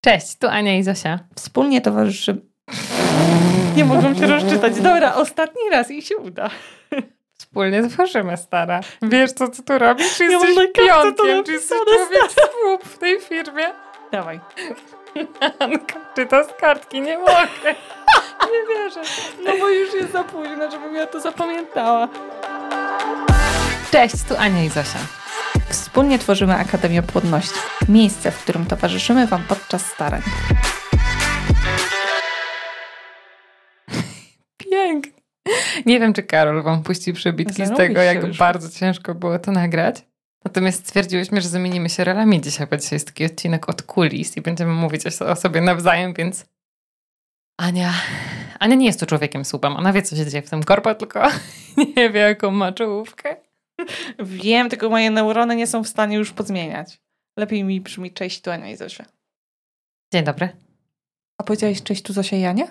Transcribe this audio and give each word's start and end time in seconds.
Cześć, 0.00 0.38
tu 0.38 0.48
Ania 0.48 0.76
i 0.76 0.82
Zosia. 0.82 1.18
Wspólnie 1.36 1.80
towarzyszy... 1.80 2.36
Nie 3.76 3.84
mogą 3.84 4.14
się 4.14 4.26
rozczytać. 4.26 4.74
Dobra, 4.80 5.14
ostatni 5.14 5.62
raz 5.70 5.90
i 5.90 6.02
się 6.02 6.16
uda. 6.16 6.50
Wspólnie 7.38 7.88
tworzymy, 7.88 8.36
stara. 8.36 8.80
Wiesz, 9.02 9.32
co, 9.32 9.48
co 9.48 9.62
tu 9.62 9.78
robisz? 9.78 10.16
Czy 10.16 10.24
Ja 10.24 10.30
jesteś 10.30 10.54
to 10.54 10.62
pionkiem? 10.72 11.44
Czy 11.44 11.52
jesteś 11.52 11.78
człowiek 11.78 12.30
słup 12.32 12.84
w 12.84 12.98
tej 12.98 13.20
firmie? 13.20 13.64
Dawaj. 14.12 14.40
Anka, 15.58 15.94
czyta 16.16 16.44
z 16.44 16.52
kartki, 16.60 17.00
nie 17.00 17.18
mogę. 17.18 17.74
Nie 18.52 18.74
wierzę. 18.74 19.00
No 19.44 19.52
bo 19.60 19.68
już 19.68 19.94
jest 19.94 20.12
za 20.12 20.24
późno, 20.24 20.70
żebym 20.70 20.94
ja 20.94 21.06
to 21.06 21.20
zapamiętała. 21.20 22.08
Cześć, 23.92 24.22
tu 24.28 24.34
Ania 24.38 24.64
i 24.64 24.68
Zosia. 24.68 24.98
Wspólnie 25.70 26.18
tworzymy 26.18 26.54
Akademię 26.54 27.02
Płodności. 27.02 27.58
Miejsce, 27.88 28.30
w 28.30 28.42
którym 28.42 28.66
towarzyszymy 28.66 29.26
Wam 29.26 29.42
podczas 29.48 29.86
starań. 29.86 30.22
Pięknie. 34.56 35.12
Nie 35.86 36.00
wiem, 36.00 36.12
czy 36.12 36.22
Karol 36.22 36.62
wam 36.62 36.82
puści 36.82 37.12
przebitki 37.12 37.66
z 37.66 37.76
tego, 37.76 38.02
jak 38.02 38.22
już. 38.22 38.38
bardzo 38.38 38.78
ciężko 38.78 39.14
było 39.14 39.38
to 39.38 39.52
nagrać. 39.52 40.02
Natomiast 40.44 40.86
stwierdziłyśmy, 40.86 41.40
że 41.40 41.48
zamienimy 41.48 41.88
się 41.88 42.04
rolami 42.04 42.40
dzisiaj, 42.40 42.66
bo 42.66 42.76
dzisiaj 42.76 42.96
jest 42.96 43.06
taki 43.06 43.24
odcinek 43.24 43.68
od 43.68 43.82
kulis 43.82 44.36
i 44.36 44.40
będziemy 44.40 44.72
mówić 44.72 45.02
o, 45.06 45.26
o 45.26 45.36
sobie 45.36 45.60
nawzajem, 45.60 46.14
więc 46.14 46.46
Ania... 47.56 47.92
Ania 48.58 48.74
nie 48.74 48.86
jest 48.86 49.00
tu 49.00 49.06
człowiekiem 49.06 49.44
słupem. 49.44 49.76
Ona 49.76 49.92
wie, 49.92 50.02
co 50.02 50.16
się 50.16 50.26
dzieje 50.26 50.42
w 50.42 50.50
tym 50.50 50.62
korpo, 50.62 50.94
tylko 50.94 51.22
nie 51.96 52.10
wie, 52.10 52.20
jaką 52.20 52.50
ma 52.50 52.72
czołówkę. 52.72 53.36
Wiem, 54.18 54.68
tylko 54.68 54.90
moje 54.90 55.10
neurony 55.10 55.56
nie 55.56 55.66
są 55.66 55.84
w 55.84 55.88
stanie 55.88 56.16
już 56.16 56.32
pozmieniać. 56.32 57.00
Lepiej 57.36 57.64
mi 57.64 57.80
brzmi 57.80 58.12
cześć 58.12 58.40
tu 58.40 58.50
Ania 58.50 58.70
i 58.70 58.76
Zosia. 58.76 59.04
Dzień 60.12 60.24
dobry. 60.24 60.48
A 61.38 61.42
powiedziałeś 61.42 61.82
cześć 61.82 62.02
tu 62.02 62.12
Zosia 62.12 62.36
i 62.36 62.44
Ania? 62.44 62.66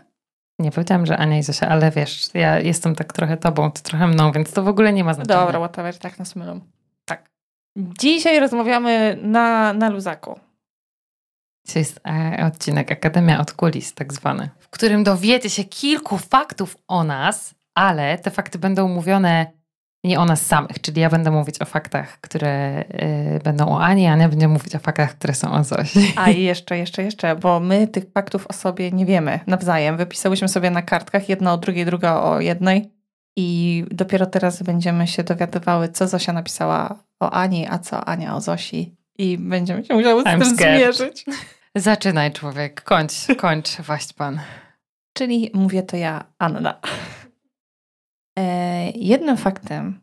Nie 0.60 0.72
powiedziałam, 0.72 1.06
że 1.06 1.18
Ania 1.18 1.38
i 1.38 1.44
Zosia, 1.44 1.68
ale 1.68 1.92
wiesz, 1.92 2.30
ja 2.34 2.60
jestem 2.60 2.96
tak 2.96 3.14
trochę 3.14 3.38
tobą, 3.38 3.72
ty 3.72 3.84
trochę 3.84 4.08
mną, 4.08 4.32
więc 4.32 4.54
to 4.54 4.64
w 4.64 4.68
ogóle 4.68 4.94
nie 4.94 5.04
ma 5.04 5.14
znaczenia. 5.14 5.40
Dobra, 5.40 5.60
whatever, 5.60 5.98
tak 5.98 6.20
nas 6.20 6.36
mylą. 6.36 6.60
Tak. 7.06 7.30
Dzisiaj 7.78 8.40
rozmawiamy 8.40 9.18
na, 9.22 9.74
na 9.74 9.90
luzaku. 9.90 10.40
Dzisiaj 11.68 11.82
jest 11.82 12.00
e, 12.08 12.46
odcinek 12.46 12.92
Akademia 12.92 13.40
od 13.40 13.54
kulis, 13.54 13.94
tak 13.94 14.14
zwany, 14.14 14.50
w 14.60 14.70
którym 14.70 15.04
dowiecie 15.04 15.50
się 15.50 15.64
kilku 15.64 16.18
faktów 16.18 16.78
o 16.88 17.04
nas, 17.04 17.56
ale 17.76 18.18
te 18.18 18.32
fakty 18.32 18.60
będą 18.60 18.88
mówione 18.88 19.59
nie 20.04 20.20
o 20.20 20.26
nas 20.26 20.46
samych, 20.46 20.82
czyli 20.82 21.02
ja 21.02 21.10
będę 21.10 21.32
mówić 21.32 21.62
o 21.62 21.66
faktach, 21.66 22.22
które 22.22 22.50
e, 22.50 23.40
będą 23.40 23.68
o 23.68 23.82
Ani, 23.84 24.08
a 24.08 24.14
Ania 24.14 24.30
będzie 24.30 24.48
mówić 24.48 24.76
o 24.76 24.80
faktach, 24.80 25.16
które 25.16 25.34
są 25.34 25.52
o 25.52 25.64
Zosi. 25.64 26.14
A 26.16 26.30
i 26.30 26.44
jeszcze, 26.44 26.78
jeszcze, 26.78 27.04
jeszcze, 27.04 27.36
bo 27.36 27.60
my 27.60 27.88
tych 27.88 28.04
faktów 28.14 28.48
o 28.48 28.54
sobie 28.54 28.92
nie 28.92 29.06
wiemy 29.06 29.40
nawzajem. 29.48 29.98
Wypisałyśmy 29.98 30.48
sobie 30.48 30.72
na 30.72 30.82
kartkach 30.82 31.30
jedna 31.30 31.54
o 31.54 31.58
drugiej, 31.58 31.86
druga 31.86 32.22
o 32.22 32.40
jednej 32.40 32.92
i 33.38 33.86
dopiero 33.92 34.26
teraz 34.26 34.64
będziemy 34.64 35.08
się 35.08 35.24
dowiadywały, 35.24 35.90
co 35.90 36.08
Zosia 36.08 36.34
napisała 36.34 37.04
o 37.20 37.32
Ani, 37.32 37.68
a 37.68 37.80
co 37.80 38.06
Ania 38.06 38.36
o 38.36 38.42
Zosi 38.42 38.96
i 39.18 39.38
będziemy 39.38 39.86
się 39.86 39.94
musiały 39.94 40.22
z 40.22 40.26
I'm 40.26 40.40
tym 40.40 40.56
scared. 40.56 40.78
zmierzyć. 40.96 41.26
Zaczynaj 41.76 42.32
człowiek, 42.32 42.82
kończ, 42.82 43.14
kończ, 43.38 43.70
waść 43.82 44.14
pan. 44.14 44.40
Czyli 45.14 45.52
mówię 45.54 45.84
to 45.84 45.98
ja, 45.98 46.24
Anna. 46.40 46.80
E, 48.40 48.92
jednym 48.96 49.38
faktem 49.38 50.00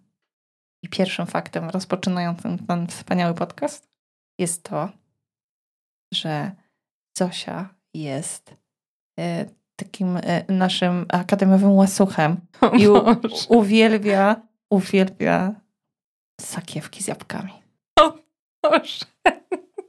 i 0.83 0.89
pierwszym 0.89 1.27
faktem 1.27 1.71
rozpoczynającym 1.71 2.59
ten 2.59 2.87
wspaniały 2.87 3.35
podcast 3.35 3.89
jest 4.39 4.63
to, 4.63 4.89
że 6.15 6.51
Zosia 7.19 7.69
jest 7.95 8.57
e, 9.21 9.45
takim 9.77 10.17
e, 10.17 10.45
naszym 10.49 11.07
akademiowym 11.09 11.73
łasuchem 11.73 12.37
i 12.79 12.89
u, 12.89 13.03
uwielbia, 13.59 14.37
uwielbia 14.71 15.55
sakiewki 16.41 17.03
z 17.03 17.07
jabłkami. 17.07 17.53
Boże. 18.63 19.05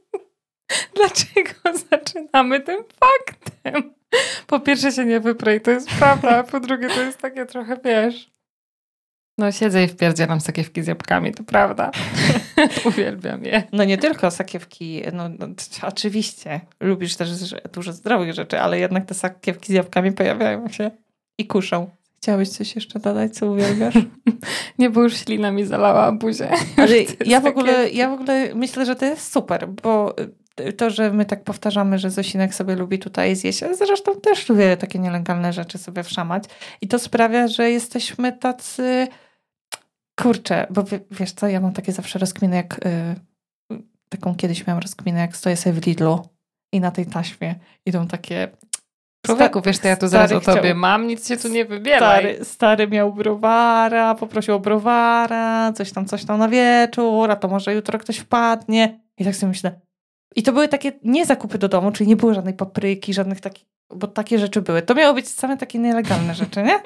Dlaczego 0.96 1.78
zaczynamy 1.90 2.60
tym 2.60 2.84
faktem? 3.00 3.94
Po 4.46 4.60
pierwsze 4.60 4.92
się 4.92 5.04
nie 5.04 5.20
wyprej, 5.20 5.60
to 5.60 5.70
jest 5.70 5.90
prawda, 5.90 6.38
a 6.38 6.44
po 6.44 6.60
drugie 6.60 6.88
to 6.88 7.00
jest 7.00 7.18
takie 7.18 7.46
trochę, 7.46 7.76
wiesz... 7.84 8.37
No 9.38 9.52
siedzę 9.52 9.84
i 9.84 9.88
wpierdzielam 9.88 10.40
sakiewki 10.40 10.82
z 10.82 10.86
jabłkami, 10.86 11.34
to 11.34 11.44
prawda. 11.44 11.90
Uwielbiam 12.84 13.44
je. 13.44 13.62
No 13.72 13.84
nie 13.84 13.98
tylko 13.98 14.30
sakiewki, 14.30 15.02
no, 15.12 15.28
no 15.28 15.46
oczywiście 15.82 16.60
lubisz 16.80 17.16
też 17.16 17.54
dużo 17.72 17.92
zdrowych 17.92 18.34
rzeczy, 18.34 18.60
ale 18.60 18.78
jednak 18.78 19.06
te 19.06 19.14
sakiewki 19.14 19.72
z 19.72 19.74
jabłkami 19.74 20.12
pojawiają 20.12 20.68
się 20.68 20.90
i 21.38 21.46
kuszą. 21.46 21.90
Chciałabyś 22.16 22.48
coś 22.48 22.74
jeszcze 22.74 22.98
dodać, 23.00 23.34
co 23.34 23.46
uwielbiasz? 23.46 23.94
Nie, 24.78 24.90
bo 24.90 25.02
już 25.02 25.16
ślina 25.16 25.50
mi 25.50 25.64
zalała 25.64 26.12
buzię. 26.12 26.50
Ale 26.76 26.96
ja 27.26 27.40
w, 27.40 27.46
ogóle, 27.46 27.90
ja 27.90 28.10
w 28.10 28.12
ogóle 28.12 28.54
myślę, 28.54 28.86
że 28.86 28.96
to 28.96 29.04
jest 29.04 29.32
super, 29.32 29.68
bo 29.68 30.14
y, 30.60 30.72
to, 30.72 30.90
że 30.90 31.12
my 31.12 31.24
tak 31.24 31.44
powtarzamy, 31.44 31.98
że 31.98 32.10
Zosinek 32.10 32.54
sobie 32.54 32.76
lubi 32.76 32.98
tutaj 32.98 33.36
zjeść, 33.36 33.62
ale 33.62 33.76
zresztą 33.76 34.20
też 34.20 34.48
lubię 34.48 34.76
takie 34.76 34.98
nielegalne 34.98 35.52
rzeczy 35.52 35.78
sobie 35.78 36.02
wszamać 36.02 36.44
i 36.80 36.88
to 36.88 36.98
sprawia, 36.98 37.48
że 37.48 37.70
jesteśmy 37.70 38.32
tacy 38.32 39.08
kurczę, 40.22 40.66
bo 40.70 40.82
wie- 40.82 41.00
wiesz 41.10 41.32
co, 41.32 41.48
ja 41.48 41.60
mam 41.60 41.72
takie 41.72 41.92
zawsze 41.92 42.18
rozkminy, 42.18 42.56
jak 42.56 42.86
y, 42.86 43.14
taką 44.08 44.34
kiedyś 44.34 44.66
miałam 44.66 44.82
rozkminę, 44.82 45.20
jak 45.20 45.36
stoję 45.36 45.56
sobie 45.56 45.80
w 45.80 45.86
Lidlu 45.86 46.28
i 46.74 46.80
na 46.80 46.90
tej 46.90 47.06
taśmie 47.06 47.54
idą 47.86 48.06
takie 48.06 48.48
Człowieku, 49.26 49.60
wiesz, 49.60 49.78
to 49.78 49.88
ja 49.88 49.96
tu 49.96 50.08
zaraz 50.08 50.32
o 50.32 50.40
tobie 50.40 50.60
chciał- 50.60 50.76
mam, 50.76 51.06
nic 51.06 51.28
się 51.28 51.36
tu 51.36 51.48
nie 51.48 51.64
wybieraj. 51.64 52.20
Stary, 52.22 52.44
stary 52.44 52.88
miał 52.88 53.12
browara, 53.12 54.14
poprosił 54.14 54.54
o 54.54 54.60
browara, 54.60 55.72
coś 55.72 55.92
tam, 55.92 56.06
coś 56.06 56.24
tam 56.24 56.38
na 56.38 56.48
wieczór, 56.48 57.30
a 57.30 57.36
to 57.36 57.48
może 57.48 57.74
jutro 57.74 57.98
ktoś 57.98 58.18
wpadnie. 58.18 59.00
I 59.18 59.24
tak 59.24 59.36
sobie 59.36 59.48
myślę. 59.48 59.80
I 60.36 60.42
to 60.42 60.52
były 60.52 60.68
takie 60.68 60.92
nie 61.04 61.26
zakupy 61.26 61.58
do 61.58 61.68
domu, 61.68 61.92
czyli 61.92 62.08
nie 62.08 62.16
było 62.16 62.34
żadnej 62.34 62.54
papryki, 62.54 63.14
żadnych 63.14 63.40
takich, 63.40 63.66
bo 63.94 64.06
takie 64.06 64.38
rzeczy 64.38 64.62
były. 64.62 64.82
To 64.82 64.94
miały 64.94 65.14
być 65.14 65.28
same 65.28 65.56
takie 65.56 65.78
nielegalne 65.78 66.34
rzeczy, 66.34 66.62
nie? 66.62 66.80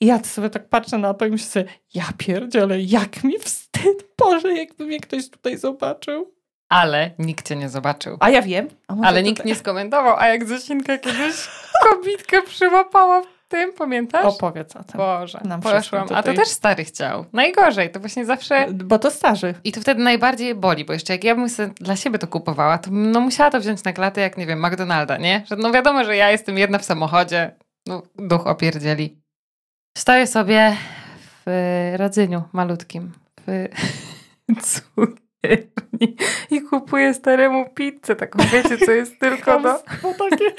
I 0.00 0.06
ja 0.06 0.24
sobie 0.24 0.50
tak 0.50 0.68
patrzę 0.68 0.98
na 0.98 1.14
to 1.14 1.26
i 1.26 1.30
myślę 1.30 1.46
sobie, 1.46 1.64
ja 1.94 2.04
pierdzielę, 2.18 2.80
jak 2.80 3.24
mi 3.24 3.38
wstyd, 3.38 4.04
Boże, 4.18 4.54
jakby 4.54 4.84
mnie 4.86 5.00
ktoś 5.00 5.30
tutaj 5.30 5.58
zobaczył. 5.58 6.34
Ale 6.68 7.10
nikt 7.18 7.48
cię 7.48 7.56
nie 7.56 7.68
zobaczył. 7.68 8.16
A 8.20 8.30
ja 8.30 8.42
wiem. 8.42 8.68
A 8.88 8.94
Ale 9.06 9.22
nikt 9.22 9.38
tak- 9.38 9.46
nie 9.46 9.54
skomentował, 9.54 10.16
a 10.18 10.26
jak 10.26 10.48
Zosinka 10.48 10.98
kiedyś 10.98 11.48
kobitkę 11.84 12.42
przyłapała 12.42 13.22
w 13.22 13.48
tym, 13.48 13.72
pamiętasz? 13.72 14.24
Opowiedz 14.24 14.76
o 14.76 14.84
tym. 14.84 14.96
Boże, 14.96 15.40
Nam 15.44 15.60
poszłam. 15.60 16.08
A 16.14 16.22
to 16.22 16.32
też 16.32 16.48
stary 16.48 16.84
chciał. 16.84 17.24
Najgorzej, 17.32 17.90
to 17.90 18.00
właśnie 18.00 18.24
zawsze... 18.26 18.66
Bo 18.72 18.98
to 18.98 19.10
starzy. 19.10 19.54
I 19.64 19.72
to 19.72 19.80
wtedy 19.80 20.02
najbardziej 20.02 20.54
boli, 20.54 20.84
bo 20.84 20.92
jeszcze 20.92 21.12
jak 21.12 21.24
ja 21.24 21.34
bym 21.34 21.48
sobie 21.48 21.72
dla 21.80 21.96
siebie 21.96 22.18
to 22.18 22.26
kupowała, 22.26 22.78
to 22.78 22.90
no 22.92 23.20
musiała 23.20 23.50
to 23.50 23.60
wziąć 23.60 23.84
na 23.84 23.92
klatę 23.92 24.20
jak, 24.20 24.36
nie 24.36 24.46
wiem, 24.46 24.66
McDonalda, 24.66 25.16
nie? 25.16 25.44
Że 25.46 25.56
no 25.56 25.72
wiadomo, 25.72 26.04
że 26.04 26.16
ja 26.16 26.30
jestem 26.30 26.58
jedna 26.58 26.78
w 26.78 26.84
samochodzie, 26.84 27.56
no 27.86 28.02
duch 28.16 28.46
opierdzieli. 28.46 29.27
Stoję 29.98 30.26
sobie 30.26 30.76
w 31.46 31.50
rodzyniu 31.96 32.42
malutkim, 32.52 33.12
w 33.46 33.68
cukierni 34.70 36.16
i 36.50 36.62
kupuję 36.62 37.14
staremu 37.14 37.70
pizzę, 37.74 38.16
taką 38.16 38.38
wiecie, 38.52 38.86
co 38.86 38.92
jest 38.92 39.18
tylko 39.20 39.60
do... 39.60 39.68
No 40.02 40.14
takie... 40.18 40.54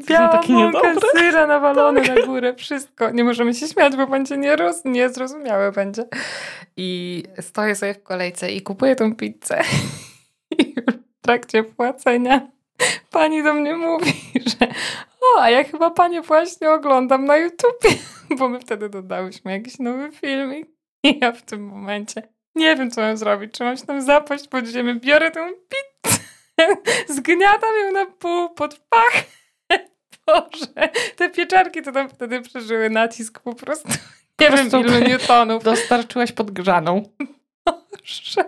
Biała 0.08 0.40
niedobre. 0.48 0.94
syra 1.18 1.46
nawalone 1.46 2.00
na 2.00 2.26
górę, 2.26 2.54
wszystko. 2.54 3.10
Nie 3.10 3.24
możemy 3.24 3.54
się 3.54 3.68
śmiać, 3.68 3.96
bo 3.96 4.06
będzie 4.06 4.36
nieroz, 4.36 4.84
niezrozumiałe 4.84 5.72
będzie. 5.72 6.04
I 6.76 7.22
stoję 7.40 7.74
sobie 7.74 7.94
w 7.94 8.02
kolejce 8.02 8.52
i 8.52 8.62
kupuję 8.62 8.96
tą 8.96 9.14
pizzę. 9.14 9.60
I 10.58 10.74
w 11.18 11.22
trakcie 11.22 11.62
płacenia 11.64 12.48
pani 13.10 13.42
do 13.42 13.54
mnie 13.54 13.76
mówi, 13.76 14.14
że 14.46 14.66
o, 15.22 15.40
a 15.40 15.50
ja 15.50 15.64
chyba 15.64 15.90
panie 15.90 16.22
właśnie 16.22 16.70
oglądam 16.70 17.24
na 17.24 17.36
YouTubie, 17.36 17.90
bo 18.38 18.48
my 18.48 18.60
wtedy 18.60 18.88
dodałyśmy 18.88 19.52
jakiś 19.52 19.78
nowy 19.78 20.12
filmik. 20.12 20.68
I 21.04 21.18
ja 21.22 21.32
w 21.32 21.42
tym 21.42 21.62
momencie 21.66 22.22
nie 22.54 22.76
wiem, 22.76 22.90
co 22.90 23.00
mam 23.00 23.16
zrobić. 23.16 23.52
Czy 23.52 23.64
mam 23.64 23.76
się 23.76 23.86
tam 23.86 24.02
zapaść 24.02 24.48
pod 24.48 24.66
ziemię? 24.66 24.94
Biorę 24.94 25.30
tę 25.30 25.50
pizzę, 25.68 26.20
zgniatam 27.16 27.70
ją 27.84 27.92
na 27.92 28.06
pół 28.06 28.48
pod 28.48 28.78
pach. 28.78 29.24
Boże, 30.26 30.88
te 31.16 31.30
pieczarki 31.30 31.82
to 31.82 31.92
tam 31.92 32.08
wtedy 32.08 32.42
przeżyły 32.42 32.90
nacisk 32.90 33.40
po 33.40 33.54
prostu. 33.54 33.88
Nie 34.40 34.50
Po 34.50 34.56
wiem 34.56 34.70
prostu 34.70 34.88
ilu 34.88 35.08
newtonów. 35.08 35.64
Dostarczyłaś 35.64 36.32
podgrzaną. 36.32 37.02
Boże. 37.64 38.44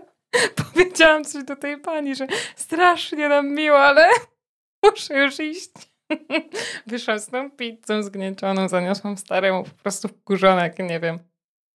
Powiedziałam 0.54 1.24
coś 1.24 1.44
do 1.44 1.56
tej 1.56 1.78
pani, 1.78 2.14
że 2.14 2.26
strasznie 2.56 3.28
nam 3.28 3.54
miło, 3.54 3.78
ale 3.78 4.06
muszę 4.84 5.18
już 5.18 5.40
iść. 5.40 5.91
Wyszłam 6.86 7.18
z 7.18 7.26
tą 7.26 7.50
pizzą 7.50 8.02
zgnieczoną, 8.02 8.68
zaniosłam 8.68 9.16
staremu, 9.16 9.64
po 9.64 9.82
prostu 9.82 10.08
wkurzona, 10.08 10.62
jak 10.62 10.78
nie 10.78 11.00
wiem. 11.00 11.18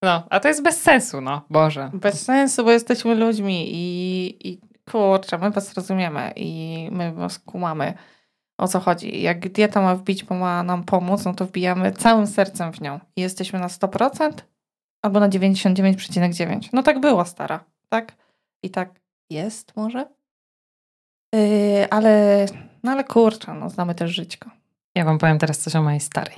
No, 0.04 0.24
a 0.30 0.40
to 0.40 0.48
jest 0.48 0.64
bez 0.64 0.82
sensu, 0.82 1.22
no, 1.22 1.46
Boże. 1.50 1.90
Bez 1.94 2.26
sensu, 2.26 2.64
bo 2.64 2.72
jesteśmy 2.72 3.16
ludźmi 3.16 3.68
i, 3.72 4.48
i 4.50 4.60
kurczę, 4.92 5.38
my 5.38 5.52
was 5.52 5.74
rozumiemy 5.74 6.34
i 6.36 6.90
my 6.92 7.14
was 7.14 7.40
kumamy 7.40 7.94
o 8.58 8.68
co 8.68 8.80
chodzi. 8.80 9.22
Jak 9.22 9.50
dieta 9.50 9.82
ma 9.82 9.96
wbić, 9.96 10.24
bo 10.24 10.36
ma 10.36 10.64
nam 10.64 10.84
pomóc, 10.84 11.26
no 11.26 11.34
to 11.34 11.46
wbijamy 11.46 11.92
całym 11.92 12.28
sercem 12.28 12.74
w 12.74 12.82
nią. 12.82 13.00
I 13.16 13.22
jesteśmy 13.22 13.60
na 13.60 13.68
100% 13.68 14.32
albo 15.02 15.20
na 15.20 15.30
99,9. 15.30 16.70
No 16.74 16.84
tak 16.84 17.00
było, 17.00 17.26
stara. 17.26 17.64
Tak? 17.90 18.16
I 18.64 18.70
tak 18.70 19.00
jest 19.30 19.76
może? 19.76 20.06
Yy, 21.36 21.90
ale, 21.90 22.46
no 22.84 22.92
ale 22.92 23.04
kurczę, 23.04 23.54
no 23.54 23.70
znamy 23.70 23.96
też 23.96 24.12
żyćko. 24.12 24.50
Ja 24.96 25.06
wam 25.06 25.18
powiem 25.18 25.40
teraz 25.40 25.60
coś 25.60 25.76
o 25.76 25.82
mojej 25.82 26.00
starej. 26.00 26.38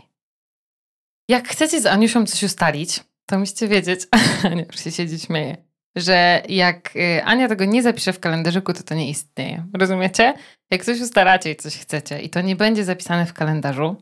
Jak 1.29 1.47
chcecie 1.47 1.81
z 1.81 1.85
Aniusią 1.85 2.25
coś 2.25 2.43
ustalić, 2.43 3.03
to 3.25 3.39
musicie 3.39 3.67
wiedzieć, 3.67 4.01
Ania 4.51 4.63
już 4.71 4.83
się 4.83 4.91
siedzi 4.91 5.19
śmieje, 5.19 5.57
że 5.95 6.41
jak 6.49 6.95
y, 6.95 7.23
Ania 7.23 7.47
tego 7.47 7.65
nie 7.65 7.83
zapisze 7.83 8.13
w 8.13 8.19
kalendarzyku, 8.19 8.73
to 8.73 8.83
to 8.83 8.95
nie 8.95 9.09
istnieje. 9.09 9.65
Rozumiecie? 9.73 10.33
Jak 10.71 10.85
coś 10.85 11.01
ustalacie 11.01 11.51
i 11.51 11.55
coś 11.55 11.77
chcecie 11.77 12.21
i 12.21 12.29
to 12.29 12.41
nie 12.41 12.55
będzie 12.55 12.83
zapisane 12.83 13.25
w 13.25 13.33
kalendarzu, 13.33 13.95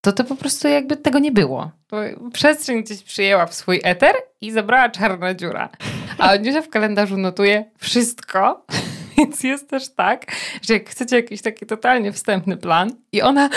to 0.00 0.12
to 0.12 0.24
po 0.24 0.36
prostu 0.36 0.68
jakby 0.68 0.96
tego 0.96 1.18
nie 1.18 1.32
było. 1.32 1.70
To 1.86 1.96
przestrzeń 2.32 2.82
gdzieś 2.82 3.02
przyjęła 3.02 3.46
w 3.46 3.54
swój 3.54 3.80
eter 3.84 4.14
i 4.40 4.50
zabrała 4.50 4.88
czarna 4.88 5.34
dziura. 5.34 5.68
A 6.18 6.30
Aniusia 6.30 6.62
w 6.62 6.68
kalendarzu 6.68 7.16
notuje 7.16 7.64
wszystko, 7.78 8.66
więc 9.18 9.42
jest 9.42 9.70
też 9.70 9.94
tak, 9.94 10.26
że 10.62 10.74
jak 10.74 10.90
chcecie 10.90 11.16
jakiś 11.16 11.42
taki 11.42 11.66
totalnie 11.66 12.12
wstępny 12.12 12.56
plan 12.56 12.90
i 13.12 13.22
ona, 13.22 13.50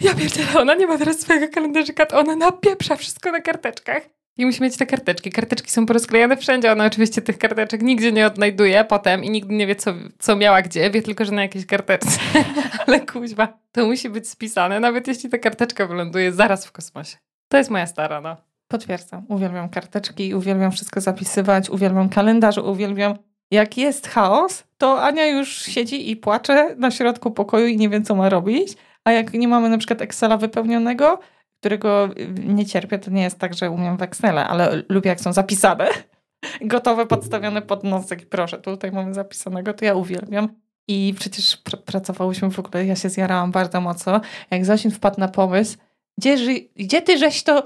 ja 0.00 0.14
pierdzielę, 0.14 0.60
ona 0.60 0.74
nie 0.74 0.86
ma 0.86 0.98
teraz 0.98 1.20
swojego 1.20 1.48
kalendarzyka, 1.48 2.06
to 2.06 2.18
ona 2.18 2.36
napieprza 2.36 2.96
wszystko 2.96 3.32
na 3.32 3.40
karteczkach. 3.40 4.02
I 4.38 4.46
musi 4.46 4.62
mieć 4.62 4.76
te 4.76 4.86
karteczki. 4.86 5.30
Karteczki 5.30 5.70
są 5.70 5.86
porozklejane 5.86 6.36
wszędzie. 6.36 6.72
Ona 6.72 6.84
oczywiście 6.86 7.22
tych 7.22 7.38
karteczek 7.38 7.82
nigdzie 7.82 8.12
nie 8.12 8.26
odnajduje 8.26 8.84
potem 8.84 9.24
i 9.24 9.30
nigdy 9.30 9.54
nie 9.54 9.66
wie, 9.66 9.76
co, 9.76 9.94
co 10.18 10.36
miała 10.36 10.62
gdzie. 10.62 10.90
Wie 10.90 11.02
tylko, 11.02 11.24
że 11.24 11.32
na 11.32 11.42
jakiejś 11.42 11.66
karteczce. 11.66 12.20
Ale 12.86 13.00
kuźba, 13.00 13.58
to 13.72 13.86
musi 13.86 14.10
być 14.10 14.28
spisane, 14.28 14.80
nawet 14.80 15.08
jeśli 15.08 15.30
ta 15.30 15.38
karteczka 15.38 15.86
wyląduje 15.86 16.32
zaraz 16.32 16.66
w 16.66 16.72
kosmosie. 16.72 17.16
To 17.48 17.58
jest 17.58 17.70
moja 17.70 17.86
stara, 17.86 18.20
no. 18.20 18.36
Potwierdzam. 18.68 19.24
Uwielbiam 19.28 19.68
karteczki, 19.68 20.34
uwielbiam 20.34 20.72
wszystko 20.72 21.00
zapisywać, 21.00 21.70
uwielbiam 21.70 22.08
kalendarz, 22.08 22.58
uwielbiam 22.58 23.14
jak 23.50 23.78
jest 23.78 24.08
chaos, 24.08 24.64
to 24.78 25.02
Ania 25.02 25.26
już 25.26 25.62
siedzi 25.62 26.10
i 26.10 26.16
płacze 26.16 26.74
na 26.76 26.90
środku 26.90 27.30
pokoju 27.30 27.66
i 27.66 27.76
nie 27.76 27.88
wie, 27.88 28.02
co 28.02 28.14
ma 28.14 28.28
robić. 28.28 28.76
A 29.04 29.12
jak 29.12 29.32
nie 29.32 29.48
mamy 29.48 29.68
na 29.68 29.78
przykład 29.78 30.02
Excela 30.02 30.36
wypełnionego, 30.36 31.18
którego 31.60 32.08
nie 32.44 32.66
cierpię, 32.66 32.98
to 32.98 33.10
nie 33.10 33.22
jest 33.22 33.38
tak, 33.38 33.54
że 33.54 33.70
umiem 33.70 33.96
w 33.96 34.02
Excela, 34.02 34.48
ale 34.48 34.82
lubię, 34.88 35.08
jak 35.08 35.20
są 35.20 35.32
zapisane. 35.32 35.88
Gotowe, 36.60 37.06
podstawione 37.06 37.62
pod 37.62 37.84
nosek. 37.84 38.28
Proszę, 38.28 38.58
tutaj 38.58 38.92
mamy 38.92 39.14
zapisanego, 39.14 39.74
to 39.74 39.84
ja 39.84 39.94
uwielbiam. 39.94 40.48
I 40.88 41.14
przecież 41.18 41.56
pr 41.56 41.82
pracowałyśmy 41.84 42.50
w 42.50 42.58
ogóle, 42.58 42.86
ja 42.86 42.96
się 42.96 43.08
zjarałam 43.08 43.50
bardzo 43.50 43.80
mocno, 43.80 44.20
jak 44.50 44.64
Zosin 44.64 44.90
wpadł 44.90 45.20
na 45.20 45.28
pomysł, 45.28 45.78
gdzie, 46.18 46.36
gdzie 46.76 47.02
ty 47.02 47.18
żeś 47.18 47.42
to 47.42 47.64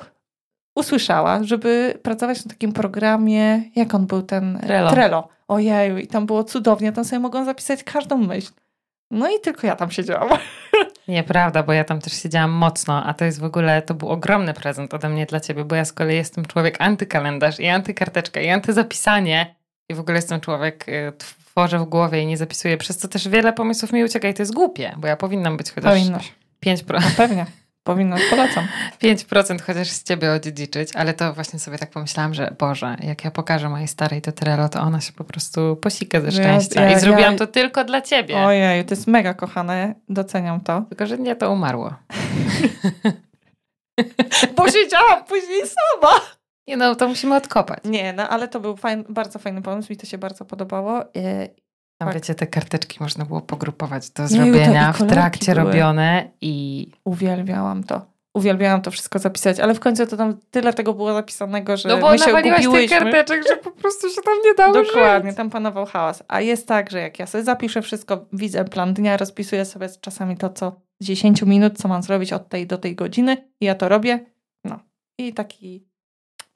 usłyszała, 0.76 1.44
żeby 1.44 1.98
pracować 2.02 2.44
na 2.44 2.50
takim 2.50 2.72
programie, 2.72 3.62
jak 3.76 3.94
on 3.94 4.06
był 4.06 4.22
ten? 4.22 4.58
Trello. 4.62 4.90
Trello. 4.90 5.28
Ojeju, 5.52 5.98
i 5.98 6.06
tam 6.06 6.26
było 6.26 6.44
cudownie, 6.44 6.92
tam 6.92 7.04
sobie 7.04 7.20
mogą 7.20 7.44
zapisać 7.44 7.84
każdą 7.84 8.18
myśl. 8.18 8.50
No 9.10 9.28
i 9.30 9.40
tylko 9.40 9.66
ja 9.66 9.76
tam 9.76 9.90
siedziałam. 9.90 10.38
Nieprawda, 11.08 11.62
bo 11.62 11.72
ja 11.72 11.84
tam 11.84 12.00
też 12.00 12.12
siedziałam 12.12 12.50
mocno, 12.50 13.04
a 13.04 13.14
to 13.14 13.24
jest 13.24 13.40
w 13.40 13.44
ogóle, 13.44 13.82
to 13.82 13.94
był 13.94 14.08
ogromny 14.08 14.54
prezent 14.54 14.94
ode 14.94 15.08
mnie 15.08 15.26
dla 15.26 15.40
ciebie, 15.40 15.64
bo 15.64 15.74
ja 15.74 15.84
z 15.84 15.92
kolei 15.92 16.16
jestem 16.16 16.44
człowiek 16.44 16.76
antykalendarz 16.80 17.60
i 17.60 17.68
antykarteczka 17.68 18.40
i 18.40 18.48
antyzapisanie 18.48 19.54
i 19.88 19.94
w 19.94 20.00
ogóle 20.00 20.16
jestem 20.16 20.40
człowiek, 20.40 20.88
y, 20.88 21.12
tworzę 21.18 21.78
w 21.78 21.84
głowie 21.84 22.22
i 22.22 22.26
nie 22.26 22.36
zapisuję, 22.36 22.76
przez 22.76 22.96
co 22.96 23.08
też 23.08 23.28
wiele 23.28 23.52
pomysłów 23.52 23.92
mi 23.92 24.04
ucieka 24.04 24.28
i 24.28 24.34
to 24.34 24.42
jest 24.42 24.54
głupie, 24.54 24.94
bo 24.96 25.08
ja 25.08 25.16
powinnam 25.16 25.56
być 25.56 25.70
chociaż 25.70 25.92
Powinnoś. 25.92 26.32
5%. 26.66 26.84
No 26.92 27.00
pewnie. 27.16 27.46
Powinno, 27.84 28.16
polecam. 28.30 28.66
5% 29.02 29.62
chociaż 29.62 29.88
z 29.88 30.02
ciebie 30.02 30.32
odziedziczyć, 30.32 30.96
ale 30.96 31.14
to 31.14 31.32
właśnie 31.32 31.58
sobie 31.58 31.78
tak 31.78 31.90
pomyślałam, 31.90 32.34
że 32.34 32.54
Boże, 32.58 32.96
jak 33.02 33.24
ja 33.24 33.30
pokażę 33.30 33.68
mojej 33.68 33.88
starej 33.88 34.22
to 34.22 34.32
Trello, 34.32 34.68
to 34.68 34.80
ona 34.80 35.00
się 35.00 35.12
po 35.12 35.24
prostu 35.24 35.76
posika 35.76 36.20
ze 36.20 36.32
szczęścia. 36.32 36.82
Ja, 36.82 36.96
I 36.96 37.00
zrobiłam 37.00 37.32
ja... 37.32 37.38
to 37.38 37.46
tylko 37.46 37.84
dla 37.84 38.00
ciebie. 38.00 38.38
Ojej, 38.38 38.84
to 38.84 38.94
jest 38.94 39.06
mega 39.06 39.34
kochane, 39.34 39.94
doceniam 40.08 40.60
to. 40.60 40.82
Tylko, 40.88 41.06
że 41.06 41.18
nie, 41.18 41.36
to 41.36 41.52
umarło. 41.52 41.94
Bo 44.56 44.70
siedziałam 44.70 45.24
później 45.24 45.60
sama. 45.60 46.20
Nie 46.68 46.76
no, 46.76 46.94
to 46.94 47.08
musimy 47.08 47.36
odkopać. 47.36 47.80
Nie, 47.84 48.12
no 48.12 48.28
ale 48.28 48.48
to 48.48 48.60
był 48.60 48.76
fajny, 48.76 49.04
bardzo 49.08 49.38
fajny 49.38 49.62
pomysł, 49.62 49.92
mi 49.92 49.96
to 49.96 50.06
się 50.06 50.18
bardzo 50.18 50.44
podobało. 50.44 51.04
Tam 52.02 52.12
tak. 52.12 52.22
wiecie, 52.22 52.34
te 52.34 52.46
karteczki 52.46 52.96
można 53.00 53.24
było 53.24 53.40
pogrupować 53.40 54.10
do 54.10 54.28
zrobienia 54.28 54.92
w 54.92 55.06
trakcie 55.06 55.54
były. 55.54 55.66
robione 55.66 56.30
i... 56.40 56.86
Uwielbiałam 57.04 57.84
to. 57.84 58.12
Uwielbiałam 58.36 58.82
to 58.82 58.90
wszystko 58.90 59.18
zapisać, 59.18 59.60
ale 59.60 59.74
w 59.74 59.80
końcu 59.80 60.06
to 60.06 60.16
tam 60.16 60.38
tyle 60.50 60.72
tego 60.72 60.94
było 60.94 61.12
zapisanego, 61.12 61.76
że 61.76 61.88
no 61.88 61.98
bo 61.98 62.10
my 62.10 62.18
się 62.18 62.24
tych 62.72 62.90
karteczek, 62.90 63.48
że 63.48 63.56
po 63.56 63.70
prostu 63.70 64.08
się 64.08 64.22
tam 64.22 64.34
nie 64.44 64.54
dało 64.54 64.84
Dokładnie, 64.84 65.30
żyć. 65.30 65.36
tam 65.36 65.50
panował 65.50 65.86
hałas. 65.86 66.22
A 66.28 66.40
jest 66.40 66.68
tak, 66.68 66.90
że 66.90 67.00
jak 67.00 67.18
ja 67.18 67.26
sobie 67.26 67.44
zapiszę 67.44 67.82
wszystko, 67.82 68.26
widzę 68.32 68.64
plan 68.64 68.94
dnia, 68.94 69.16
rozpisuję 69.16 69.64
sobie 69.64 69.88
czasami 70.00 70.36
to, 70.36 70.50
co 70.50 70.80
z 71.00 71.06
10 71.06 71.42
minut, 71.42 71.78
co 71.78 71.88
mam 71.88 72.02
zrobić 72.02 72.32
od 72.32 72.48
tej 72.48 72.66
do 72.66 72.78
tej 72.78 72.94
godziny 72.94 73.50
i 73.60 73.64
ja 73.64 73.74
to 73.74 73.88
robię. 73.88 74.26
No. 74.64 74.78
I 75.18 75.32
taki, 75.32 75.88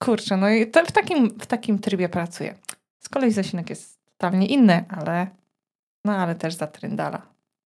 kurczę, 0.03 0.37
no 0.37 0.51
i 0.51 0.67
w, 0.67 0.93
takim, 0.93 1.31
w 1.41 1.47
takim 1.47 1.79
trybie 1.79 2.09
pracuję. 2.09 2.55
Z 2.99 3.09
kolei 3.09 3.31
Zasinek 3.31 3.71
jest 3.71 3.96
totalnie 4.19 4.47
inny, 4.47 4.85
ale 4.89 5.27
no 6.05 6.17
ale 6.17 6.35
też 6.35 6.55
za 6.55 6.67
tryndala. 6.67 7.23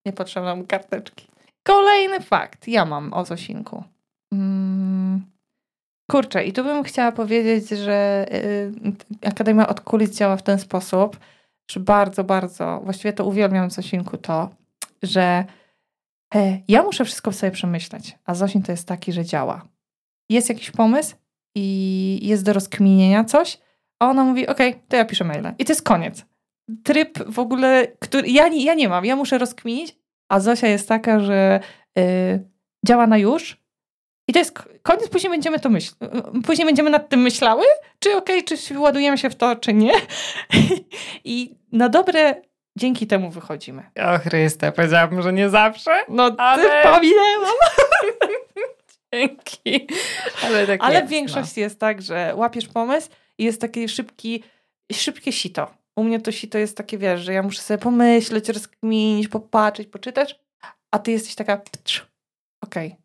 Nie 0.06 0.12
potrzebne 0.12 0.56
mu 0.56 0.64
karteczki. 0.64 1.26
Kolejny 1.62 2.20
fakt. 2.20 2.68
Ja 2.68 2.84
mam 2.84 3.12
o 3.12 3.24
Zosinku. 3.24 3.84
Hmm. 4.30 5.26
Kurczę, 6.10 6.44
i 6.44 6.52
tu 6.52 6.64
bym 6.64 6.82
chciała 6.82 7.12
powiedzieć, 7.12 7.68
że 7.68 8.26
y, 8.32 8.72
Akademia 9.28 9.68
od 9.68 9.80
Kulis 9.80 10.10
działa 10.10 10.36
w 10.36 10.42
ten 10.42 10.58
sposób, 10.58 11.18
że 11.70 11.80
bardzo, 11.80 12.24
bardzo, 12.24 12.80
właściwie 12.84 13.12
to 13.12 13.24
uwielbiam 13.24 13.70
Zosinku 13.70 14.16
to, 14.16 14.50
że 15.02 15.44
e, 16.34 16.60
ja 16.68 16.82
muszę 16.82 17.04
wszystko 17.04 17.32
sobie 17.32 17.52
przemyśleć, 17.52 18.18
a 18.24 18.34
Zosin 18.34 18.62
to 18.62 18.72
jest 18.72 18.88
taki, 18.88 19.12
że 19.12 19.24
działa. 19.24 19.64
Jest 20.30 20.48
jakiś 20.48 20.70
pomysł 20.70 21.16
i 21.54 22.18
jest 22.22 22.44
do 22.44 22.52
rozkminienia 22.52 23.24
coś, 23.24 23.58
a 23.98 24.10
ona 24.10 24.24
mówi, 24.24 24.46
okej, 24.46 24.70
okay, 24.70 24.82
to 24.88 24.96
ja 24.96 25.04
piszę 25.04 25.24
maila. 25.24 25.54
I 25.58 25.64
to 25.64 25.72
jest 25.72 25.82
koniec 25.82 26.29
tryb 26.84 27.18
w 27.32 27.38
ogóle, 27.38 27.86
który 27.98 28.28
ja 28.28 28.48
nie, 28.48 28.64
ja 28.64 28.74
nie 28.74 28.88
mam, 28.88 29.04
ja 29.04 29.16
muszę 29.16 29.38
rozkminić, 29.38 29.96
a 30.28 30.40
Zosia 30.40 30.66
jest 30.66 30.88
taka, 30.88 31.20
że 31.20 31.60
y, 31.98 32.02
działa 32.86 33.06
na 33.06 33.18
już 33.18 33.60
i 34.28 34.32
to 34.32 34.38
jest 34.38 34.58
koniec, 34.82 35.08
później 35.08 35.30
będziemy 35.30 35.60
to 35.60 35.70
myśl, 35.70 35.92
później 36.46 36.66
będziemy 36.66 36.90
nad 36.90 37.08
tym 37.08 37.20
myślały, 37.20 37.64
czy 37.98 38.16
okej, 38.16 38.44
okay, 38.44 38.58
czy 38.58 38.78
ładujemy 38.78 39.18
się 39.18 39.30
w 39.30 39.36
to, 39.36 39.56
czy 39.56 39.74
nie. 39.74 39.92
I 41.24 41.54
na 41.72 41.88
dobre 41.88 42.42
dzięki 42.76 43.06
temu 43.06 43.30
wychodzimy. 43.30 43.82
O 43.96 44.18
Chryste, 44.18 44.72
powiedziałabym, 44.72 45.22
że 45.22 45.32
nie 45.32 45.48
zawsze. 45.48 45.90
No, 46.08 46.30
ale... 46.38 46.82
pominęłam. 46.82 47.54
Dzięki. 49.14 49.86
Ale, 50.44 50.66
tak 50.66 50.80
ale 50.82 50.94
jest, 50.94 51.06
w 51.06 51.10
większości 51.10 51.60
no. 51.60 51.64
jest 51.64 51.80
tak, 51.80 52.02
że 52.02 52.32
łapiesz 52.36 52.68
pomysł 52.68 53.08
i 53.38 53.44
jest 53.44 53.60
takie 53.60 53.88
szybki, 53.88 54.44
szybkie 54.92 55.32
sito 55.32 55.79
u 56.00 56.04
mnie 56.04 56.20
to 56.20 56.30
to 56.50 56.58
jest 56.58 56.76
takie, 56.76 56.98
wiesz, 56.98 57.20
że 57.20 57.32
ja 57.32 57.42
muszę 57.42 57.62
sobie 57.62 57.78
pomyśleć, 57.78 58.48
rozkminić, 58.48 59.28
popatrzeć, 59.28 59.88
poczytać, 59.88 60.40
a 60.90 60.98
ty 60.98 61.10
jesteś 61.10 61.34
taka, 61.34 61.62
okej, 62.62 62.86
okay, 62.86 63.00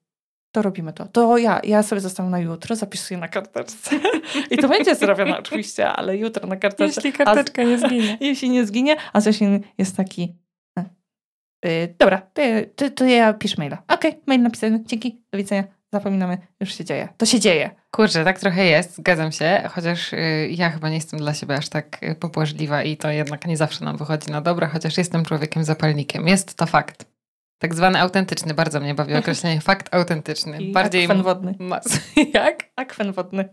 to 0.51 0.61
robimy 0.61 0.93
to. 0.93 1.05
To 1.05 1.37
ja, 1.37 1.61
ja 1.63 1.83
sobie 1.83 2.01
zostawiam 2.01 2.31
na 2.31 2.39
jutro, 2.39 2.75
zapisuję 2.75 3.19
na 3.19 3.27
karteczce. 3.27 3.95
I 4.51 4.57
to 4.57 4.67
będzie 4.67 4.95
zrobione 4.95 5.39
oczywiście, 5.39 5.89
ale 5.89 6.17
jutro 6.17 6.47
na 6.47 6.55
karteczce. 6.55 7.01
Jeśli 7.07 7.13
karteczka 7.13 7.61
a, 7.61 7.65
nie 7.65 7.77
zginie. 7.77 8.17
Jeśli 8.29 8.49
nie 8.49 8.65
zginie, 8.65 8.95
a 9.13 9.21
Zosin 9.21 9.59
jest 9.77 9.97
taki, 9.97 10.35
yy, 11.65 11.95
dobra, 11.99 12.21
to, 12.33 12.41
to, 12.75 12.89
to 12.89 13.05
ja 13.05 13.33
piszę 13.33 13.55
maila. 13.57 13.83
Okej, 13.87 14.11
okay, 14.11 14.21
mail 14.25 14.41
napisany, 14.41 14.83
dzięki, 14.85 15.21
do 15.31 15.37
widzenia 15.37 15.63
zapominamy, 15.93 16.37
już 16.59 16.73
się 16.73 16.85
dzieje. 16.85 17.07
To 17.17 17.25
się 17.25 17.39
dzieje. 17.39 17.75
Kurczę, 17.95 18.23
tak 18.23 18.39
trochę 18.39 18.65
jest, 18.65 18.95
zgadzam 18.95 19.31
się, 19.31 19.69
chociaż 19.71 20.13
y, 20.13 20.49
ja 20.51 20.69
chyba 20.69 20.89
nie 20.89 20.95
jestem 20.95 21.19
dla 21.19 21.33
siebie 21.33 21.55
aż 21.55 21.69
tak 21.69 22.03
y, 22.03 22.15
pobłażliwa 22.15 22.83
i 22.83 22.97
to 22.97 23.09
jednak 23.09 23.47
nie 23.47 23.57
zawsze 23.57 23.85
nam 23.85 23.97
wychodzi 23.97 24.31
na 24.31 24.41
dobre, 24.41 24.67
chociaż 24.67 24.97
jestem 24.97 25.25
człowiekiem 25.25 25.63
zapalnikiem. 25.63 26.27
Jest 26.27 26.55
to 26.55 26.65
fakt. 26.65 27.05
Tak 27.57 27.75
zwany 27.75 28.01
autentyczny, 28.01 28.53
bardzo 28.53 28.79
mnie 28.79 28.95
bawi 28.95 29.15
określenie 29.15 29.61
fakt 29.71 29.95
autentyczny. 29.95 30.63
I 30.63 30.71
Bardziej 30.71 31.03
akwen 31.03 31.23
wodny. 31.23 31.55
Mas... 31.59 31.99
Jak? 32.33 32.63
Akwen 32.75 33.11
wodny. 33.11 33.49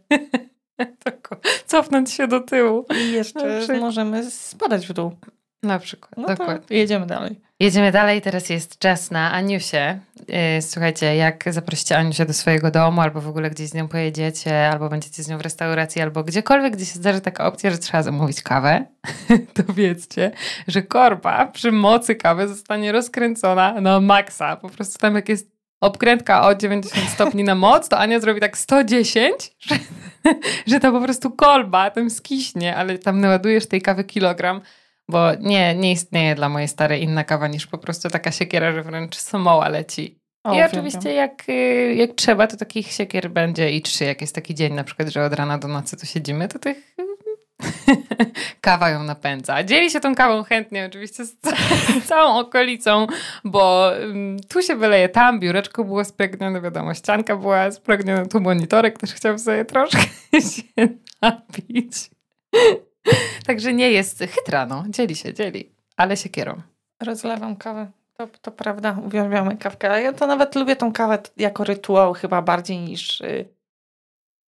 Cofnąć 1.66 2.12
się 2.12 2.26
do 2.28 2.40
tyłu. 2.40 2.86
I 3.00 3.12
jeszcze 3.12 3.78
możemy 3.80 4.30
spadać 4.30 4.86
w 4.86 4.92
dół. 4.92 5.16
Na 5.62 5.78
przykład, 5.78 6.12
no 6.16 6.26
dokładnie. 6.26 6.76
jedziemy 6.76 7.06
dalej. 7.06 7.40
Jedziemy 7.62 7.92
dalej, 7.92 8.22
teraz 8.22 8.48
jest 8.48 8.78
czas 8.78 9.10
na 9.10 9.32
Aniusię. 9.32 9.98
Yy, 10.28 10.62
Słuchajcie, 10.62 11.16
jak 11.16 11.44
zaprosicie 11.46 11.98
Aniusię 11.98 12.26
do 12.26 12.32
swojego 12.32 12.70
domu, 12.70 13.00
albo 13.00 13.20
w 13.20 13.28
ogóle 13.28 13.50
gdzieś 13.50 13.68
z 13.68 13.74
nią 13.74 13.88
pojedziecie, 13.88 14.68
albo 14.68 14.88
będziecie 14.88 15.22
z 15.22 15.28
nią 15.28 15.38
w 15.38 15.40
restauracji, 15.40 16.02
albo 16.02 16.24
gdziekolwiek, 16.24 16.76
gdzie 16.76 16.86
się 16.86 16.94
zdarzy 16.94 17.20
taka 17.20 17.46
opcja, 17.46 17.70
że 17.70 17.78
trzeba 17.78 18.02
zamówić 18.02 18.42
kawę, 18.42 18.84
to 19.54 19.72
wiedzcie, 19.72 20.30
że 20.68 20.82
korba 20.82 21.46
przy 21.46 21.72
mocy 21.72 22.14
kawy 22.14 22.48
zostanie 22.48 22.92
rozkręcona 22.92 23.80
na 23.80 24.00
maksa. 24.00 24.56
Po 24.56 24.68
prostu 24.68 24.98
tam 24.98 25.14
jak 25.14 25.28
jest 25.28 25.52
obkrętka 25.80 26.46
o 26.46 26.54
90 26.54 27.08
stopni 27.08 27.44
na 27.44 27.54
moc, 27.54 27.88
to 27.88 27.98
Ania 27.98 28.20
zrobi 28.20 28.40
tak 28.40 28.58
110, 28.58 29.52
że, 29.60 29.74
że 30.70 30.80
to 30.80 30.92
po 30.92 31.00
prostu 31.00 31.30
kolba 31.30 31.90
tam 31.90 32.10
skiśnie, 32.10 32.76
ale 32.76 32.98
tam 32.98 33.20
naładujesz 33.20 33.66
tej 33.66 33.82
kawy 33.82 34.04
kilogram, 34.04 34.60
bo 35.08 35.34
nie, 35.40 35.74
nie 35.74 35.92
istnieje 35.92 36.34
dla 36.34 36.48
mojej 36.48 36.68
starej 36.68 37.02
inna 37.02 37.24
kawa 37.24 37.48
niż 37.48 37.66
po 37.66 37.78
prostu 37.78 38.10
taka 38.10 38.32
siekiera, 38.32 38.72
że 38.72 38.82
wręcz 38.82 39.16
samoła 39.16 39.68
leci. 39.68 40.18
O, 40.44 40.52
I 40.52 40.56
wiem, 40.56 40.66
oczywiście 40.72 41.14
jak, 41.14 41.48
y, 41.48 41.94
jak 41.94 42.10
trzeba, 42.12 42.46
to 42.46 42.56
takich 42.56 42.92
siekier 42.92 43.30
będzie 43.30 43.70
i 43.70 43.82
trzy. 43.82 44.04
Jak 44.04 44.20
jest 44.20 44.34
taki 44.34 44.54
dzień 44.54 44.74
na 44.74 44.84
przykład, 44.84 45.08
że 45.08 45.24
od 45.24 45.32
rana 45.32 45.58
do 45.58 45.68
nocy 45.68 45.96
tu 45.96 46.06
siedzimy, 46.06 46.48
to 46.48 46.58
tych 46.58 46.96
kawa 48.60 48.90
ją 48.90 49.02
napędza. 49.02 49.64
Dzieli 49.64 49.90
się 49.90 50.00
tą 50.00 50.14
kawą 50.14 50.42
chętnie 50.42 50.86
oczywiście 50.86 51.24
z, 51.24 51.40
ca- 51.40 51.56
z 52.00 52.04
całą 52.08 52.38
okolicą, 52.38 53.06
bo 53.44 53.96
ym, 53.96 54.36
tu 54.48 54.62
się 54.62 54.76
wyleje, 54.76 55.08
tam 55.08 55.40
biureczko 55.40 55.84
było 55.84 56.04
spragnione, 56.04 56.60
wiadomo, 56.60 56.94
ścianka 56.94 57.36
była 57.36 57.70
spragniona, 57.70 58.26
tu 58.26 58.40
monitorek 58.40 58.98
też 58.98 59.14
chciał 59.14 59.38
sobie 59.38 59.64
troszkę 59.64 60.00
się 60.52 60.88
napić. 61.22 62.10
Także 63.46 63.72
nie 63.72 63.90
jest 63.90 64.18
chytra, 64.18 64.66
no. 64.66 64.84
Dzieli 64.88 65.16
się, 65.16 65.34
dzieli. 65.34 65.72
Ale 65.96 66.16
siekierą. 66.16 66.62
Rozlewam 67.02 67.56
kawę. 67.56 67.90
To, 68.14 68.26
to 68.26 68.52
prawda, 68.52 68.98
uwielbiamy 69.06 69.56
kawkę. 69.56 70.02
Ja 70.02 70.12
to 70.12 70.26
nawet 70.26 70.54
lubię 70.54 70.76
tą 70.76 70.92
kawę 70.92 71.18
jako 71.36 71.64
rytuał 71.64 72.12
chyba 72.12 72.42
bardziej 72.42 72.78
niż, 72.78 73.20
y, 73.20 73.48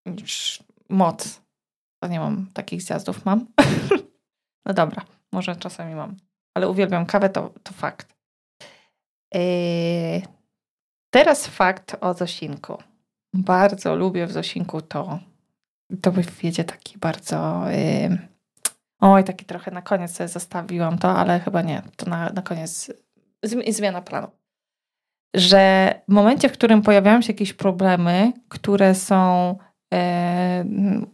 niż 0.06 0.62
moc. 0.88 1.40
To 2.02 2.08
nie 2.08 2.20
mam 2.20 2.46
takich 2.54 2.82
zjazdów, 2.82 3.24
mam. 3.24 3.46
no 4.66 4.74
dobra, 4.74 5.04
może 5.32 5.56
czasami 5.56 5.94
mam. 5.94 6.16
Ale 6.54 6.68
uwielbiam 6.68 7.06
kawę, 7.06 7.28
to, 7.28 7.50
to 7.62 7.72
fakt. 7.72 8.14
Yy, 9.34 10.22
teraz 11.10 11.46
fakt 11.46 11.96
o 12.00 12.14
Zosinku. 12.14 12.82
Bardzo 13.32 13.96
lubię 13.96 14.26
w 14.26 14.32
Zosinku 14.32 14.82
to, 14.82 15.18
to 16.02 16.12
wiedzie 16.42 16.64
taki 16.64 16.98
bardzo... 16.98 17.64
Yy, 17.70 18.33
oj, 19.04 19.24
taki 19.24 19.44
trochę 19.44 19.70
na 19.70 19.82
koniec 19.82 20.16
sobie 20.16 20.28
zostawiłam 20.28 20.98
to, 20.98 21.10
ale 21.10 21.40
chyba 21.40 21.62
nie. 21.62 21.82
To 21.96 22.10
na, 22.10 22.30
na 22.30 22.42
koniec 22.42 22.92
zmi- 23.46 23.72
zmiana 23.72 24.02
planu. 24.02 24.28
Że 25.36 25.94
w 26.08 26.12
momencie, 26.12 26.48
w 26.48 26.52
którym 26.52 26.82
pojawiają 26.82 27.22
się 27.22 27.32
jakieś 27.32 27.52
problemy, 27.52 28.32
które 28.48 28.94
są 28.94 29.54
mm, 29.90 31.06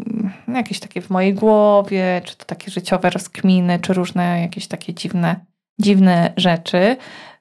jakieś 0.55 0.81
takie 0.81 1.01
w 1.01 1.11
mojej 1.11 1.35
głowie, 1.35 2.23
czy 2.25 2.37
to 2.37 2.45
takie 2.45 2.71
życiowe 2.71 3.11
rozkminy, 3.11 3.79
czy 3.79 3.93
różne 3.93 4.41
jakieś 4.41 4.67
takie 4.67 4.95
dziwne, 4.95 5.37
dziwne 5.81 6.33
rzeczy, 6.37 6.97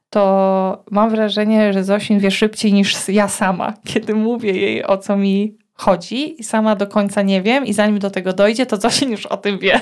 to 0.10 0.84
mam 0.91 1.10
wrażenie, 1.10 1.74
że 1.74 1.84
Zosin 1.84 2.20
wie 2.20 2.32
szybciej 2.32 2.74
niż 2.74 3.10
ja 3.10 3.27
sama, 3.27 3.74
kiedy 3.94 4.15
mówię 4.15 4.51
jej 4.51 4.86
o 4.86 4.98
co 4.98 5.18
mi 5.18 5.58
chodzi 5.74 6.41
i 6.41 6.44
sama 6.44 6.75
do 6.75 6.88
końca 6.88 7.22
nie 7.22 7.41
wiem 7.41 7.65
i 7.65 7.74
zanim 7.74 8.00
do 8.00 8.10
tego 8.10 8.34
dojdzie, 8.34 8.65
to 8.65 8.77
Zosin 8.77 9.12
już 9.12 9.25
o 9.25 9.38
tym 9.38 9.60
wie. 9.60 9.82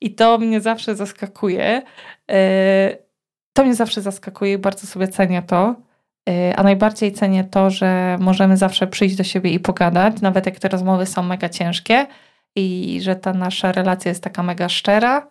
I 0.00 0.14
to 0.14 0.38
mnie 0.38 0.60
zawsze 0.60 0.96
zaskakuje. 0.96 1.82
E, 2.30 2.96
To 3.52 3.64
mnie 3.64 3.74
zawsze 3.74 4.02
zaskakuje 4.02 4.52
i 4.52 4.58
bardzo 4.58 4.86
sobie 4.86 5.08
cenię 5.08 5.42
to. 5.42 5.74
E, 6.28 6.56
A 6.56 6.62
najbardziej 6.62 7.12
cenię 7.12 7.44
to, 7.44 7.70
że 7.70 8.16
możemy 8.20 8.56
zawsze 8.56 8.86
przyjść 8.86 9.16
do 9.16 9.24
siebie 9.24 9.50
i 9.50 9.60
pogadać, 9.60 10.20
nawet 10.20 10.46
jak 10.46 10.58
te 10.58 10.68
rozmowy 10.68 11.06
są 11.06 11.22
mega 11.22 11.48
ciężkie 11.48 12.06
i 12.56 12.98
że 13.02 13.16
ta 13.16 13.32
nasza 13.32 13.72
relacja 13.72 14.08
jest 14.08 14.22
taka 14.22 14.42
mega 14.42 14.68
szczera 14.68 15.28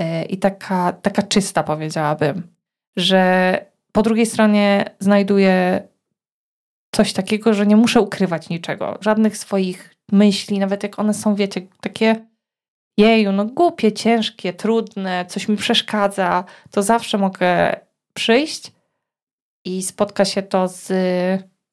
e, 0.00 0.24
i 0.24 0.38
taka, 0.38 0.92
taka 0.92 1.22
czysta, 1.22 1.62
powiedziałabym. 1.62 2.46
Że 2.96 3.52
po 3.92 4.02
drugiej 4.02 4.26
stronie 4.26 4.84
znajduję 5.00 5.82
coś 6.94 7.12
takiego, 7.12 7.54
że 7.54 7.66
nie 7.66 7.76
muszę 7.76 8.00
ukrywać 8.00 8.48
niczego, 8.48 8.98
żadnych 9.00 9.36
swoich 9.36 9.94
myśli, 10.12 10.58
nawet 10.58 10.82
jak 10.82 10.98
one 10.98 11.14
są, 11.14 11.34
wiecie, 11.34 11.60
takie 11.80 12.16
jeju, 12.98 13.32
no 13.32 13.44
głupie, 13.44 13.92
ciężkie, 13.92 14.52
trudne, 14.52 15.24
coś 15.28 15.48
mi 15.48 15.56
przeszkadza, 15.56 16.44
to 16.70 16.82
zawsze 16.82 17.18
mogę 17.18 17.76
przyjść 18.14 18.72
i 19.64 19.82
spotka 19.82 20.24
się 20.24 20.42
to 20.42 20.68
z, 20.68 20.86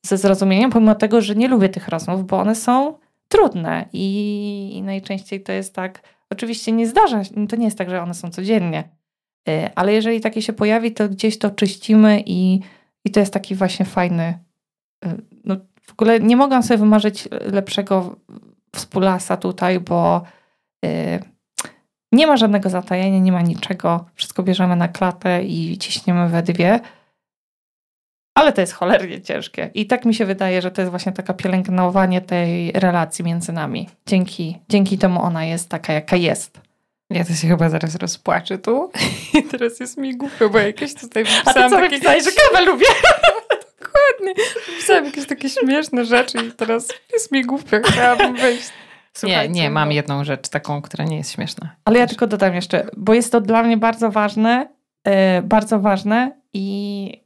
ze 0.05 0.17
zrozumieniem, 0.17 0.71
pomimo 0.71 0.95
tego, 0.95 1.21
że 1.21 1.35
nie 1.35 1.47
lubię 1.47 1.69
tych 1.69 1.87
rozmów, 1.87 2.25
bo 2.25 2.39
one 2.39 2.55
są 2.55 2.97
trudne 3.27 3.85
i, 3.93 4.71
i 4.75 4.81
najczęściej 4.81 5.43
to 5.43 5.51
jest 5.51 5.75
tak, 5.75 6.01
oczywiście 6.29 6.71
nie 6.71 6.87
zdarza 6.87 7.23
się, 7.23 7.47
to 7.47 7.55
nie 7.55 7.65
jest 7.65 7.77
tak, 7.77 7.89
że 7.89 8.01
one 8.01 8.13
są 8.13 8.29
codziennie, 8.29 8.89
y, 9.49 9.69
ale 9.75 9.93
jeżeli 9.93 10.21
takie 10.21 10.41
się 10.41 10.53
pojawi, 10.53 10.91
to 10.91 11.09
gdzieś 11.09 11.37
to 11.37 11.49
czyścimy 11.49 12.23
i, 12.25 12.59
i 13.05 13.11
to 13.11 13.19
jest 13.19 13.33
taki 13.33 13.55
właśnie 13.55 13.85
fajny, 13.85 14.39
y, 15.05 15.09
no 15.43 15.55
w 15.81 15.91
ogóle 15.91 16.19
nie 16.19 16.35
mogłam 16.37 16.63
sobie 16.63 16.77
wymarzyć 16.77 17.27
lepszego 17.31 18.15
wspólasa 18.75 19.37
tutaj, 19.37 19.79
bo 19.79 20.21
nie 22.11 22.27
ma 22.27 22.37
żadnego 22.37 22.69
zatajenia, 22.69 23.19
nie 23.19 23.31
ma 23.31 23.41
niczego. 23.41 24.05
Wszystko 24.15 24.43
bierzemy 24.43 24.75
na 24.75 24.87
klatę 24.87 25.43
i 25.43 25.77
ciśniemy 25.77 26.29
we 26.29 26.43
dwie. 26.43 26.79
Ale 28.35 28.53
to 28.53 28.61
jest 28.61 28.73
cholernie 28.73 29.21
ciężkie. 29.21 29.69
I 29.73 29.85
tak 29.87 30.05
mi 30.05 30.13
się 30.13 30.25
wydaje, 30.25 30.61
że 30.61 30.71
to 30.71 30.81
jest 30.81 30.89
właśnie 30.89 31.11
taka 31.11 31.33
pielęgnowanie 31.33 32.21
tej 32.21 32.71
relacji 32.71 33.25
między 33.25 33.51
nami. 33.51 33.89
Dzięki, 34.05 34.57
dzięki 34.69 34.97
temu 34.97 35.21
ona 35.21 35.45
jest 35.45 35.69
taka, 35.69 35.93
jaka 35.93 36.15
jest. 36.15 36.59
Ja 37.09 37.25
to 37.25 37.33
się 37.33 37.47
chyba 37.47 37.69
zaraz 37.69 37.95
rozpłaczę 37.95 38.57
tu. 38.57 38.91
I 39.39 39.43
teraz 39.43 39.79
jest 39.79 39.97
mi 39.97 40.17
głupio, 40.17 40.49
bo 40.49 40.59
jakieś 40.59 40.93
tutaj 40.93 41.23
A 41.45 41.53
ty 41.53 41.69
co 41.69 41.69
takie... 41.69 42.21
że 42.21 42.31
kawę 42.31 42.65
lubię? 42.65 42.85
Dokładnie. 43.79 44.43
Wpisałam 44.73 45.05
jakieś 45.05 45.27
takie 45.27 45.49
śmieszne 45.49 46.05
rzeczy 46.05 46.37
i 46.37 46.51
teraz 46.51 46.87
jest 47.13 47.31
mi 47.31 47.45
głupio. 47.45 47.77
Chciałabym 47.83 48.35
wejść. 48.35 48.69
Nie, 49.15 49.19
Słuchajcie, 49.19 49.53
nie, 49.53 49.69
mam 49.69 49.89
no. 49.89 49.95
jedną 49.95 50.23
rzecz 50.23 50.49
taką, 50.49 50.81
która 50.81 51.05
nie 51.05 51.17
jest 51.17 51.31
śmieszna. 51.31 51.75
Ale 51.85 51.99
ja 51.99 52.07
tylko 52.07 52.27
dodam 52.27 52.55
jeszcze, 52.55 52.89
bo 52.97 53.13
jest 53.13 53.31
to 53.31 53.41
dla 53.41 53.63
mnie 53.63 53.77
bardzo 53.77 54.11
ważne, 54.11 54.67
yy, 55.05 55.13
bardzo 55.43 55.79
ważne 55.79 56.31
i 56.53 57.25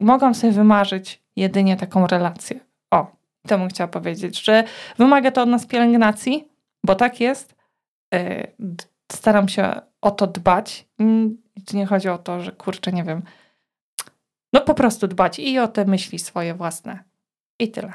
mogłam 0.00 0.34
sobie 0.34 0.52
wymarzyć 0.52 1.22
jedynie 1.36 1.76
taką 1.76 2.06
relację. 2.06 2.60
O, 2.90 3.16
to 3.48 3.58
bym 3.58 3.68
chciała 3.68 3.88
powiedzieć, 3.88 4.44
że 4.44 4.64
wymaga 4.98 5.30
to 5.30 5.42
od 5.42 5.48
nas 5.48 5.66
pielęgnacji, 5.66 6.48
bo 6.84 6.94
tak 6.94 7.20
jest. 7.20 7.54
Yy, 8.12 8.52
staram 9.12 9.48
się 9.48 9.80
o 10.00 10.10
to 10.10 10.26
dbać. 10.26 10.88
Tu 11.66 11.76
nie 11.76 11.86
chodzi 11.86 12.08
o 12.08 12.18
to, 12.18 12.40
że 12.40 12.52
kurczę, 12.52 12.92
nie 12.92 13.04
wiem, 13.04 13.22
no 14.52 14.60
po 14.60 14.74
prostu 14.74 15.08
dbać 15.08 15.38
i 15.38 15.58
o 15.58 15.68
te 15.68 15.84
myśli 15.84 16.18
swoje 16.18 16.54
własne. 16.54 17.04
I 17.58 17.70
tyle. 17.70 17.92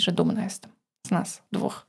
Że 0.00 0.12
dumna 0.12 0.44
jestem 0.44 0.79
z 1.06 1.10
nas 1.10 1.42
dwóch. 1.52 1.86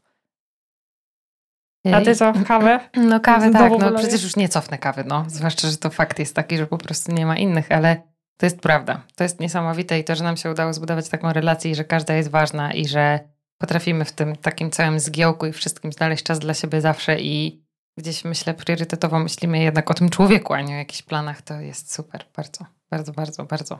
A 1.93 2.01
ty 2.01 2.15
co, 2.15 2.33
kawę? 2.47 2.79
No 3.09 3.19
kawę 3.19 3.49
Znowu 3.49 3.79
tak, 3.79 3.91
no 3.91 3.97
przecież 3.97 4.23
już 4.23 4.35
nie 4.35 4.49
cofnę 4.49 4.77
kawy, 4.77 5.03
no. 5.07 5.25
Zwłaszcza, 5.27 5.67
że 5.69 5.77
to 5.77 5.89
fakt 5.89 6.19
jest 6.19 6.35
taki, 6.35 6.57
że 6.57 6.67
po 6.67 6.77
prostu 6.77 7.11
nie 7.11 7.25
ma 7.25 7.37
innych, 7.37 7.71
ale 7.71 8.01
to 8.37 8.45
jest 8.45 8.59
prawda. 8.59 9.01
To 9.15 9.23
jest 9.23 9.39
niesamowite 9.39 9.99
i 9.99 10.03
to, 10.03 10.15
że 10.15 10.23
nam 10.23 10.37
się 10.37 10.51
udało 10.51 10.73
zbudować 10.73 11.09
taką 11.09 11.33
relację 11.33 11.71
i 11.71 11.75
że 11.75 11.83
każda 11.83 12.13
jest 12.13 12.29
ważna 12.29 12.73
i 12.73 12.87
że 12.87 13.19
potrafimy 13.57 14.05
w 14.05 14.11
tym 14.11 14.35
takim 14.35 14.71
całym 14.71 14.99
zgiełku 14.99 15.45
i 15.45 15.53
wszystkim 15.53 15.91
znaleźć 15.91 16.23
czas 16.23 16.39
dla 16.39 16.53
siebie 16.53 16.81
zawsze 16.81 17.19
i 17.19 17.63
gdzieś 17.97 18.25
myślę 18.25 18.53
priorytetowo 18.53 19.19
myślimy 19.19 19.59
jednak 19.59 19.91
o 19.91 19.93
tym 19.93 20.09
człowieku, 20.09 20.53
a 20.53 20.61
nie 20.61 20.73
o 20.73 20.77
jakichś 20.77 21.01
planach, 21.01 21.41
to 21.41 21.53
jest 21.53 21.93
super. 21.93 22.25
Bardzo, 22.35 22.65
bardzo, 22.91 23.11
bardzo, 23.11 23.45
bardzo. 23.45 23.79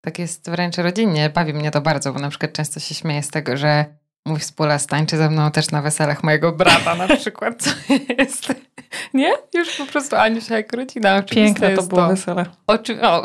Tak 0.00 0.18
jest 0.18 0.50
wręcz 0.50 0.76
rodzinnie. 0.76 1.30
Bawi 1.30 1.54
mnie 1.54 1.70
to 1.70 1.80
bardzo, 1.80 2.12
bo 2.12 2.20
na 2.20 2.28
przykład 2.28 2.52
często 2.52 2.80
się 2.80 2.94
śmieję 2.94 3.22
z 3.22 3.28
tego, 3.28 3.56
że 3.56 3.84
mój 4.26 4.38
współlas 4.38 4.86
tańczy 4.86 5.16
ze 5.16 5.30
mną 5.30 5.50
też 5.50 5.70
na 5.70 5.82
weselach 5.82 6.24
mojego 6.24 6.52
brata 6.52 6.94
na 6.94 7.16
przykład, 7.16 7.62
co 7.62 7.70
jest... 8.18 8.54
Nie? 9.14 9.32
Już 9.54 9.76
po 9.76 9.86
prostu 9.86 10.16
Aniusia 10.16 10.56
jak 10.56 10.72
rodzina. 10.72 11.22
Piękne 11.22 11.76
to 11.76 11.82
było 11.82 12.08
wesele. 12.08 12.46
Oczy... 12.66 13.02
O. 13.02 13.22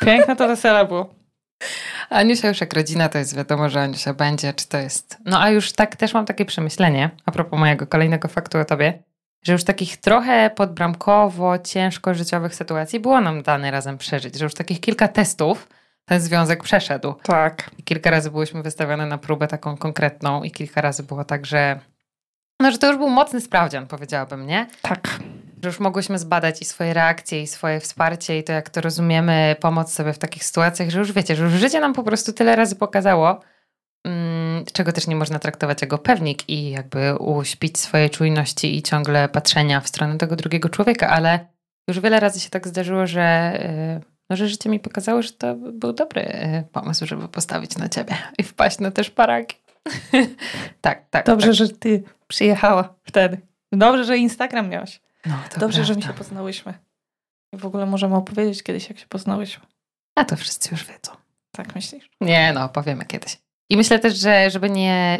Piękne 0.00 0.36
to 0.36 0.48
wesele 0.48 0.86
było. 0.86 1.14
Aniusia 2.10 2.48
już 2.48 2.60
jak 2.60 2.72
rodzina, 2.72 3.08
to 3.08 3.18
jest 3.18 3.36
wiadomo, 3.36 3.68
że 3.68 3.80
Aniusia 3.80 4.14
będzie, 4.14 4.52
czy 4.52 4.68
to 4.68 4.78
jest... 4.78 5.16
No 5.24 5.40
a 5.40 5.50
już 5.50 5.72
tak 5.72 5.96
też 5.96 6.14
mam 6.14 6.26
takie 6.26 6.44
przemyślenie, 6.44 7.10
a 7.26 7.32
propos 7.32 7.58
mojego 7.58 7.86
kolejnego 7.86 8.28
faktu 8.28 8.58
o 8.58 8.64
tobie, 8.64 9.02
że 9.44 9.52
już 9.52 9.64
takich 9.64 9.96
trochę 9.96 10.50
podbramkowo, 10.50 11.58
ciężko 11.58 12.14
życiowych 12.14 12.54
sytuacji 12.54 13.00
było 13.00 13.20
nam 13.20 13.42
dane 13.42 13.70
razem 13.70 13.98
przeżyć, 13.98 14.38
że 14.38 14.44
już 14.44 14.54
takich 14.54 14.80
kilka 14.80 15.08
testów 15.08 15.68
ten 16.08 16.20
związek 16.20 16.62
przeszedł. 16.62 17.14
Tak. 17.22 17.70
I 17.78 17.82
kilka 17.82 18.10
razy 18.10 18.30
byłyśmy 18.30 18.62
wystawione 18.62 19.06
na 19.06 19.18
próbę 19.18 19.48
taką 19.48 19.76
konkretną 19.76 20.42
i 20.42 20.50
kilka 20.50 20.80
razy 20.80 21.02
było 21.02 21.24
tak, 21.24 21.46
że 21.46 21.80
no, 22.60 22.70
że 22.70 22.78
to 22.78 22.86
już 22.86 22.96
był 22.96 23.10
mocny 23.10 23.40
sprawdzian, 23.40 23.86
powiedziałabym, 23.86 24.46
nie? 24.46 24.66
Tak. 24.82 25.20
że 25.62 25.68
już 25.68 25.80
mogłyśmy 25.80 26.18
zbadać 26.18 26.62
i 26.62 26.64
swoje 26.64 26.94
reakcje, 26.94 27.42
i 27.42 27.46
swoje 27.46 27.80
wsparcie, 27.80 28.38
i 28.38 28.44
to, 28.44 28.52
jak 28.52 28.70
to 28.70 28.80
rozumiemy, 28.80 29.56
pomoc 29.60 29.92
sobie 29.92 30.12
w 30.12 30.18
takich 30.18 30.44
sytuacjach, 30.44 30.90
że 30.90 30.98
już 30.98 31.12
wiecie, 31.12 31.36
że 31.36 31.44
już 31.44 31.52
życie 31.52 31.80
nam 31.80 31.92
po 31.92 32.02
prostu 32.02 32.32
tyle 32.32 32.56
razy 32.56 32.76
pokazało, 32.76 33.40
mm, 34.06 34.64
czego 34.72 34.92
też 34.92 35.06
nie 35.06 35.16
można 35.16 35.38
traktować 35.38 35.82
jako 35.82 35.98
pewnik 35.98 36.48
i 36.48 36.70
jakby 36.70 37.16
uśpić 37.16 37.78
swojej 37.78 38.10
czujności 38.10 38.76
i 38.76 38.82
ciągle 38.82 39.28
patrzenia 39.28 39.80
w 39.80 39.88
stronę 39.88 40.18
tego 40.18 40.36
drugiego 40.36 40.68
człowieka, 40.68 41.08
ale 41.08 41.46
już 41.88 42.00
wiele 42.00 42.20
razy 42.20 42.40
się 42.40 42.50
tak 42.50 42.68
zdarzyło, 42.68 43.06
że, 43.06 43.58
yy, 43.94 44.15
no, 44.30 44.36
że 44.36 44.48
życie 44.48 44.68
mi 44.68 44.80
pokazało, 44.80 45.22
że 45.22 45.32
to 45.32 45.54
był 45.54 45.92
dobry 45.92 46.22
yy, 46.22 46.64
pomysł, 46.72 47.06
żeby 47.06 47.28
postawić 47.28 47.76
na 47.76 47.88
ciebie 47.88 48.16
i 48.38 48.42
wpaść 48.42 48.78
na 48.78 48.90
te 48.90 49.04
szparagi. 49.04 49.56
tak, 50.80 51.08
tak. 51.10 51.26
Dobrze, 51.26 51.46
tak. 51.46 51.54
że 51.54 51.68
ty 51.68 52.02
przyjechała 52.28 52.94
wtedy. 53.02 53.40
Dobrze, 53.72 54.04
że 54.04 54.18
Instagram 54.18 54.68
miałaś. 54.68 55.00
No, 55.26 55.34
Dobrze, 55.58 55.84
że 55.84 55.94
my 55.94 56.00
prawda. 56.00 56.14
się 56.14 56.24
poznałyśmy. 56.24 56.74
I 57.52 57.56
w 57.56 57.66
ogóle 57.66 57.86
możemy 57.86 58.16
opowiedzieć 58.16 58.62
kiedyś, 58.62 58.88
jak 58.88 58.98
się 58.98 59.06
poznałyśmy. 59.06 59.66
A 60.14 60.24
to 60.24 60.36
wszyscy 60.36 60.68
już 60.72 60.84
wiedzą. 60.84 61.12
Tak 61.50 61.74
myślisz? 61.74 62.10
Nie, 62.20 62.52
no, 62.52 62.68
powiemy 62.68 63.04
kiedyś. 63.04 63.38
I 63.70 63.76
myślę 63.76 63.98
też, 63.98 64.18
że 64.18 64.50
żeby 64.50 64.70
nie, 64.70 65.18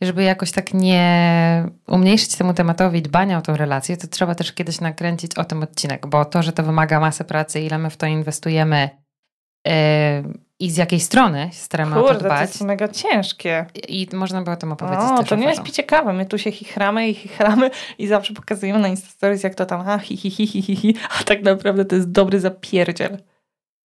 żeby 0.00 0.22
jakoś 0.22 0.52
tak 0.52 0.74
nie 0.74 1.64
umniejszyć 1.86 2.36
temu 2.36 2.54
tematowi 2.54 3.02
dbania 3.02 3.38
o 3.38 3.42
tą 3.42 3.56
relację, 3.56 3.96
to 3.96 4.06
trzeba 4.06 4.34
też 4.34 4.52
kiedyś 4.52 4.80
nakręcić 4.80 5.34
o 5.34 5.44
tym 5.44 5.62
odcinek, 5.62 6.06
bo 6.06 6.24
to, 6.24 6.42
że 6.42 6.52
to 6.52 6.62
wymaga 6.62 7.00
masy 7.00 7.24
pracy, 7.24 7.60
ile 7.60 7.78
my 7.78 7.90
w 7.90 7.96
to 7.96 8.06
inwestujemy 8.06 8.90
ym, 9.68 10.48
i 10.60 10.70
z 10.70 10.76
jakiej 10.76 11.00
strony 11.00 11.48
się 11.52 11.58
staramy 11.58 11.96
o 11.96 12.02
to 12.02 12.06
Kurde, 12.06 12.18
to 12.20 12.24
dbać. 12.24 12.40
jest 12.40 12.64
mega 12.64 12.88
ciężkie. 12.88 13.66
I 13.88 14.08
można 14.12 14.42
by 14.42 14.50
o 14.50 14.56
tym 14.56 14.72
opowiedzieć 14.72 15.04
O, 15.10 15.18
też. 15.18 15.28
to 15.28 15.36
nie 15.36 15.46
jest 15.46 15.82
kawy. 15.86 16.12
My 16.12 16.26
tu 16.26 16.38
się 16.38 16.52
chichramy 16.52 17.08
i 17.08 17.14
chichramy 17.14 17.70
i 17.98 18.06
zawsze 18.06 18.34
pokazujemy 18.34 18.78
na 18.78 18.88
Insta 18.88 19.08
Stories, 19.08 19.42
jak 19.42 19.54
to 19.54 19.66
tam 19.66 19.84
ha, 19.84 19.98
hi, 19.98 20.16
hi, 20.16 20.30
hi, 20.30 20.46
hi, 20.46 20.62
hi, 20.62 20.76
hi, 20.76 20.94
a 21.20 21.24
tak 21.24 21.42
naprawdę 21.42 21.84
to 21.84 21.96
jest 21.96 22.10
dobry 22.10 22.40
zapierdziel. 22.40 23.18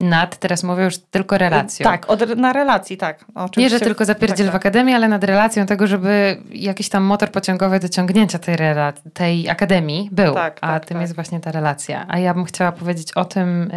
Nad, 0.04 0.38
teraz 0.38 0.64
mówię 0.64 0.84
już 0.84 0.98
tylko 0.98 1.38
relacją. 1.38 1.84
Tak, 1.84 2.10
od, 2.10 2.38
na 2.38 2.54
relacji, 2.54 2.98
tak. 2.98 3.26
Nie, 3.28 3.44
Oczywiście. 3.44 3.80
że 3.80 3.86
tylko 3.86 4.06
zapierdziel 4.06 4.46
tak, 4.46 4.54
w 4.54 4.56
akademii, 4.56 4.96
ale 4.96 5.08
nad 5.08 5.24
relacją 5.24 5.66
tego, 5.66 5.88
żeby 5.88 6.38
jakiś 6.52 6.90
tam 6.90 7.04
motor 7.04 7.32
pociągowy 7.32 7.80
do 7.80 7.90
ciągnięcia 7.90 8.40
tej, 8.40 8.56
rela- 8.56 8.94
tej 9.14 9.50
akademii 9.50 10.10
był. 10.12 10.34
Tak, 10.34 10.58
a 10.62 10.68
tak, 10.68 10.86
tym 10.86 10.96
tak. 10.96 11.02
jest 11.02 11.16
właśnie 11.16 11.40
ta 11.40 11.52
relacja. 11.52 12.06
A 12.08 12.20
ja 12.20 12.34
bym 12.34 12.46
chciała 12.46 12.72
powiedzieć 12.72 13.12
o 13.12 13.26
tym 13.26 13.72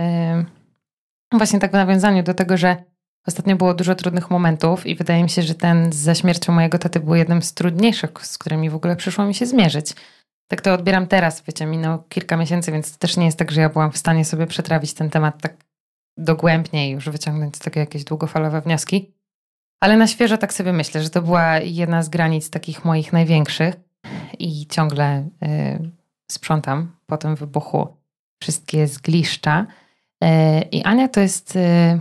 yy, 1.32 1.38
właśnie 1.38 1.58
tak 1.58 1.70
w 1.70 1.74
nawiązaniu 1.74 2.22
do 2.22 2.34
tego, 2.34 2.56
że 2.56 2.76
ostatnio 3.26 3.56
było 3.56 3.74
dużo 3.74 3.94
trudnych 3.94 4.30
momentów 4.30 4.86
i 4.86 4.94
wydaje 4.94 5.22
mi 5.22 5.30
się, 5.30 5.42
że 5.42 5.54
ten 5.54 5.92
ze 5.92 6.14
śmiercią 6.14 6.52
mojego 6.52 6.78
taty 6.78 7.00
był 7.00 7.14
jednym 7.14 7.42
z 7.42 7.54
trudniejszych, 7.54 8.10
z 8.22 8.38
którymi 8.38 8.70
w 8.70 8.74
ogóle 8.74 8.96
przyszło 8.96 9.24
mi 9.24 9.34
się 9.34 9.46
zmierzyć. 9.46 9.94
Tak 10.48 10.60
to 10.60 10.74
odbieram 10.74 11.06
teraz, 11.06 11.42
wiecie, 11.42 11.66
minęło 11.66 11.98
kilka 12.08 12.36
miesięcy, 12.36 12.72
więc 12.72 12.92
to 12.92 12.98
też 12.98 13.16
nie 13.16 13.26
jest 13.26 13.38
tak, 13.38 13.50
że 13.50 13.60
ja 13.60 13.68
byłam 13.68 13.92
w 13.92 13.98
stanie 13.98 14.24
sobie 14.24 14.46
przetrawić 14.46 14.94
ten 14.94 15.10
temat 15.10 15.40
tak 15.42 15.54
dogłębnie 16.16 16.88
i 16.88 16.92
już 16.92 17.08
wyciągnąć 17.08 17.56
z 17.56 17.58
tego 17.58 17.80
jakieś 17.80 18.04
długofalowe 18.04 18.60
wnioski. 18.60 19.14
Ale 19.80 19.96
na 19.96 20.06
świeżo 20.06 20.38
tak 20.38 20.52
sobie 20.52 20.72
myślę, 20.72 21.02
że 21.02 21.10
to 21.10 21.22
była 21.22 21.58
jedna 21.58 22.02
z 22.02 22.08
granic 22.08 22.50
takich 22.50 22.84
moich 22.84 23.12
największych 23.12 23.74
i 24.38 24.66
ciągle 24.66 25.28
y, 25.42 25.90
sprzątam 26.32 26.96
po 27.06 27.16
tym 27.16 27.36
wybuchu 27.36 27.96
wszystkie 28.42 28.86
zgliszcza. 28.86 29.66
Y, 30.24 30.28
I 30.72 30.82
Ania 30.82 31.08
to 31.08 31.20
jest 31.20 31.56
y, 31.56 32.00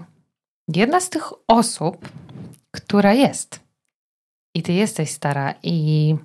jedna 0.68 1.00
z 1.00 1.10
tych 1.10 1.24
osób, 1.48 2.10
która 2.72 3.14
jest. 3.14 3.60
I 4.56 4.64
ty 4.64 4.74
jesteś 4.74 5.10
stara 5.10 5.54
i 5.64 6.16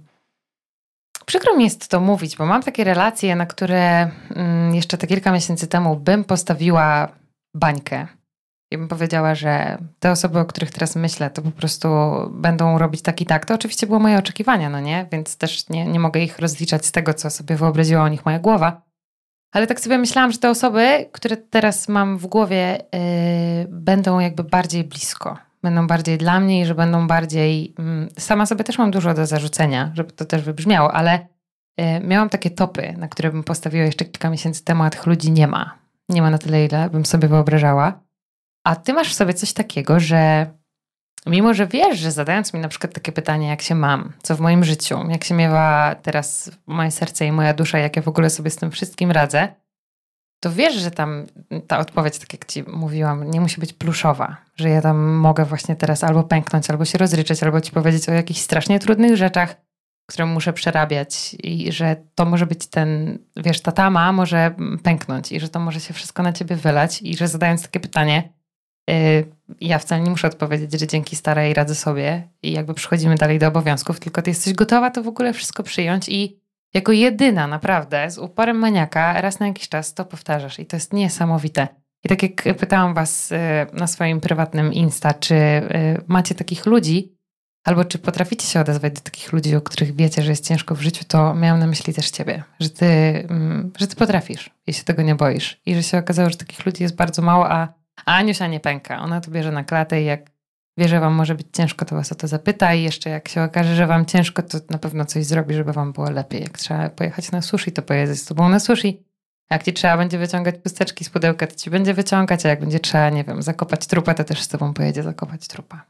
przykro 1.26 1.56
mi 1.56 1.64
jest 1.64 1.88
to 1.88 2.00
mówić, 2.00 2.36
bo 2.36 2.46
mam 2.46 2.62
takie 2.62 2.84
relacje, 2.84 3.36
na 3.36 3.46
które 3.46 4.10
mm, 4.30 4.74
jeszcze 4.74 4.98
te 4.98 5.06
kilka 5.06 5.32
miesięcy 5.32 5.66
temu 5.66 5.96
bym 5.96 6.24
postawiła 6.24 7.08
bańkę. 7.54 8.06
Ja 8.70 8.78
bym 8.78 8.88
powiedziała, 8.88 9.34
że 9.34 9.78
te 9.98 10.10
osoby, 10.10 10.38
o 10.38 10.44
których 10.44 10.70
teraz 10.70 10.96
myślę, 10.96 11.30
to 11.30 11.42
po 11.42 11.50
prostu 11.50 11.88
będą 12.30 12.78
robić 12.78 13.02
tak 13.02 13.20
i 13.20 13.26
tak. 13.26 13.46
To 13.46 13.54
oczywiście 13.54 13.86
było 13.86 13.98
moje 13.98 14.18
oczekiwania, 14.18 14.70
no 14.70 14.80
nie? 14.80 15.06
Więc 15.12 15.36
też 15.36 15.68
nie, 15.68 15.86
nie 15.86 16.00
mogę 16.00 16.20
ich 16.20 16.38
rozliczać 16.38 16.86
z 16.86 16.92
tego, 16.92 17.14
co 17.14 17.30
sobie 17.30 17.56
wyobraziła 17.56 18.02
o 18.02 18.08
nich 18.08 18.26
moja 18.26 18.38
głowa. 18.38 18.82
Ale 19.52 19.66
tak 19.66 19.80
sobie 19.80 19.98
myślałam, 19.98 20.32
że 20.32 20.38
te 20.38 20.50
osoby, 20.50 21.08
które 21.12 21.36
teraz 21.36 21.88
mam 21.88 22.18
w 22.18 22.26
głowie, 22.26 22.84
yy, 22.92 23.68
będą 23.68 24.18
jakby 24.18 24.44
bardziej 24.44 24.84
blisko. 24.84 25.38
Będą 25.62 25.86
bardziej 25.86 26.18
dla 26.18 26.40
mnie 26.40 26.60
i 26.60 26.66
że 26.66 26.74
będą 26.74 27.06
bardziej. 27.06 27.74
mm, 27.78 28.08
sama 28.18 28.46
sobie 28.46 28.64
też 28.64 28.78
mam 28.78 28.90
dużo 28.90 29.14
do 29.14 29.26
zarzucenia, 29.26 29.92
żeby 29.94 30.12
to 30.12 30.24
też 30.24 30.42
wybrzmiało, 30.42 30.92
ale 30.92 31.26
yy, 31.78 32.00
miałam 32.00 32.28
takie 32.28 32.50
topy, 32.50 32.94
na 32.98 33.08
które 33.08 33.30
bym 33.30 33.44
postawiła 33.44 33.84
jeszcze 33.84 34.04
kilka 34.04 34.30
miesięcy 34.30 34.64
temu, 34.64 34.82
a 34.82 34.90
tych 34.90 35.06
ludzi 35.06 35.32
nie 35.32 35.46
ma. 35.46 35.80
Nie 36.10 36.22
ma 36.22 36.30
na 36.30 36.38
tyle, 36.38 36.64
ile 36.64 36.90
bym 36.90 37.06
sobie 37.06 37.28
wyobrażała. 37.28 38.00
A 38.64 38.76
ty 38.76 38.92
masz 38.92 39.08
w 39.08 39.14
sobie 39.14 39.34
coś 39.34 39.52
takiego, 39.52 40.00
że 40.00 40.46
mimo, 41.26 41.54
że 41.54 41.66
wiesz, 41.66 41.98
że 41.98 42.10
zadając 42.12 42.54
mi 42.54 42.60
na 42.60 42.68
przykład 42.68 42.94
takie 42.94 43.12
pytanie, 43.12 43.48
jak 43.48 43.62
się 43.62 43.74
mam, 43.74 44.12
co 44.22 44.36
w 44.36 44.40
moim 44.40 44.64
życiu, 44.64 44.98
jak 45.08 45.24
się 45.24 45.34
miewa 45.34 45.96
teraz 46.02 46.50
moje 46.66 46.90
serce 46.90 47.26
i 47.26 47.32
moja 47.32 47.54
dusza, 47.54 47.78
jak 47.78 47.96
ja 47.96 48.02
w 48.02 48.08
ogóle 48.08 48.30
sobie 48.30 48.50
z 48.50 48.56
tym 48.56 48.70
wszystkim 48.70 49.10
radzę, 49.10 49.48
to 50.40 50.52
wiesz, 50.52 50.74
że 50.74 50.90
tam 50.90 51.26
ta 51.66 51.78
odpowiedź, 51.78 52.18
tak 52.18 52.32
jak 52.32 52.44
ci 52.44 52.62
mówiłam, 52.62 53.30
nie 53.30 53.40
musi 53.40 53.60
być 53.60 53.72
pluszowa, 53.72 54.36
że 54.56 54.68
ja 54.68 54.82
tam 54.82 54.98
mogę 54.98 55.44
właśnie 55.44 55.76
teraz 55.76 56.04
albo 56.04 56.22
pęknąć, 56.22 56.70
albo 56.70 56.84
się 56.84 56.98
rozryczeć, 56.98 57.42
albo 57.42 57.60
ci 57.60 57.72
powiedzieć 57.72 58.08
o 58.08 58.12
jakichś 58.12 58.40
strasznie 58.40 58.78
trudnych 58.78 59.16
rzeczach, 59.16 59.56
które 60.10 60.26
muszę 60.26 60.52
przerabiać 60.52 61.36
i 61.42 61.72
że 61.72 61.96
to 62.14 62.24
może 62.24 62.46
być 62.46 62.66
ten, 62.66 63.18
wiesz, 63.36 63.60
ta 63.60 63.72
tama 63.72 64.12
może 64.12 64.54
pęknąć 64.82 65.32
i 65.32 65.40
że 65.40 65.48
to 65.48 65.60
może 65.60 65.80
się 65.80 65.94
wszystko 65.94 66.22
na 66.22 66.32
ciebie 66.32 66.56
wylać 66.56 67.02
i 67.02 67.16
że 67.16 67.28
zadając 67.28 67.62
takie 67.62 67.80
pytanie, 67.80 68.32
yy, 68.88 68.94
ja 69.60 69.78
wcale 69.78 70.02
nie 70.02 70.10
muszę 70.10 70.28
odpowiedzieć, 70.28 70.80
że 70.80 70.86
dzięki 70.86 71.16
starej 71.16 71.54
radzę 71.54 71.74
sobie 71.74 72.28
i 72.42 72.52
jakby 72.52 72.74
przechodzimy 72.74 73.14
dalej 73.14 73.38
do 73.38 73.48
obowiązków, 73.48 74.00
tylko 74.00 74.22
ty 74.22 74.30
jesteś 74.30 74.54
gotowa 74.54 74.90
to 74.90 75.02
w 75.02 75.08
ogóle 75.08 75.32
wszystko 75.32 75.62
przyjąć 75.62 76.08
i 76.08 76.40
jako 76.74 76.92
jedyna 76.92 77.46
naprawdę 77.46 78.10
z 78.10 78.18
uporem 78.18 78.56
maniaka 78.56 79.20
raz 79.20 79.40
na 79.40 79.46
jakiś 79.46 79.68
czas 79.68 79.94
to 79.94 80.04
powtarzasz 80.04 80.58
i 80.58 80.66
to 80.66 80.76
jest 80.76 80.92
niesamowite. 80.92 81.68
I 82.04 82.08
tak 82.08 82.22
jak 82.22 82.58
pytałam 82.58 82.94
was 82.94 83.30
yy, 83.30 83.38
na 83.72 83.86
swoim 83.86 84.20
prywatnym 84.20 84.72
Insta, 84.72 85.14
czy 85.14 85.34
yy, 85.34 86.04
macie 86.06 86.34
takich 86.34 86.66
ludzi, 86.66 87.19
albo 87.64 87.84
czy 87.84 87.98
potraficie 87.98 88.46
się 88.46 88.60
odezwać 88.60 88.92
do 88.92 89.00
takich 89.00 89.32
ludzi, 89.32 89.56
o 89.56 89.60
których 89.60 89.96
wiecie, 89.96 90.22
że 90.22 90.30
jest 90.30 90.46
ciężko 90.46 90.74
w 90.74 90.80
życiu, 90.80 91.04
to 91.08 91.34
miałam 91.34 91.60
na 91.60 91.66
myśli 91.66 91.94
też 91.94 92.10
ciebie, 92.10 92.42
że 92.60 92.70
ty, 92.70 92.86
mm, 92.86 93.72
że 93.78 93.86
ty 93.86 93.96
potrafisz 93.96 94.50
i 94.66 94.72
się 94.72 94.84
tego 94.84 95.02
nie 95.02 95.14
boisz. 95.14 95.60
I 95.66 95.74
że 95.74 95.82
się 95.82 95.98
okazało, 95.98 96.30
że 96.30 96.36
takich 96.36 96.66
ludzi 96.66 96.82
jest 96.82 96.96
bardzo 96.96 97.22
mało, 97.22 97.50
a, 97.50 97.68
a 98.06 98.14
Aniusia 98.14 98.46
nie 98.46 98.60
pęka. 98.60 99.00
Ona 99.00 99.20
to 99.20 99.30
bierze 99.30 99.52
na 99.52 99.64
klatę 99.64 100.02
i 100.02 100.04
jak 100.04 100.30
wie, 100.78 100.88
że 100.88 101.00
wam 101.00 101.14
może 101.14 101.34
być 101.34 101.46
ciężko, 101.52 101.84
to 101.84 101.96
was 101.96 102.12
o 102.12 102.14
to 102.14 102.28
zapyta 102.28 102.74
i 102.74 102.82
jeszcze 102.82 103.10
jak 103.10 103.28
się 103.28 103.42
okaże, 103.42 103.76
że 103.76 103.86
wam 103.86 104.06
ciężko, 104.06 104.42
to 104.42 104.58
na 104.70 104.78
pewno 104.78 105.04
coś 105.04 105.24
zrobi, 105.24 105.54
żeby 105.54 105.72
wam 105.72 105.92
było 105.92 106.10
lepiej. 106.10 106.42
Jak 106.42 106.58
trzeba 106.58 106.90
pojechać 106.90 107.32
na 107.32 107.42
sushi, 107.42 107.72
to 107.72 107.82
pojedzie 107.82 108.14
z 108.14 108.24
tobą 108.24 108.48
na 108.48 108.60
sushi. 108.60 109.04
Jak 109.50 109.62
ci 109.62 109.72
trzeba 109.72 109.96
będzie 109.96 110.18
wyciągać 110.18 110.54
chusteczki 110.62 111.04
z 111.04 111.10
pudełka, 111.10 111.46
to 111.46 111.54
ci 111.54 111.70
będzie 111.70 111.94
wyciągać, 111.94 112.46
a 112.46 112.48
jak 112.48 112.60
będzie 112.60 112.80
trzeba, 112.80 113.10
nie 113.10 113.24
wiem, 113.24 113.42
zakopać 113.42 113.86
trupa, 113.86 114.14
to 114.14 114.24
też 114.24 114.42
z 114.42 114.48
tobą 114.48 114.74
pojedzie 114.74 115.02
zakopać 115.02 115.48
trupa. 115.48 115.84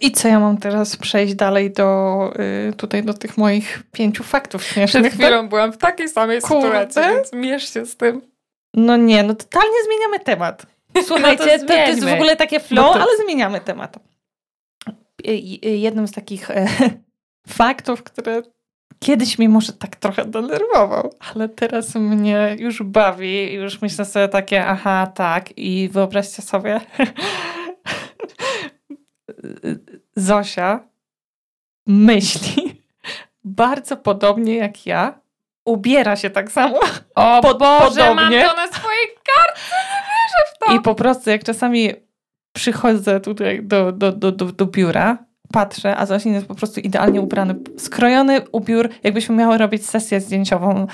I 0.00 0.10
co 0.12 0.28
ja 0.28 0.40
mam 0.40 0.58
teraz 0.58 0.96
przejść 0.96 1.34
dalej 1.34 1.70
do 1.70 2.30
y, 2.68 2.72
tutaj 2.72 3.02
do 3.02 3.14
tych 3.14 3.38
moich 3.38 3.82
pięciu 3.92 4.24
faktów 4.24 4.64
śmiesznych? 4.64 5.16
byłam 5.48 5.72
w 5.72 5.76
takiej 5.78 6.08
samej 6.08 6.40
Kurde. 6.40 6.88
więc 6.96 7.32
mierz 7.32 7.72
się 7.74 7.86
z 7.86 7.96
tym. 7.96 8.22
No 8.74 8.96
nie, 8.96 9.22
no 9.22 9.34
totalnie 9.34 9.76
zmieniamy 9.86 10.20
temat. 10.20 10.66
Słuchajcie, 11.06 11.44
No 11.46 11.52
to 11.52 11.58
to, 11.58 11.66
to 11.66 11.74
jest 11.74 12.04
w 12.04 12.12
ogóle 12.12 12.36
takie 12.36 12.60
flow, 12.60 12.86
No 12.86 12.92
to- 12.92 13.00
ale 13.00 13.16
zmieniamy 13.24 13.60
temat. 13.60 13.96
Y, 15.26 15.30
y, 15.64 15.76
Jednym 15.76 16.08
z 16.08 16.12
takich 16.12 16.50
e, 16.50 16.66
faktów, 17.58 18.02
które 18.02 18.42
kiedyś 18.98 19.38
mnie 19.38 19.48
może 19.48 19.72
tak 19.72 19.96
trochę 19.96 20.24
denerwował, 20.24 21.14
ale 21.34 21.48
teraz 21.48 21.94
mnie 21.94 22.56
już 22.58 22.82
bawi 22.82 23.52
i 23.52 23.54
już 23.54 23.82
myślę 23.82 24.04
sobie 24.04 24.28
takie, 24.28 24.66
aha, 24.66 25.12
tak 25.14 25.58
i 25.58 25.88
wyobraźcie 25.92 26.42
sobie 26.42 26.80
Zosia 30.16 30.80
myśli 31.86 32.82
bardzo 33.44 33.96
podobnie 33.96 34.56
jak 34.56 34.86
ja, 34.86 35.18
ubiera 35.64 36.16
się 36.16 36.30
tak 36.30 36.52
samo 36.52 36.80
O 37.14 37.40
Pod- 37.42 37.58
Boże, 37.58 38.00
mam 38.00 38.16
podobnie. 38.16 38.42
to 38.44 38.56
na 38.56 38.66
swojej 38.72 39.06
kartce, 39.36 39.74
nie 39.90 40.00
wierzę 40.02 40.52
w 40.54 40.58
to. 40.58 40.74
I 40.74 40.80
po 40.80 40.94
prostu 40.94 41.30
jak 41.30 41.44
czasami 41.44 41.92
przychodzę 42.52 43.20
tutaj 43.20 43.60
do, 43.62 43.92
do, 43.92 44.12
do, 44.12 44.32
do, 44.32 44.44
do 44.44 44.66
biura, 44.66 45.18
patrzę, 45.52 45.96
a 45.96 46.06
Zosin 46.06 46.34
jest 46.34 46.46
po 46.46 46.54
prostu 46.54 46.80
idealnie 46.80 47.20
ubrany, 47.20 47.54
skrojony 47.78 48.40
ubiór, 48.52 48.88
jakbyśmy 49.02 49.34
miały 49.34 49.58
robić 49.58 49.86
sesję 49.88 50.20
zdjęciową 50.20 50.86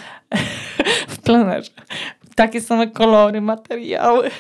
w 1.09 1.19
plenerze. 1.19 1.71
Takie 2.35 2.61
same 2.61 2.87
kolory, 2.87 3.41
materiały, 3.41 4.31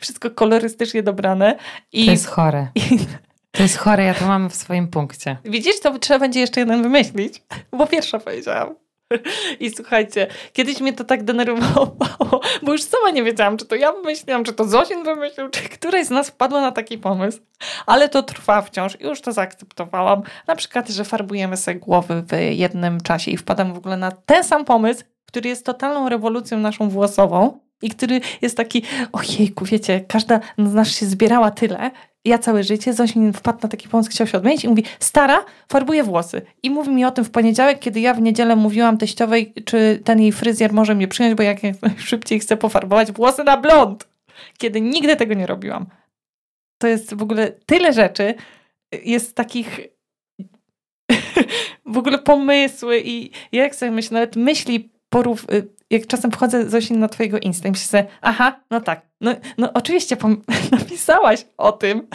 wszystko 0.00 0.30
kolorystycznie 0.30 1.02
dobrane. 1.02 1.56
I, 1.92 2.04
To 2.06 2.10
jest 2.10 2.26
chore. 2.26 2.68
i 2.74 2.98
To 3.54 3.62
jest 3.62 3.76
chore, 3.76 4.04
ja 4.04 4.14
to 4.14 4.26
mam 4.26 4.50
w 4.50 4.54
swoim 4.54 4.88
punkcie. 4.88 5.36
widzisz, 5.44 5.80
to 5.80 5.98
trzeba 5.98 6.20
będzie 6.20 6.40
jeszcze 6.40 6.60
jeden 6.60 6.82
wymyślić, 6.82 7.42
bo 7.72 7.86
pierwsza 7.86 8.18
powiedziałam. 8.18 8.74
I 9.60 9.70
słuchajcie, 9.70 10.26
kiedyś 10.52 10.80
mnie 10.80 10.92
to 10.92 11.04
tak 11.04 11.24
denerwowało, 11.24 11.96
bo 12.62 12.72
już 12.72 12.82
sama 12.82 13.10
nie 13.10 13.22
wiedziałam, 13.22 13.56
czy 13.56 13.66
to 13.66 13.74
ja 13.74 13.92
wymyśliłam, 13.92 14.44
czy 14.44 14.52
to 14.52 14.64
Zosin 14.64 15.04
wymyślił, 15.04 15.48
czy 15.48 15.62
któraś 15.68 16.06
z 16.06 16.10
nas 16.10 16.30
wpadła 16.30 16.60
na 16.60 16.72
taki 16.72 16.98
pomysł. 16.98 17.38
Ale 17.86 18.08
to 18.08 18.22
trwa 18.22 18.62
wciąż 18.62 19.00
i 19.00 19.04
już 19.04 19.20
to 19.20 19.32
zaakceptowałam. 19.32 20.22
Na 20.46 20.56
przykład, 20.56 20.88
że 20.88 21.04
farbujemy 21.04 21.56
sobie 21.56 21.80
głowy 21.80 22.22
w 22.28 22.32
jednym 22.50 23.00
czasie 23.00 23.30
i 23.30 23.36
wpadam 23.36 23.74
w 23.74 23.78
ogóle 23.78 23.96
na 23.96 24.10
ten 24.12 24.44
sam 24.44 24.64
pomysł, 24.64 25.04
który 25.26 25.48
jest 25.48 25.66
totalną 25.66 26.08
rewolucją 26.08 26.58
naszą 26.58 26.88
włosową 26.88 27.60
i 27.82 27.90
który 27.90 28.20
jest 28.42 28.56
taki, 28.56 28.82
ojejku, 29.12 29.64
wiecie, 29.64 30.00
każda 30.08 30.40
z 30.58 30.74
nas 30.74 30.88
się 30.88 31.06
zbierała 31.06 31.50
tyle, 31.50 31.90
ja 32.24 32.38
całe 32.38 32.64
życie, 32.64 32.92
Zosin 32.92 33.32
wpadł 33.32 33.58
na 33.62 33.68
taki 33.68 33.88
pomysł, 33.88 34.10
chciał 34.10 34.26
się 34.26 34.38
odmienić 34.38 34.64
i 34.64 34.68
mówi, 34.68 34.84
stara, 34.98 35.44
farbuje 35.68 36.02
włosy. 36.02 36.42
I 36.62 36.70
mówi 36.70 36.90
mi 36.90 37.04
o 37.04 37.10
tym 37.10 37.24
w 37.24 37.30
poniedziałek, 37.30 37.78
kiedy 37.78 38.00
ja 38.00 38.14
w 38.14 38.20
niedzielę 38.20 38.56
mówiłam 38.56 38.98
teściowej, 38.98 39.54
czy 39.64 40.00
ten 40.04 40.20
jej 40.20 40.32
fryzjer 40.32 40.72
może 40.72 40.94
mnie 40.94 41.08
przyjąć, 41.08 41.34
bo 41.34 41.42
jak 41.42 41.58
szybciej 41.98 42.40
chcę 42.40 42.56
pofarbować 42.56 43.12
włosy 43.12 43.44
na 43.44 43.56
blond. 43.56 44.08
Kiedy 44.58 44.80
nigdy 44.80 45.16
tego 45.16 45.34
nie 45.34 45.46
robiłam. 45.46 45.86
To 46.78 46.86
jest 46.88 47.14
w 47.14 47.22
ogóle 47.22 47.52
tyle 47.66 47.92
rzeczy, 47.92 48.34
jest 49.04 49.34
takich 49.34 49.80
w 51.94 51.98
ogóle 51.98 52.18
pomysły 52.18 53.02
i 53.04 53.30
jak 53.52 53.74
sobie 53.74 53.92
myślę, 53.92 54.14
nawet 54.14 54.36
myśli 54.36 54.90
porów, 55.08 55.46
jak 55.94 56.06
czasem 56.06 56.30
wchodzę 56.30 56.70
Zosin 56.70 56.98
na 56.98 57.08
twojego 57.08 57.38
Insta 57.38 57.68
i 57.68 57.70
myślę 57.70 57.86
sobie, 57.86 58.06
aha, 58.22 58.60
no 58.70 58.80
tak, 58.80 59.02
no, 59.20 59.34
no 59.58 59.70
oczywiście 59.74 60.16
napisałaś 60.78 61.46
o 61.56 61.72
tym, 61.72 62.06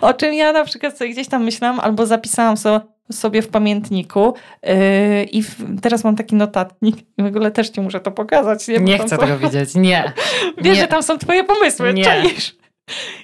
o 0.00 0.14
czym 0.14 0.34
ja 0.34 0.52
na 0.52 0.64
przykład 0.64 0.98
sobie 0.98 1.10
gdzieś 1.10 1.28
tam 1.28 1.44
myślałam 1.44 1.80
albo 1.80 2.06
zapisałam 2.06 2.56
so, 2.56 2.80
sobie 3.12 3.42
w 3.42 3.48
pamiętniku 3.48 4.34
yy, 4.62 5.24
i 5.24 5.42
w, 5.42 5.80
teraz 5.82 6.04
mam 6.04 6.16
taki 6.16 6.34
notatnik 6.34 6.96
i 7.18 7.22
w 7.22 7.26
ogóle 7.26 7.50
też 7.50 7.68
ci 7.68 7.80
muszę 7.80 8.00
to 8.00 8.10
pokazać. 8.10 8.68
Nie, 8.68 8.78
nie 8.78 8.98
chcę 8.98 9.08
są... 9.08 9.18
tego 9.18 9.38
widzieć, 9.38 9.74
nie. 9.74 10.12
Wiesz, 10.62 10.76
nie. 10.76 10.80
że 10.80 10.88
tam 10.88 11.02
są 11.02 11.18
twoje 11.18 11.44
pomysły, 11.44 11.94
nie. 11.94 12.04
czaisz? 12.04 12.56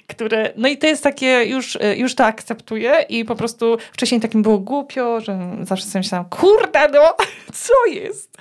które, 0.07 0.53
no 0.57 0.67
i 0.67 0.77
to 0.77 0.87
jest 0.87 1.03
takie, 1.03 1.45
już, 1.45 1.77
już 1.95 2.15
to 2.15 2.25
akceptuję 2.25 3.05
i 3.09 3.25
po 3.25 3.35
prostu 3.35 3.77
wcześniej 3.91 4.21
takim 4.21 4.41
było 4.41 4.59
głupio, 4.59 5.21
że 5.21 5.39
zawsze 5.61 5.85
sobie 5.85 5.99
myślałam, 5.99 6.29
kurde 6.29 6.87
no, 6.93 7.15
co 7.63 7.73
jest? 7.91 8.37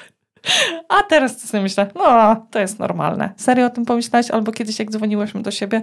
A 0.89 1.03
teraz 1.03 1.43
to 1.43 1.49
sobie 1.49 1.63
myślę, 1.63 1.91
no 1.95 2.47
to 2.51 2.59
jest 2.59 2.79
normalne. 2.79 3.33
Serio 3.37 3.67
o 3.67 3.71
tym 3.71 3.85
pomyślałeś? 3.85 4.31
Albo 4.31 4.53
kiedyś 4.53 4.79
jak 4.79 4.91
dzwoniłyśmy 4.91 5.43
do 5.43 5.51
siebie, 5.51 5.83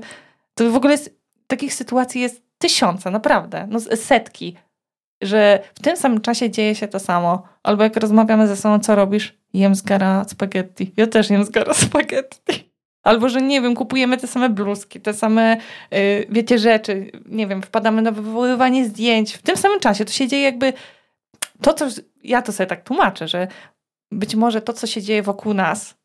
to 0.53 0.71
w 0.71 0.75
ogóle 0.75 0.91
jest, 0.91 1.19
takich 1.47 1.73
sytuacji 1.73 2.21
jest 2.21 2.43
tysiące, 2.57 3.11
naprawdę, 3.11 3.67
no 3.69 3.79
setki, 3.79 4.55
że 5.21 5.59
w 5.75 5.79
tym 5.79 5.97
samym 5.97 6.21
czasie 6.21 6.49
dzieje 6.49 6.75
się 6.75 6.87
to 6.87 6.99
samo. 6.99 7.43
Albo 7.63 7.83
jak 7.83 7.97
rozmawiamy 7.97 8.47
ze 8.47 8.55
sobą, 8.55 8.79
co 8.79 8.95
robisz? 8.95 9.37
Jem 9.53 9.75
z 9.75 9.81
gara 9.81 10.25
spaghetti. 10.27 10.93
Ja 10.97 11.07
też 11.07 11.29
jem 11.29 11.45
z 11.45 11.49
gara 11.49 11.73
spaghetti. 11.87 12.69
Albo, 13.03 13.29
że 13.29 13.41
nie 13.41 13.61
wiem, 13.61 13.75
kupujemy 13.75 14.17
te 14.17 14.27
same 14.27 14.49
bluzki, 14.49 15.01
te 15.01 15.13
same, 15.13 15.57
yy, 15.91 16.25
wiecie, 16.29 16.59
rzeczy. 16.59 17.11
Nie 17.25 17.47
wiem, 17.47 17.61
wpadamy 17.61 18.01
na 18.01 18.11
wywoływanie 18.11 18.85
zdjęć. 18.85 19.33
W 19.33 19.41
tym 19.41 19.57
samym 19.57 19.79
czasie 19.79 20.05
to 20.05 20.11
się 20.11 20.27
dzieje 20.27 20.43
jakby 20.43 20.73
to, 21.61 21.73
co 21.73 21.85
ja 22.23 22.41
to 22.41 22.51
sobie 22.51 22.67
tak 22.67 22.83
tłumaczę, 22.83 23.27
że 23.27 23.47
być 24.11 24.35
może 24.35 24.61
to, 24.61 24.73
co 24.73 24.87
się 24.87 25.01
dzieje 25.01 25.23
wokół 25.23 25.53
nas, 25.53 25.95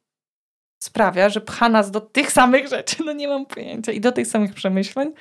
sprawia, 0.82 1.28
że 1.28 1.40
pcha 1.40 1.68
nas 1.68 1.90
do 1.90 2.00
tych 2.00 2.32
samych 2.32 2.68
rzeczy. 2.68 2.96
No 3.04 3.12
nie 3.12 3.28
mam 3.28 3.46
pojęcia. 3.46 3.92
I 3.92 4.00
do 4.00 4.12
tych 4.12 4.26
samych 4.26 4.54
przemyśleń. 4.54 5.12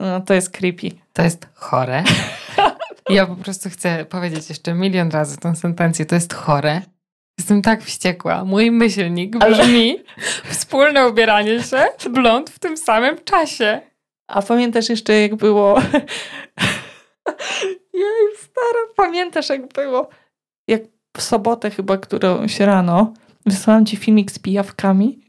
No 0.00 0.20
to 0.20 0.34
jest 0.34 0.50
creepy. 0.50 0.90
To 1.12 1.22
jest 1.22 1.48
chore. 1.54 2.04
Ja 3.10 3.26
po 3.26 3.36
prostu 3.36 3.70
chcę 3.70 4.04
powiedzieć 4.04 4.48
jeszcze 4.48 4.74
milion 4.74 5.10
razy 5.10 5.36
tę 5.36 5.56
sentencję. 5.56 6.06
To 6.06 6.14
jest 6.14 6.34
chore. 6.34 6.82
Jestem 7.38 7.62
tak 7.62 7.82
wściekła. 7.82 8.44
Mój 8.44 8.70
myślnik 8.70 9.38
brzmi 9.38 10.04
wspólne 10.44 11.08
ubieranie 11.08 11.62
się 11.62 12.10
blond 12.10 12.50
w 12.50 12.58
tym 12.58 12.76
samym 12.76 13.24
czasie. 13.24 13.80
A 14.28 14.42
pamiętasz 14.42 14.88
jeszcze 14.88 15.20
jak 15.20 15.36
było... 15.36 15.80
Jej, 17.92 18.36
stara, 18.36 18.80
pamiętasz 18.96 19.48
jak 19.48 19.72
było? 19.72 20.08
Jak 20.68 20.82
w 21.16 21.22
sobotę 21.22 21.70
chyba 21.70 21.98
którąś 21.98 22.60
rano 22.60 23.12
wysłałam 23.46 23.86
ci 23.86 23.96
filmik 23.96 24.30
z 24.30 24.38
pijawkami, 24.38 25.20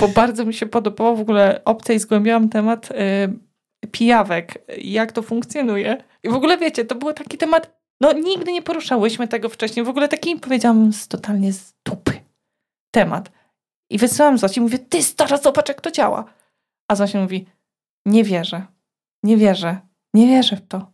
bo 0.00 0.08
bardzo 0.08 0.44
mi 0.44 0.54
się 0.54 0.66
podobało 0.66 1.16
w 1.16 1.20
ogóle 1.20 1.60
opcja 1.64 1.94
i 1.94 1.98
zgłębiałam 1.98 2.48
temat 2.48 2.90
y, 2.90 3.86
pijawek, 3.88 4.64
jak 4.78 5.12
to 5.12 5.22
funkcjonuje. 5.22 6.04
I 6.22 6.28
w 6.28 6.34
ogóle 6.34 6.58
wiecie, 6.58 6.84
to 6.84 6.94
był 6.94 7.12
taki 7.12 7.38
temat, 7.38 7.80
no 8.00 8.12
nigdy 8.12 8.52
nie 8.52 8.62
poruszałyśmy 8.62 9.28
tego 9.28 9.48
wcześniej, 9.48 9.84
w 9.84 9.88
ogóle 9.88 10.08
taki 10.08 10.36
powiedziałam 10.36 10.92
z, 10.92 11.08
totalnie 11.08 11.52
z 11.52 11.74
dupy 11.84 12.12
temat. 12.94 13.30
I 13.90 13.98
wysyłam 13.98 14.38
Zosi 14.38 14.60
i 14.60 14.62
mówię, 14.62 14.78
ty 14.78 15.02
stara, 15.02 15.36
zobacz 15.36 15.68
jak 15.68 15.80
to 15.80 15.90
działa. 15.90 16.24
A 16.88 16.94
Zosia 16.94 17.20
mówi, 17.20 17.46
nie 18.06 18.24
wierzę, 18.24 18.66
nie 19.22 19.36
wierzę, 19.36 19.78
nie 20.14 20.26
wierzę 20.26 20.56
w 20.56 20.68
to. 20.68 20.92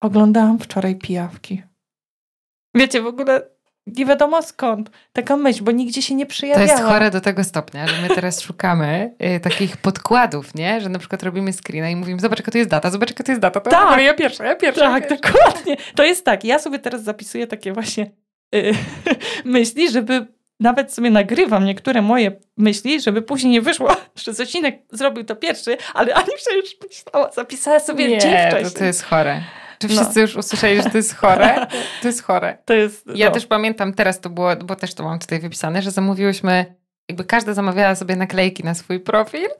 Oglądałam 0.00 0.58
wczoraj 0.58 0.96
pijawki. 0.96 1.62
Wiecie, 2.74 3.02
w 3.02 3.06
ogóle 3.06 3.42
nie 3.86 4.06
wiadomo 4.06 4.42
skąd 4.42 4.90
taka 5.12 5.36
myśl, 5.36 5.64
bo 5.64 5.72
nigdzie 5.72 6.02
się 6.02 6.14
nie 6.14 6.26
przejawiała. 6.26 6.66
To 6.66 6.72
jest 6.72 6.84
chore 6.84 7.10
do 7.10 7.20
tego 7.20 7.44
stopnia, 7.44 7.86
że 7.86 8.02
my 8.02 8.08
teraz 8.14 8.40
szukamy 8.40 9.14
y, 9.36 9.40
takich 9.40 9.76
podkładów, 9.76 10.54
nie? 10.54 10.80
Że 10.80 10.88
na 10.88 10.98
przykład 10.98 11.22
robimy 11.22 11.52
screena 11.52 11.90
i 11.90 11.96
mówimy, 11.96 12.20
zobacz 12.20 12.38
jaka 12.38 12.52
to 12.52 12.58
jest 12.58 12.70
data, 12.70 12.90
zobacz 12.90 13.10
jaka 13.10 13.24
to 13.24 13.32
jest 13.32 13.42
data. 13.42 13.60
To 13.60 13.70
tak. 13.70 14.02
ja 14.02 14.14
pierwsza, 14.14 14.44
ja 14.44 14.56
pierwsza. 14.56 14.80
Tak, 14.80 15.02
ja 15.02 15.08
pierwsza. 15.08 15.32
dokładnie. 15.32 15.76
To 15.94 16.04
jest 16.04 16.24
tak, 16.24 16.44
ja 16.44 16.58
sobie 16.58 16.78
teraz 16.78 17.02
zapisuję 17.02 17.46
takie 17.46 17.72
właśnie 17.72 18.10
y, 18.54 18.72
myśli, 19.44 19.90
żeby 19.90 20.26
nawet 20.60 20.94
sobie 20.94 21.10
nagrywam 21.10 21.64
niektóre 21.64 22.02
moje 22.02 22.32
myśli, 22.56 23.00
żeby 23.00 23.22
później 23.22 23.52
nie 23.52 23.60
wyszło, 23.60 23.96
że 24.24 24.34
Zosinek 24.34 24.78
zrobił 24.92 25.24
to 25.24 25.36
pierwszy, 25.36 25.76
ale 25.94 26.14
Ani 26.14 26.28
już 26.56 26.76
myślała, 26.88 27.32
zapisała 27.32 27.80
sobie 27.80 28.08
nie, 28.08 28.18
dzień 28.18 28.32
wcześniej. 28.48 28.72
To, 28.72 28.78
to 28.78 28.84
jest 28.84 29.02
chore. 29.02 29.40
Czy 29.80 29.88
wszyscy 29.88 30.14
no. 30.14 30.20
już 30.20 30.36
usłyszeli, 30.36 30.82
że 30.82 30.90
to 30.90 30.96
jest 30.96 31.16
chore? 31.16 31.66
To 32.02 32.08
jest 32.08 32.22
chore. 32.22 32.58
To 32.66 32.74
jest, 32.74 33.06
ja 33.14 33.26
no. 33.26 33.34
też 33.34 33.46
pamiętam, 33.46 33.94
teraz 33.94 34.20
to 34.20 34.30
było, 34.30 34.56
bo 34.56 34.76
też 34.76 34.94
to 34.94 35.04
mam 35.04 35.18
tutaj 35.18 35.40
wypisane, 35.40 35.82
że 35.82 35.90
zamówiłyśmy, 35.90 36.74
jakby 37.08 37.24
każda 37.24 37.54
zamawiała 37.54 37.94
sobie 37.94 38.16
naklejki 38.16 38.64
na 38.64 38.74
swój 38.74 39.00
profil. 39.00 39.48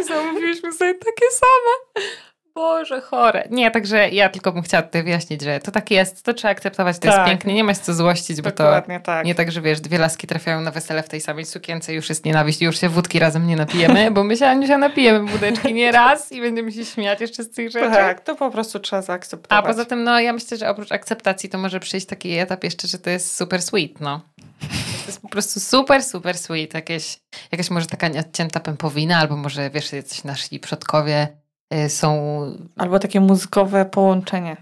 I 0.00 0.04
zamówiłyśmy 0.04 0.72
sobie 0.72 0.94
takie 0.94 1.26
same. 1.30 2.06
Boże, 2.54 3.00
chore. 3.00 3.48
Nie, 3.50 3.70
także 3.70 4.08
ja 4.08 4.28
tylko 4.28 4.52
bym 4.52 4.62
chciała 4.62 4.82
tutaj 4.82 5.02
wyjaśnić, 5.02 5.42
że 5.42 5.60
to 5.60 5.70
tak 5.70 5.90
jest, 5.90 6.22
to 6.22 6.34
trzeba 6.34 6.52
akceptować, 6.52 6.98
to 6.98 7.02
tak. 7.02 7.14
jest 7.14 7.28
pięknie, 7.28 7.54
nie 7.54 7.64
ma 7.64 7.74
się 7.74 7.80
co 7.80 7.94
złościć, 7.94 8.40
bo 8.42 8.50
Dokładnie 8.50 9.00
to 9.00 9.06
tak. 9.06 9.26
nie 9.26 9.34
tak, 9.34 9.52
że 9.52 9.60
wiesz, 9.60 9.80
dwie 9.80 9.98
laski 9.98 10.26
trafiają 10.26 10.60
na 10.60 10.70
wesele 10.70 11.02
w 11.02 11.08
tej 11.08 11.20
samej 11.20 11.44
sukience, 11.44 11.94
już 11.94 12.08
jest 12.08 12.24
nienawiść, 12.24 12.62
już 12.62 12.80
się 12.80 12.88
wódki 12.88 13.18
razem 13.18 13.46
nie 13.46 13.56
napijemy, 13.56 14.10
bo 14.10 14.24
my 14.24 14.36
się 14.36 14.46
Aniusia 14.46 14.78
napijemy 14.78 15.30
wódeczki 15.30 15.74
nie 15.74 15.92
raz 15.92 16.32
i 16.32 16.40
będziemy 16.40 16.72
się 16.72 16.84
śmiać 16.84 17.20
jeszcze 17.20 17.44
z 17.44 17.50
tych 17.50 17.70
rzeczy. 17.70 17.90
Tak, 17.90 18.20
to 18.20 18.36
po 18.36 18.50
prostu 18.50 18.78
trzeba 18.80 19.02
zaakceptować. 19.02 19.64
A 19.64 19.68
poza 19.68 19.84
tym, 19.84 20.04
no 20.04 20.20
ja 20.20 20.32
myślę, 20.32 20.56
że 20.56 20.68
oprócz 20.68 20.92
akceptacji 20.92 21.48
to 21.48 21.58
może 21.58 21.80
przyjść 21.80 22.06
taki 22.06 22.32
etap 22.32 22.64
jeszcze, 22.64 22.88
że 22.88 22.98
to 22.98 23.10
jest 23.10 23.36
super 23.36 23.62
sweet, 23.62 24.00
no. 24.00 24.20
To 24.60 25.06
jest 25.06 25.22
po 25.22 25.28
prostu 25.28 25.60
super, 25.60 26.02
super 26.02 26.38
sweet. 26.38 26.74
Jakieś, 26.74 27.18
jakaś 27.52 27.70
może 27.70 27.86
taka 27.86 28.08
nieodcięta 28.08 28.60
pępowina, 28.60 29.18
albo 29.18 29.36
może 29.36 29.70
wiesz, 29.70 29.92
jacyś 29.92 30.24
nasi 30.24 30.60
przodkowie 30.60 31.43
są... 31.88 32.44
Albo 32.76 32.98
takie 32.98 33.20
muzykowe 33.20 33.84
połączenie. 33.84 34.56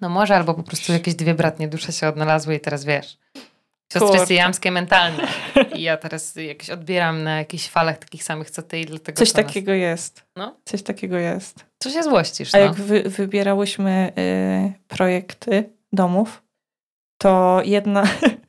No 0.00 0.08
może, 0.08 0.36
albo 0.36 0.54
po 0.54 0.62
prostu 0.62 0.92
jakieś 0.92 1.14
dwie 1.14 1.34
bratnie 1.34 1.68
dusze 1.68 1.92
się 1.92 2.08
odnalazły 2.08 2.54
i 2.54 2.60
teraz 2.60 2.84
wiesz, 2.84 3.18
siostry 3.92 4.26
syjamskie 4.26 4.70
mentalne. 4.70 5.28
I 5.74 5.82
ja 5.82 5.96
teraz 5.96 6.36
jakieś 6.36 6.70
odbieram 6.70 7.22
na 7.22 7.38
jakichś 7.38 7.68
falach 7.68 7.98
takich 7.98 8.24
samych 8.24 8.50
co 8.50 8.62
ty 8.62 8.80
i 8.80 8.86
dlatego... 8.86 9.18
Coś 9.18 9.32
takiego 9.32 9.72
nas... 9.72 9.80
jest. 9.80 10.24
No? 10.36 10.56
Coś 10.64 10.82
takiego 10.82 11.16
jest. 11.16 11.64
Co 11.78 11.90
się 11.90 12.02
złościsz, 12.02 12.54
A 12.54 12.58
no? 12.58 12.64
jak 12.64 12.74
wy, 12.74 13.02
wybierałyśmy 13.02 14.12
y, 14.18 14.88
projekty 14.88 15.70
domów, 15.92 16.42
to 17.18 17.60
jedna 17.64 18.02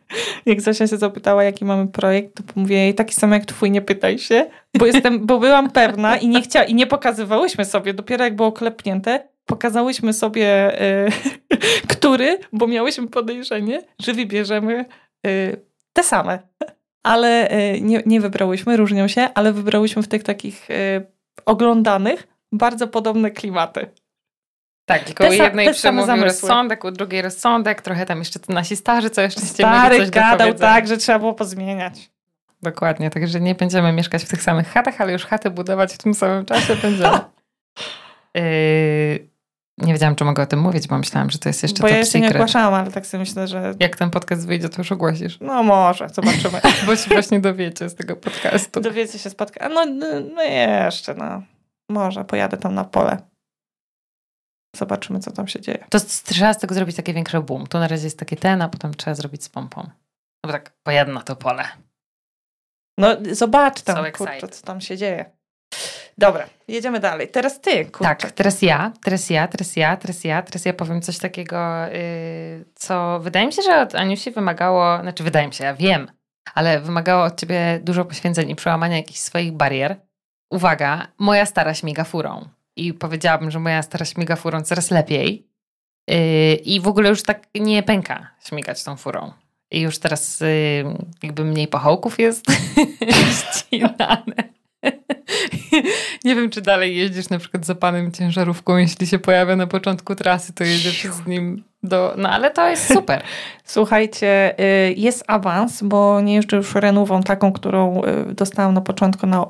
jak 0.45 0.61
Zosia 0.61 0.87
się 0.87 0.97
zapytała, 0.97 1.43
jaki 1.43 1.65
mamy 1.65 1.87
projekt, 1.87 2.35
to 2.35 2.43
mówię 2.55 2.77
jej 2.77 2.95
taki 2.95 3.13
sam 3.13 3.31
jak 3.31 3.45
twój, 3.45 3.71
nie 3.71 3.81
pytaj 3.81 4.19
się, 4.19 4.45
bo 4.79 4.85
jestem, 4.85 5.25
bo 5.25 5.39
byłam 5.39 5.71
pewna 5.71 6.17
i 6.17 6.27
nie 6.27 6.41
chciała, 6.41 6.65
i 6.65 6.75
nie 6.75 6.87
pokazywałyśmy 6.87 7.65
sobie, 7.65 7.93
dopiero 7.93 8.23
jak 8.23 8.35
było 8.35 8.51
klepnięte, 8.51 9.27
pokazałyśmy 9.45 10.13
sobie, 10.13 10.81
y, 10.81 11.11
który, 11.93 12.39
bo 12.53 12.67
miałyśmy 12.67 13.07
podejrzenie, 13.07 13.81
że 14.01 14.13
wybierzemy 14.13 14.85
y, 15.27 15.61
te 15.93 16.03
same. 16.03 16.39
Ale 17.03 17.51
y, 17.75 17.81
nie, 17.81 18.03
nie 18.05 18.21
wybrałyśmy, 18.21 18.77
różnią 18.77 19.07
się, 19.07 19.29
ale 19.35 19.53
wybrałyśmy 19.53 20.03
w 20.03 20.07
tych 20.07 20.23
takich 20.23 20.69
y, 20.69 21.05
oglądanych 21.45 22.27
bardzo 22.51 22.87
podobne 22.87 23.31
klimaty. 23.31 23.87
Tak, 24.85 25.03
tylko 25.03 25.27
u 25.27 25.31
jednej 25.31 25.73
przemówił 25.73 26.23
rozsądek, 26.23 26.83
u 26.83 26.91
drugiej 26.91 27.21
rozsądek, 27.21 27.81
trochę 27.81 28.05
tam 28.05 28.19
jeszcze 28.19 28.39
nasi 28.49 28.75
starzy, 28.75 29.09
co 29.09 29.21
jeszcze 29.21 29.41
Stary 29.41 29.97
coś 29.97 30.09
gadał 30.09 30.53
tak, 30.53 30.87
że 30.87 30.97
trzeba 30.97 31.19
było 31.19 31.33
pozmieniać. 31.33 32.11
Dokładnie, 32.61 33.09
także 33.09 33.41
nie 33.41 33.55
będziemy 33.55 33.91
mieszkać 33.91 34.23
w 34.23 34.29
tych 34.29 34.43
samych 34.43 34.67
chatach, 34.67 35.01
ale 35.01 35.13
już 35.13 35.25
chaty 35.25 35.49
budować 35.49 35.93
w 35.93 35.97
tym 35.97 36.13
samym 36.13 36.45
czasie 36.45 36.75
będziemy. 36.75 37.19
yy, 38.35 39.27
Nie 39.77 39.93
wiedziałam, 39.93 40.15
czy 40.15 40.25
mogę 40.25 40.43
o 40.43 40.45
tym 40.45 40.59
mówić, 40.59 40.87
bo 40.87 40.97
myślałam, 40.97 41.29
że 41.29 41.37
to 41.39 41.49
jest 41.49 41.63
jeszcze 41.63 41.81
Bo 41.81 41.87
ja 41.87 41.97
jeszcze 41.97 42.19
nie 42.19 42.29
ogłaszałam, 42.29 42.73
ale 42.73 42.91
tak 42.91 43.05
sobie 43.05 43.19
myślę, 43.19 43.47
że 43.47 43.73
Jak 43.79 43.95
ten 43.95 44.09
podcast 44.09 44.47
wyjdzie, 44.47 44.69
to 44.69 44.77
już 44.77 44.91
ogłosisz. 44.91 45.37
no 45.41 45.63
może, 45.63 46.09
zobaczymy. 46.09 46.61
Bo 46.85 46.95
się 46.95 47.09
właśnie 47.09 47.39
dowiecie 47.39 47.89
z 47.89 47.95
tego 47.95 48.15
podcastu. 48.15 48.81
Dowiecie 48.81 49.19
się 49.19 49.29
spotka. 49.29 49.69
No, 49.69 49.85
no 50.35 50.43
jeszcze, 50.43 51.13
no. 51.13 51.41
Może 51.89 52.25
pojadę 52.25 52.57
tam 52.57 52.75
na 52.75 52.83
pole. 52.83 53.17
Zobaczymy, 54.75 55.19
co 55.19 55.31
tam 55.31 55.47
się 55.47 55.61
dzieje. 55.61 55.85
To 55.89 55.99
trzeba 55.99 56.53
z 56.53 56.57
tego 56.57 56.75
zrobić 56.75 56.95
takie 56.95 57.13
większe 57.13 57.41
boom. 57.41 57.67
Tu 57.67 57.79
na 57.79 57.87
razie 57.87 58.03
jest 58.03 58.19
taki 58.19 58.37
ten, 58.37 58.61
a 58.61 58.69
potem 58.69 58.93
trzeba 58.93 59.15
zrobić 59.15 59.43
z 59.43 59.49
pompą. 59.49 59.81
No 60.43 60.47
bo 60.47 60.51
tak, 60.51 60.73
pojedno 60.83 61.21
to 61.21 61.35
pole. 61.35 61.63
No 62.97 63.07
zobacz 63.31 63.79
So 63.79 63.85
tam, 63.85 64.05
excited. 64.05 64.39
kurczę, 64.39 64.47
co 64.47 64.65
tam 64.65 64.81
się 64.81 64.97
dzieje. 64.97 65.25
Dobra, 66.17 66.45
jedziemy 66.67 66.99
dalej. 66.99 67.27
Teraz 67.27 67.61
ty, 67.61 67.85
kurczę. 67.85 68.15
Tak, 68.15 68.31
teraz 68.31 68.61
ja, 68.61 68.91
teraz 69.03 69.29
ja, 69.29 69.47
teraz 69.47 69.75
ja, 69.75 69.97
teraz 69.97 70.23
ja, 70.23 70.41
teraz 70.41 70.65
ja 70.65 70.73
powiem 70.73 71.01
coś 71.01 71.17
takiego, 71.17 71.85
yy, 71.85 72.65
co 72.75 73.19
wydaje 73.19 73.45
mi 73.45 73.53
się, 73.53 73.61
że 73.61 73.81
od 73.81 73.95
Aniusi 73.95 74.31
wymagało, 74.31 74.99
znaczy 75.01 75.23
wydaje 75.23 75.47
mi 75.47 75.53
się, 75.53 75.63
ja 75.63 75.73
wiem, 75.73 76.11
ale 76.53 76.81
wymagało 76.81 77.23
od 77.23 77.39
ciebie 77.39 77.79
dużo 77.83 78.05
poświęceń 78.05 78.49
i 78.49 78.55
przełamania 78.55 78.97
jakichś 78.97 79.19
swoich 79.19 79.51
barier. 79.51 79.95
Uwaga, 80.51 81.07
moja 81.17 81.45
stara 81.45 81.73
śmiga 81.73 82.03
furą. 82.03 82.47
I 82.75 82.93
powiedziałabym, 82.93 83.51
że 83.51 83.59
moja 83.59 83.81
stara 83.81 84.05
śmiga 84.05 84.35
furą 84.35 84.61
coraz 84.61 84.91
lepiej. 84.91 85.47
Yy, 86.07 86.55
I 86.55 86.81
w 86.81 86.87
ogóle 86.87 87.09
już 87.09 87.23
tak 87.23 87.47
nie 87.55 87.83
pęka 87.83 88.27
śmigać 88.45 88.83
tą 88.83 88.95
furą. 88.95 89.31
I 89.71 89.81
już 89.81 89.99
teraz 89.99 90.39
yy, 90.39 90.47
jakby 91.23 91.45
mniej 91.45 91.67
pochołków 91.67 92.19
jest 92.19 92.45
ścinane. 93.37 94.53
Nie 96.25 96.35
wiem, 96.35 96.49
czy 96.49 96.61
dalej 96.61 96.97
jeździsz 96.97 97.29
na 97.29 97.39
przykład 97.39 97.65
za 97.65 97.75
panem 97.75 98.11
ciężarówką, 98.11 98.77
jeśli 98.77 99.07
się 99.07 99.19
pojawia 99.19 99.55
na 99.55 99.67
początku 99.67 100.15
trasy, 100.15 100.53
to 100.53 100.63
jedziesz 100.63 101.03
z 101.03 101.27
nim 101.27 101.63
do... 101.83 102.13
No 102.17 102.29
ale 102.29 102.51
to 102.51 102.69
jest 102.69 102.93
super. 102.93 103.23
Słuchajcie, 103.63 104.55
y, 104.59 104.93
jest 104.97 105.23
awans, 105.27 105.83
bo 105.83 106.21
nie 106.21 106.35
jeżdżę 106.35 106.57
już 106.57 106.75
renówą 106.75 107.23
taką, 107.23 107.51
którą 107.51 108.01
y, 108.03 108.33
dostałam 108.33 108.73
na 108.73 108.81
początku 108.81 109.27
na, 109.27 109.45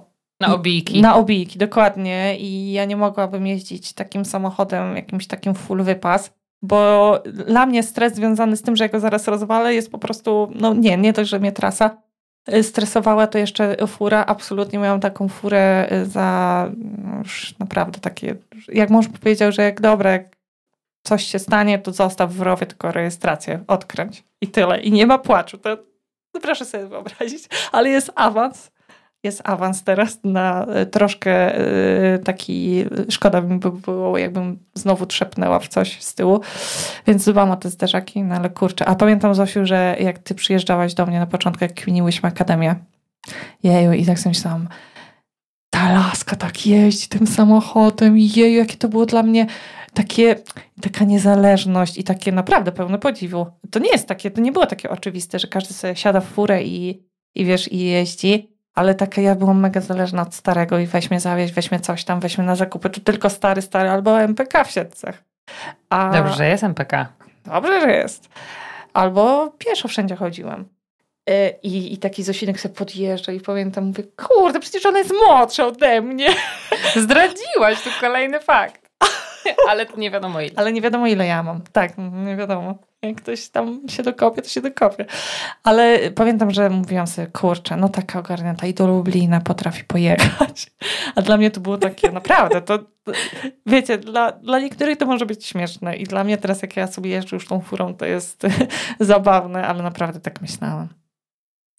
Na 0.47 0.55
obijki. 0.55 1.01
na 1.01 1.15
obijki, 1.15 1.59
dokładnie. 1.59 2.37
I 2.39 2.71
ja 2.71 2.85
nie 2.85 2.95
mogłabym 2.97 3.47
jeździć 3.47 3.93
takim 3.93 4.25
samochodem, 4.25 4.95
jakimś 4.95 5.27
takim 5.27 5.53
full 5.53 5.83
wypas, 5.83 6.33
bo 6.61 7.19
dla 7.25 7.65
mnie 7.65 7.83
stres 7.83 8.15
związany 8.15 8.57
z 8.57 8.61
tym, 8.61 8.75
że 8.75 8.83
ja 8.83 8.89
go 8.89 8.99
zaraz 8.99 9.27
rozwalę 9.27 9.73
jest 9.73 9.91
po 9.91 9.97
prostu, 9.97 10.51
no 10.55 10.73
nie, 10.73 10.97
nie 10.97 11.13
dość, 11.13 11.29
że 11.29 11.39
mnie 11.39 11.51
trasa 11.51 11.97
y, 12.53 12.63
stresowała, 12.63 13.27
to 13.27 13.37
jeszcze 13.37 13.87
fura, 13.87 14.25
absolutnie 14.27 14.79
miałam 14.79 14.99
taką 14.99 15.27
furę 15.27 15.89
y, 15.91 16.05
za 16.05 16.71
no 16.77 17.17
już 17.17 17.59
naprawdę 17.59 17.99
takie, 17.99 18.35
jak 18.67 18.89
mąż 18.89 19.07
powiedział, 19.07 19.51
że 19.51 19.63
jak 19.63 19.81
dobra, 19.81 20.11
jak 20.11 20.37
coś 21.03 21.23
się 21.23 21.39
stanie, 21.39 21.79
to 21.79 21.91
zostaw 21.91 22.33
w 22.33 22.41
rowie 22.41 22.65
tylko 22.65 22.91
rejestrację, 22.91 23.63
odkręć 23.67 24.23
i 24.41 24.47
tyle. 24.47 24.81
I 24.81 24.91
nie 24.91 25.07
ma 25.07 25.17
płaczu. 25.17 25.57
To 25.57 25.77
no 26.33 26.41
proszę 26.41 26.65
sobie 26.65 26.87
wyobrazić, 26.87 27.43
ale 27.71 27.89
jest 27.89 28.11
awans. 28.15 28.71
Jest 29.23 29.41
awans 29.43 29.83
teraz 29.83 30.19
na 30.23 30.65
e, 30.65 30.85
troszkę 30.85 31.57
e, 31.57 32.19
taki, 32.19 32.85
szkoda 33.09 33.41
mi 33.41 33.59
by 33.59 33.71
było, 33.71 34.17
jakbym 34.17 34.59
znowu 34.73 35.05
trzepnęła 35.05 35.59
w 35.59 35.67
coś 35.67 36.01
z 36.01 36.15
tyłu, 36.15 36.41
więc 37.07 37.25
dbam 37.25 37.51
o 37.51 37.55
te 37.55 37.69
zderzaki, 37.69 38.23
no 38.23 38.35
ale 38.35 38.49
kurczę. 38.49 38.85
A 38.85 38.95
pamiętam 38.95 39.35
Zosiu, 39.35 39.65
że 39.65 39.95
jak 39.99 40.19
ty 40.19 40.35
przyjeżdżałaś 40.35 40.93
do 40.93 41.05
mnie 41.05 41.19
na 41.19 41.27
początku, 41.27 41.63
jak 41.63 41.73
kminiłyśmy 41.73 42.29
Akademię, 42.29 42.75
jeju, 43.63 43.93
i 43.93 44.05
tak 44.05 44.19
sobie 44.19 44.31
myślałam, 44.31 44.67
ta 45.69 45.93
laska 45.93 46.35
tak 46.35 46.67
jeździ 46.67 47.07
tym 47.07 47.27
samochodem, 47.27 48.17
jeju, 48.17 48.57
jakie 48.57 48.77
to 48.77 48.89
było 48.89 49.05
dla 49.05 49.23
mnie 49.23 49.47
takie, 49.93 50.35
taka 50.81 51.05
niezależność 51.05 51.97
i 51.97 52.03
takie 52.03 52.31
naprawdę 52.31 52.71
pełne 52.71 52.99
podziwu. 52.99 53.45
To 53.71 53.79
nie 53.79 53.89
jest 53.89 54.07
takie, 54.07 54.31
to 54.31 54.41
nie 54.41 54.51
było 54.51 54.65
takie 54.65 54.89
oczywiste, 54.89 55.39
że 55.39 55.47
każdy 55.47 55.73
sobie 55.73 55.95
siada 55.95 56.21
w 56.21 56.25
furę 56.25 56.63
i, 56.63 57.03
i 57.35 57.45
wiesz, 57.45 57.71
i 57.71 57.79
jeździ, 57.79 58.52
ale 58.75 58.95
taka 58.95 59.21
ja 59.21 59.35
byłam 59.35 59.59
mega 59.59 59.81
zależna 59.81 60.21
od 60.21 60.35
starego 60.35 60.79
i 60.79 60.85
weźmie 60.85 61.19
zawieź, 61.19 61.51
weźmie 61.51 61.79
coś 61.79 62.03
tam, 62.03 62.19
weźmie 62.19 62.43
na 62.43 62.55
zakupy, 62.55 62.89
to 62.89 63.01
tylko 63.01 63.29
stary, 63.29 63.61
stary 63.61 63.89
albo 63.89 64.21
MPK 64.21 64.63
w 64.63 64.71
siedcach. 64.71 65.23
A, 65.89 66.11
Dobrze, 66.11 66.33
że 66.33 66.47
jest 66.47 66.63
MPK. 66.63 67.07
Dobrze, 67.45 67.81
że 67.81 67.91
jest. 67.91 68.29
Albo 68.93 69.51
pieszo 69.57 69.87
wszędzie 69.87 70.15
chodziłem. 70.15 70.65
Y, 71.29 71.55
I, 71.63 71.93
I 71.93 71.97
taki 71.97 72.23
Zosinek 72.23 72.59
sobie 72.59 72.75
podjeżdża 72.75 73.31
i 73.31 73.39
pamiętam, 73.39 73.83
mówię, 73.85 74.03
kurde, 74.03 74.59
przecież 74.59 74.85
ona 74.85 74.97
jest 74.97 75.13
młodsza 75.27 75.65
ode 75.65 76.01
mnie. 76.01 76.27
Zdradziłaś, 77.03 77.83
tu 77.83 77.89
kolejny 78.01 78.39
fakt. 78.39 78.89
Ale 79.69 79.85
nie 79.97 80.11
wiadomo 80.11 80.41
ile. 80.41 80.51
Ale 80.55 80.73
nie 80.73 80.81
wiadomo, 80.81 81.07
ile 81.07 81.27
ja 81.27 81.43
mam. 81.43 81.61
Tak, 81.71 81.91
nie 81.97 82.35
wiadomo. 82.35 82.75
Jak 83.03 83.15
ktoś 83.21 83.49
tam 83.49 83.81
się 83.89 84.03
dokopie, 84.03 84.41
to 84.41 84.49
się 84.49 84.61
dokopie. 84.61 85.05
Ale 85.63 86.11
pamiętam, 86.11 86.51
że 86.51 86.69
mówiłam 86.69 87.07
sobie, 87.07 87.27
kurczę, 87.27 87.77
no 87.77 87.89
taka 87.89 88.19
ogarnięta 88.19 88.67
i 88.67 88.73
do 88.73 88.87
Lublina 88.87 89.41
potrafi 89.41 89.83
pojechać. 89.83 90.71
A 91.15 91.21
dla 91.21 91.37
mnie 91.37 91.51
to 91.51 91.61
było 91.61 91.77
takie, 91.77 92.11
naprawdę, 92.11 92.61
to 92.61 92.79
wiecie, 93.65 93.97
dla, 93.97 94.31
dla 94.31 94.59
niektórych 94.59 94.97
to 94.97 95.05
może 95.05 95.25
być 95.25 95.45
śmieszne 95.45 95.95
i 95.95 96.03
dla 96.03 96.23
mnie 96.23 96.37
teraz, 96.37 96.61
jak 96.61 96.75
ja 96.77 96.87
sobie 96.87 97.09
jeżdżę 97.09 97.35
już 97.35 97.47
tą 97.47 97.61
furą, 97.61 97.93
to 97.93 98.05
jest 98.05 98.43
zabawne, 98.99 99.67
ale 99.67 99.83
naprawdę 99.83 100.19
tak 100.19 100.41
myślałam. 100.41 100.87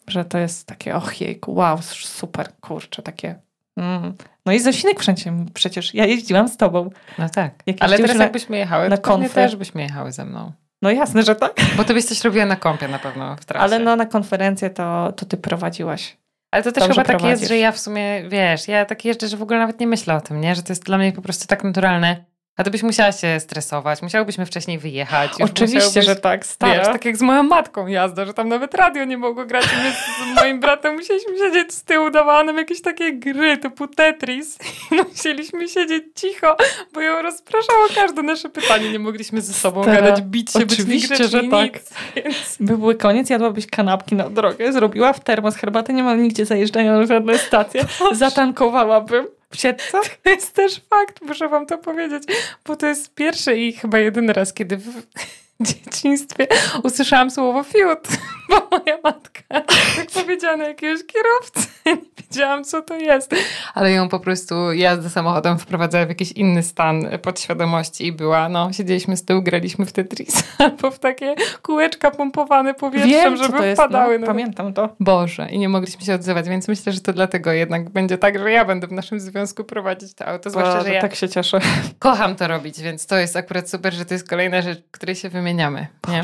Że 0.07 0.25
to 0.25 0.37
jest 0.37 0.67
takie, 0.67 0.95
och 0.95 1.21
jejku, 1.21 1.53
wow, 1.55 1.81
super, 1.81 2.47
kurczę, 2.61 3.01
takie... 3.01 3.35
Mm. 3.77 4.13
No 4.45 4.53
i 4.53 4.59
Zosinek 4.59 4.99
wszędzie, 4.99 5.33
przecież 5.53 5.93
ja 5.93 6.05
jeździłam 6.05 6.47
z 6.47 6.57
tobą. 6.57 6.89
No 7.19 7.29
tak. 7.29 7.53
Jak 7.65 7.77
Ale 7.79 7.97
teraz 7.97 8.17
na- 8.17 8.23
jakbyśmy 8.23 8.57
jechały, 8.57 8.89
na 8.89 8.97
konfę. 8.97 9.29
też 9.29 9.55
byśmy 9.55 9.81
jechały 9.81 10.11
ze 10.11 10.25
mną. 10.25 10.51
No 10.81 10.91
jasne, 10.91 11.23
że 11.23 11.35
tak. 11.35 11.53
Bo 11.77 11.83
ty 11.83 11.93
byś 11.93 12.05
coś 12.05 12.23
robiła 12.23 12.45
na 12.45 12.55
kąpie 12.55 12.87
na 12.87 12.99
pewno 12.99 13.35
w 13.35 13.45
trasie. 13.45 13.63
Ale 13.63 13.79
no 13.79 13.95
na 13.95 14.05
konferencję 14.05 14.69
to, 14.69 15.13
to 15.15 15.25
ty 15.25 15.37
prowadziłaś. 15.37 16.17
Ale 16.51 16.63
to 16.63 16.71
też 16.71 16.83
Dobrze 16.83 16.93
chyba 16.93 17.03
tak 17.03 17.13
jest, 17.13 17.21
prowadzisz. 17.23 17.49
że 17.49 17.57
ja 17.57 17.71
w 17.71 17.79
sumie, 17.79 18.29
wiesz, 18.29 18.67
ja 18.67 18.85
tak 18.85 19.05
jeżdżę, 19.05 19.27
że 19.27 19.37
w 19.37 19.41
ogóle 19.41 19.59
nawet 19.59 19.79
nie 19.79 19.87
myślę 19.87 20.15
o 20.15 20.21
tym, 20.21 20.41
nie? 20.41 20.55
Że 20.55 20.63
to 20.63 20.71
jest 20.71 20.83
dla 20.83 20.97
mnie 20.97 21.11
po 21.11 21.21
prostu 21.21 21.47
tak 21.47 21.63
naturalne. 21.63 22.25
A 22.57 22.63
ty 22.63 22.71
byś 22.71 22.83
musiała 22.83 23.11
się 23.11 23.39
stresować, 23.39 24.01
musiałybyśmy 24.01 24.45
wcześniej 24.45 24.79
wyjechać. 24.79 25.31
Oczywiście, 25.41 26.01
że 26.01 26.15
tak, 26.15 26.45
stara. 26.45 26.77
Wiesz, 26.77 26.87
tak 26.87 27.05
jak 27.05 27.17
z 27.17 27.21
moją 27.21 27.43
matką 27.43 27.87
jazda, 27.87 28.25
że 28.25 28.33
tam 28.33 28.49
nawet 28.49 28.73
radio 28.73 29.05
nie 29.05 29.17
mogło 29.17 29.45
grać 29.45 29.65
i 29.65 29.83
my 29.83 29.91
z 29.91 30.35
moim 30.35 30.59
bratem 30.59 30.95
musieliśmy 30.95 31.37
siedzieć 31.37 31.73
z 31.73 31.83
tyłu, 31.83 32.09
dawała 32.09 32.43
nam 32.43 32.57
jakieś 32.57 32.81
takie 32.81 33.13
gry 33.13 33.57
typu 33.57 33.87
Tetris 33.87 34.57
i 34.91 34.95
musieliśmy 35.09 35.69
siedzieć 35.69 36.03
cicho, 36.15 36.57
bo 36.93 37.01
ją 37.01 37.21
rozpraszało 37.21 37.87
każde 37.95 38.23
nasze 38.23 38.49
pytanie. 38.49 38.91
Nie 38.91 38.99
mogliśmy 38.99 39.41
ze 39.41 39.53
sobą 39.53 39.83
Stara, 39.83 40.01
gadać, 40.01 40.21
bić 40.21 40.51
się, 40.51 40.59
oczywiście, 40.59 41.17
być 41.17 41.31
że 41.31 41.43
tak. 41.43 41.73
nic. 41.73 41.89
Więc 42.15 42.57
By 42.59 42.77
były 42.77 42.95
koniec, 42.95 43.29
jadłabyś 43.29 43.67
kanapki 43.67 44.15
na 44.15 44.29
drogę, 44.29 44.73
zrobiła 44.73 45.13
w 45.13 45.19
termos 45.19 45.55
herbatę, 45.55 45.93
nie 45.93 46.03
ma 46.03 46.15
nigdzie 46.15 46.45
zajeżdżania 46.45 46.93
na 46.93 47.05
żadne 47.05 47.37
stacje, 47.37 47.85
zatankowałabym 48.11 49.34
w 49.51 49.61
to 50.23 50.29
jest 50.29 50.53
też 50.53 50.81
fakt, 50.89 51.21
muszę 51.21 51.49
wam 51.49 51.65
to 51.65 51.77
powiedzieć, 51.77 52.23
bo 52.65 52.75
to 52.75 52.87
jest 52.87 53.13
pierwszy 53.13 53.57
i 53.57 53.73
chyba 53.73 53.99
jedyny 53.99 54.33
raz, 54.33 54.53
kiedy 54.53 54.77
w 54.77 54.87
dzieciństwie 55.67 56.47
usłyszałam 56.83 57.31
słowo 57.31 57.63
fiut, 57.63 58.07
bo 58.49 58.77
moja 58.77 58.97
matka 59.03 59.41
tak 59.49 60.07
powiedziała 60.13 60.57
na 60.57 60.67
jakiegoś 60.67 60.99
kierowcę, 61.05 61.59
nie 61.85 61.97
wiedziałam 62.17 62.63
co 62.63 62.81
to 62.81 62.97
jest, 62.97 63.35
ale 63.73 63.91
ją 63.91 64.09
po 64.09 64.19
prostu 64.19 64.71
jazda 64.73 65.09
samochodem 65.09 65.59
wprowadzała 65.59 66.05
w 66.05 66.09
jakiś 66.09 66.31
inny 66.31 66.63
stan 66.63 67.07
podświadomości 67.21 68.07
i 68.07 68.11
była, 68.11 68.49
no 68.49 68.73
siedzieliśmy 68.73 69.17
z 69.17 69.25
tyłu, 69.25 69.41
graliśmy 69.41 69.85
w 69.85 69.91
Tetris 69.91 70.43
albo 70.59 70.91
w 70.91 70.99
takie 70.99 71.35
kółeczka 71.61 72.11
pompowane 72.11 72.73
powietrzem, 72.73 73.11
Wiem, 73.11 73.37
żeby 73.37 73.67
jest. 73.67 73.81
wpadały 73.81 74.19
No, 74.19 74.27
pamiętam 74.27 74.73
to. 74.73 74.89
Boże, 74.99 75.47
i 75.51 75.59
nie 75.59 75.69
mogliśmy 75.69 76.05
się 76.05 76.13
odzywać, 76.13 76.49
więc 76.49 76.67
myślę, 76.67 76.91
że 76.91 77.01
to 77.01 77.13
dlatego 77.13 77.51
jednak 77.51 77.89
będzie 77.89 78.17
tak, 78.17 78.39
że 78.39 78.51
ja 78.51 78.65
będę 78.65 78.87
w 78.87 78.91
naszym 78.91 79.19
związku 79.19 79.63
prowadzić 79.63 80.13
to 80.13 80.25
auto, 80.25 80.49
zwłaszcza, 80.49 80.73
Boże, 80.73 80.87
że 80.87 80.93
ja 80.93 81.01
tak 81.01 81.15
się 81.15 81.29
cieszę. 81.29 81.59
kocham 81.99 82.35
to 82.35 82.47
robić, 82.47 82.81
więc 82.81 83.07
to 83.07 83.17
jest 83.17 83.35
akurat 83.35 83.69
super, 83.69 83.93
że 83.93 84.05
to 84.05 84.13
jest 84.13 84.29
kolejna 84.29 84.61
rzecz, 84.61 84.79
której 84.91 85.15
się 85.15 85.29
wymieniamy, 85.29 85.87
nie? 86.07 86.21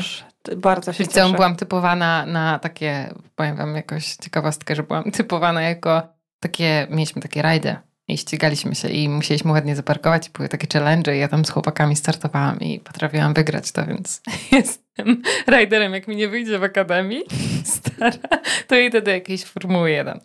Bardzo 0.56 0.92
się 0.92 1.04
liceum 1.04 1.26
cieszę. 1.26 1.36
byłam 1.36 1.56
typowana 1.56 2.26
na 2.26 2.58
takie, 2.58 3.14
powiem 3.34 3.56
wam 3.56 3.76
jakąś 3.76 4.16
ciekawostkę, 4.16 4.76
że 4.76 4.82
byłam 4.82 5.10
typowana 5.20 5.62
jako 5.62 6.02
takie, 6.40 6.86
mieliśmy 6.90 7.22
takie 7.22 7.42
rajdy 7.42 7.76
i 8.08 8.18
ścigaliśmy 8.18 8.74
się 8.74 8.88
i 8.88 9.08
musieliśmy 9.08 9.52
ładnie 9.52 9.76
zaparkować 9.76 10.28
i 10.28 10.30
były 10.30 10.48
takie 10.48 10.66
challenge 10.72 11.16
i 11.16 11.20
ja 11.20 11.28
tam 11.28 11.44
z 11.44 11.50
chłopakami 11.50 11.96
startowałam 11.96 12.60
i 12.60 12.80
potrafiłam 12.80 13.34
wygrać 13.34 13.72
to, 13.72 13.86
więc 13.86 14.22
jestem 14.52 15.22
rajderem, 15.46 15.94
jak 15.94 16.08
mi 16.08 16.16
nie 16.16 16.28
wyjdzie 16.28 16.58
w 16.58 16.64
akademii 16.64 17.22
stara, 17.64 18.38
to 18.66 18.76
idę 18.76 19.02
do 19.02 19.10
jakiejś 19.10 19.44
Formuły 19.44 19.90
1. 19.90 20.20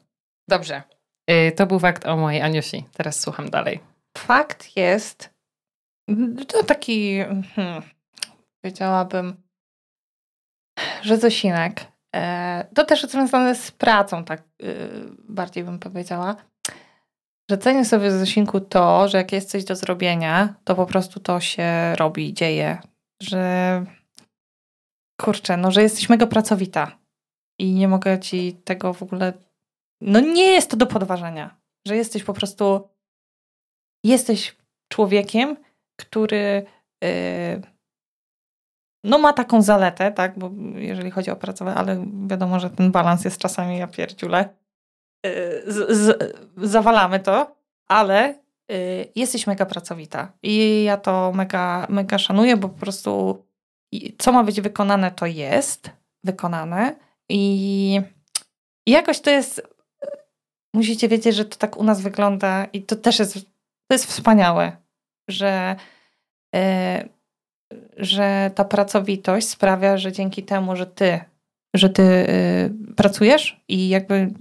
Dobrze, 0.50 0.84
Y, 1.32 1.52
to 1.52 1.68
był 1.68 1.80
fakt 1.80 2.06
o 2.06 2.18
mojej 2.18 2.42
Aniusi, 2.42 2.86
teraz 2.94 3.20
słucham 3.20 3.50
dalej. 3.50 3.80
Fakt 4.18 4.78
jest, 4.78 5.34
to 6.48 6.64
taki, 6.64 7.20
hmm, 7.56 7.84
powiedziałabym, 8.62 9.44
że 11.02 11.18
Zosinek, 11.18 11.86
e, 12.16 12.68
to 12.76 12.86
też 12.86 13.04
związane 13.04 13.56
z 13.56 13.72
pracą, 13.72 14.24
tak 14.24 14.40
e, 14.40 14.66
bardziej 15.30 15.64
bym 15.64 15.80
powiedziała, 15.80 16.36
że 17.50 17.58
cenię 17.58 17.86
sobie 17.86 18.12
z 18.12 18.20
Zosinku 18.20 18.60
to, 18.60 19.08
że 19.08 19.18
jak 19.18 19.32
jest 19.32 19.50
coś 19.50 19.64
do 19.64 19.76
zrobienia, 19.76 20.56
to 20.64 20.76
po 20.76 20.86
prostu 20.86 21.20
to 21.20 21.40
się 21.40 21.96
robi, 21.96 22.34
dzieje. 22.34 22.78
Że 23.22 23.84
kurczę, 25.22 25.58
no 25.58 25.72
że 25.72 25.82
jesteś 25.82 26.10
mega 26.10 26.28
pracowita 26.28 26.98
i 27.60 27.74
nie 27.74 27.88
mogę 27.88 28.20
ci 28.20 28.54
tego 28.54 28.94
w 28.94 29.04
ogóle. 29.04 29.34
No 30.02 30.20
nie 30.20 30.52
jest 30.52 30.72
to 30.72 30.78
do 30.78 30.88
podważenia, 30.88 31.56
że 31.88 31.96
jesteś 31.96 32.24
po 32.24 32.34
prostu. 32.34 32.90
Jesteś 34.04 34.56
człowiekiem, 34.92 35.58
który. 36.00 36.66
Yy, 37.04 37.77
no 39.04 39.18
ma 39.20 39.34
taką 39.34 39.62
zaletę, 39.62 40.12
tak, 40.12 40.40
bo 40.40 40.52
jeżeli 40.76 41.12
chodzi 41.12 41.32
o 41.32 41.36
pracę, 41.36 41.66
ale 41.66 42.06
wiadomo, 42.28 42.60
że 42.60 42.70
ten 42.70 42.92
balans 42.92 43.26
jest 43.26 43.38
czasami 43.38 43.78
ja 43.78 43.88
pierdziule. 43.88 44.50
Yy, 45.26 45.32
z, 45.68 45.98
z, 45.98 46.36
zawalamy 46.58 47.20
to, 47.20 47.56
ale 47.88 48.36
yy, 48.70 48.78
jesteś 49.16 49.48
mega 49.48 49.66
pracowita 49.66 50.32
i 50.44 50.84
ja 50.84 50.98
to 50.98 51.32
mega, 51.36 51.88
mega 51.90 52.18
szanuję, 52.18 52.58
bo 52.58 52.70
po 52.70 52.80
prostu 52.80 53.44
co 54.18 54.32
ma 54.32 54.44
być 54.44 54.62
wykonane, 54.62 55.12
to 55.12 55.26
jest 55.26 55.92
wykonane 56.24 56.96
i 57.30 58.02
jakoś 58.88 59.20
to 59.20 59.30
jest 59.30 59.62
musicie 60.74 61.08
wiedzieć, 61.08 61.36
że 61.36 61.46
to 61.46 61.58
tak 61.58 61.78
u 61.78 61.84
nas 61.84 62.02
wygląda 62.02 62.66
i 62.66 62.84
to 62.84 62.96
też 62.96 63.20
jest, 63.20 63.34
to 63.88 63.94
jest 63.94 64.06
wspaniałe, 64.06 64.78
że 65.28 65.76
yy, 66.54 66.60
że 67.98 68.52
ta 68.56 68.66
pracowitość 68.66 69.50
sprawia, 69.50 69.98
że 69.98 70.12
dzięki 70.12 70.44
temu, 70.44 70.76
że 70.76 70.86
ty, 70.86 71.20
że 71.74 71.90
ty 71.90 72.04
yy, 72.04 72.94
pracujesz 72.96 73.64
i 73.68 73.90
jakby 73.90 74.34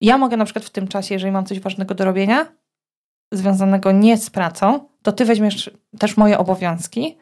ja 0.00 0.18
mogę 0.18 0.36
na 0.36 0.44
przykład 0.44 0.64
w 0.64 0.70
tym 0.70 0.88
czasie, 0.88 1.14
jeżeli 1.14 1.32
mam 1.32 1.46
coś 1.46 1.60
ważnego 1.60 1.94
do 1.94 2.04
robienia, 2.04 2.46
związanego 3.32 3.92
nie 3.92 4.16
z 4.16 4.30
pracą, 4.30 4.88
to 5.02 5.12
ty 5.12 5.24
weźmiesz 5.24 5.70
też 5.98 6.16
moje 6.16 6.38
obowiązki, 6.38 7.18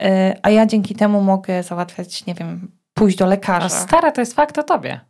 yy, 0.00 0.08
a 0.42 0.50
ja 0.50 0.66
dzięki 0.66 0.94
temu 0.94 1.22
mogę 1.22 1.62
załatwiać, 1.62 2.26
nie 2.26 2.34
wiem, 2.34 2.70
pójść 2.94 3.18
do 3.18 3.26
lekarza. 3.26 3.66
A 3.66 3.68
stara 3.68 4.12
to 4.12 4.20
jest 4.20 4.34
fakt 4.34 4.58
o 4.58 4.62
tobie. 4.62 5.00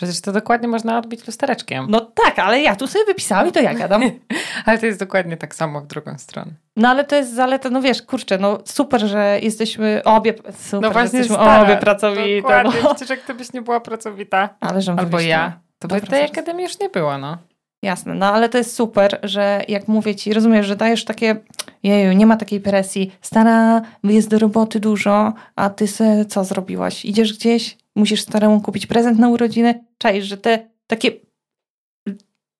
Przecież 0.00 0.20
to 0.20 0.32
dokładnie 0.32 0.68
można 0.68 0.98
odbić 0.98 1.26
lustereczkiem. 1.26 1.86
No 1.88 2.00
tak, 2.00 2.38
ale 2.38 2.60
ja 2.60 2.76
tu 2.76 2.86
sobie 2.86 3.04
wypisałam 3.04 3.48
i 3.48 3.52
to 3.52 3.60
ja 3.60 3.74
gadam. 3.74 4.02
ale 4.66 4.78
to 4.78 4.86
jest 4.86 4.98
dokładnie 4.98 5.36
tak 5.36 5.54
samo 5.54 5.80
w 5.80 5.86
drugą 5.86 6.18
stronę. 6.18 6.52
No 6.76 6.88
ale 6.88 7.04
to 7.04 7.16
jest 7.16 7.34
zaleta, 7.34 7.70
no 7.70 7.82
wiesz, 7.82 8.02
kurczę, 8.02 8.38
no 8.38 8.58
super, 8.64 9.00
że 9.00 9.38
jesteśmy 9.42 10.02
obie, 10.04 10.34
super, 10.58 10.80
no 10.80 10.90
właśnie 10.90 11.18
jesteśmy 11.18 11.44
stara, 11.44 11.62
obie 11.62 11.76
pracowite. 11.76 12.36
Dokładnie, 12.36 12.72
no. 12.82 12.94
przecież 12.94 13.18
jak 13.28 13.36
byś 13.36 13.52
nie 13.52 13.62
była 13.62 13.80
pracowita, 13.80 14.48
ale 14.60 14.80
albo 14.96 15.20
ja, 15.20 15.60
to 15.78 15.88
by 15.88 16.00
tej 16.00 16.24
akademii 16.24 16.62
już 16.62 16.78
nie 16.78 16.88
było, 16.88 17.18
no. 17.18 17.38
Jasne, 17.82 18.14
no 18.14 18.26
ale 18.26 18.48
to 18.48 18.58
jest 18.58 18.74
super, 18.74 19.20
że 19.22 19.62
jak 19.68 19.88
mówię 19.88 20.14
ci, 20.14 20.32
rozumiesz, 20.32 20.66
że 20.66 20.76
dajesz 20.76 21.04
takie, 21.04 21.36
jeju, 21.82 22.12
nie 22.12 22.26
ma 22.26 22.36
takiej 22.36 22.60
presji, 22.60 23.12
stara, 23.20 23.82
jest 24.04 24.28
do 24.28 24.38
roboty 24.38 24.80
dużo, 24.80 25.32
a 25.56 25.70
ty 25.70 25.88
se 25.88 26.24
co 26.24 26.44
zrobiłaś? 26.44 27.04
Idziesz 27.04 27.32
gdzieś, 27.32 27.78
musisz 28.00 28.22
staremu 28.22 28.60
kupić 28.60 28.86
prezent 28.86 29.18
na 29.18 29.28
urodziny, 29.28 29.84
czaisz, 29.98 30.24
że 30.24 30.36
te 30.36 30.68
takie, 30.86 31.10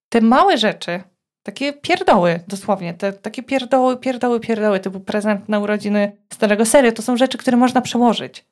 te 0.08 0.20
małe 0.20 0.58
rzeczy, 0.58 1.02
takie 1.42 1.72
pierdoły 1.72 2.40
dosłownie, 2.48 2.94
te 2.94 3.12
takie 3.12 3.42
pierdoły, 3.42 3.96
pierdoły, 3.96 4.40
pierdoły, 4.40 4.80
typu 4.80 5.00
prezent 5.00 5.48
na 5.48 5.58
urodziny 5.58 6.16
starego 6.32 6.66
serio, 6.66 6.92
to 6.92 7.02
są 7.02 7.16
rzeczy, 7.16 7.38
które 7.38 7.56
można 7.56 7.80
przełożyć. 7.80 8.44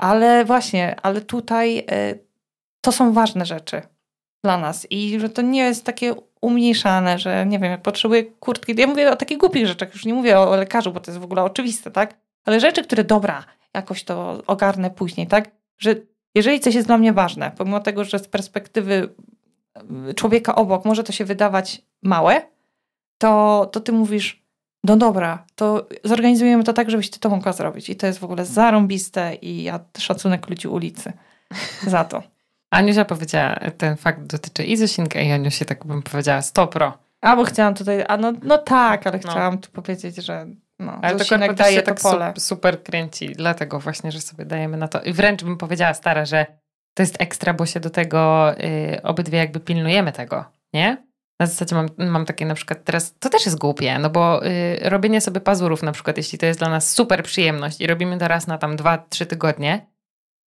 Ale 0.00 0.44
właśnie, 0.44 0.96
ale 1.02 1.20
tutaj 1.20 1.78
y, 1.78 1.84
to 2.80 2.92
są 2.92 3.12
ważne 3.12 3.46
rzeczy 3.46 3.82
dla 4.44 4.58
nas 4.58 4.86
i 4.90 5.20
że 5.20 5.28
to 5.28 5.42
nie 5.42 5.60
jest 5.60 5.84
takie 5.84 6.14
umniejszane, 6.40 7.18
że 7.18 7.46
nie 7.46 7.58
wiem, 7.58 7.70
jak 7.70 7.82
potrzebuję 7.82 8.24
kurtki, 8.24 8.74
ja 8.76 8.86
mówię 8.86 9.10
o 9.10 9.16
takich 9.16 9.38
głupich 9.38 9.66
rzeczach, 9.66 9.92
już 9.92 10.04
nie 10.04 10.14
mówię 10.14 10.38
o 10.38 10.56
lekarzu, 10.56 10.92
bo 10.92 11.00
to 11.00 11.10
jest 11.10 11.20
w 11.20 11.24
ogóle 11.24 11.42
oczywiste, 11.42 11.90
tak? 11.90 12.14
Ale 12.44 12.60
rzeczy, 12.60 12.84
które 12.84 13.04
dobra, 13.04 13.44
jakoś 13.74 14.04
to 14.04 14.42
ogarnę 14.46 14.90
później, 14.90 15.26
tak? 15.26 15.50
Że 15.78 15.94
jeżeli 16.34 16.60
coś 16.60 16.74
jest 16.74 16.86
dla 16.86 16.98
mnie 16.98 17.12
ważne, 17.12 17.52
pomimo 17.56 17.80
tego, 17.80 18.04
że 18.04 18.18
z 18.18 18.28
perspektywy 18.28 19.08
y, 20.10 20.14
człowieka 20.14 20.54
obok 20.54 20.84
może 20.84 21.04
to 21.04 21.12
się 21.12 21.24
wydawać 21.24 21.82
małe, 22.02 22.42
to, 23.18 23.68
to 23.72 23.80
ty 23.80 23.92
mówisz, 23.92 24.42
no 24.84 24.96
dobra, 24.96 25.44
to 25.54 25.88
zorganizujemy 26.04 26.64
to 26.64 26.72
tak, 26.72 26.90
żebyś 26.90 27.10
ty 27.10 27.18
to 27.18 27.28
mogła 27.28 27.52
zrobić. 27.52 27.90
I 27.90 27.96
to 27.96 28.06
jest 28.06 28.18
w 28.18 28.24
ogóle 28.24 28.44
zarąbiste 28.44 29.34
i 29.34 29.62
ja 29.62 29.80
szacunek 29.98 30.50
ludzi 30.50 30.68
ulicy 30.68 31.12
za 31.86 32.04
to. 32.04 32.22
Aniusia 32.70 33.04
powiedziała, 33.04 33.56
ten 33.78 33.96
fakt 33.96 34.22
dotyczy 34.22 34.64
i 34.64 34.76
Zosinka 34.76 35.20
i 35.20 35.30
Aniusi, 35.30 35.64
tak 35.64 35.86
bym 35.86 36.02
powiedziała, 36.02 36.42
100 36.42 36.66
pro. 36.66 36.98
A, 37.20 37.36
bo 37.36 37.44
chciałam 37.44 37.74
tutaj, 37.74 38.04
a 38.08 38.16
no, 38.16 38.32
no 38.42 38.58
tak, 38.58 39.06
ale 39.06 39.20
no. 39.24 39.30
chciałam 39.30 39.58
tu 39.58 39.70
powiedzieć, 39.70 40.16
że 40.16 40.46
no, 40.82 40.98
ale 41.02 41.24
to 41.24 41.54
daje 41.54 41.82
tak 41.82 42.00
pole. 42.00 42.32
super 42.38 42.82
kręci, 42.82 43.32
dlatego 43.36 43.80
właśnie, 43.80 44.12
że 44.12 44.20
sobie 44.20 44.44
dajemy 44.44 44.76
na 44.76 44.88
to. 44.88 45.02
I 45.02 45.12
wręcz 45.12 45.44
bym 45.44 45.56
powiedziała 45.56 45.94
stara, 45.94 46.24
że 46.24 46.46
to 46.94 47.02
jest 47.02 47.16
ekstra, 47.20 47.54
bo 47.54 47.66
się 47.66 47.80
do 47.80 47.90
tego 47.90 48.52
y, 48.60 49.02
obydwie 49.02 49.38
jakby 49.38 49.60
pilnujemy 49.60 50.12
tego, 50.12 50.44
nie? 50.72 51.06
Na 51.40 51.46
zasadzie 51.46 51.74
mam, 51.74 51.88
mam 51.98 52.24
takie 52.24 52.46
na 52.46 52.54
przykład 52.54 52.84
teraz, 52.84 53.14
to 53.18 53.28
też 53.28 53.46
jest 53.46 53.58
głupie, 53.58 53.98
no 53.98 54.10
bo 54.10 54.46
y, 54.46 54.78
robienie 54.82 55.20
sobie 55.20 55.40
pazurów 55.40 55.82
na 55.82 55.92
przykład, 55.92 56.16
jeśli 56.16 56.38
to 56.38 56.46
jest 56.46 56.60
dla 56.60 56.68
nas 56.68 56.92
super 56.92 57.22
przyjemność 57.22 57.80
i 57.80 57.86
robimy 57.86 58.18
to 58.18 58.28
raz 58.28 58.46
na 58.46 58.58
tam 58.58 58.76
dwa, 58.76 58.98
trzy 58.98 59.26
tygodnie, 59.26 59.86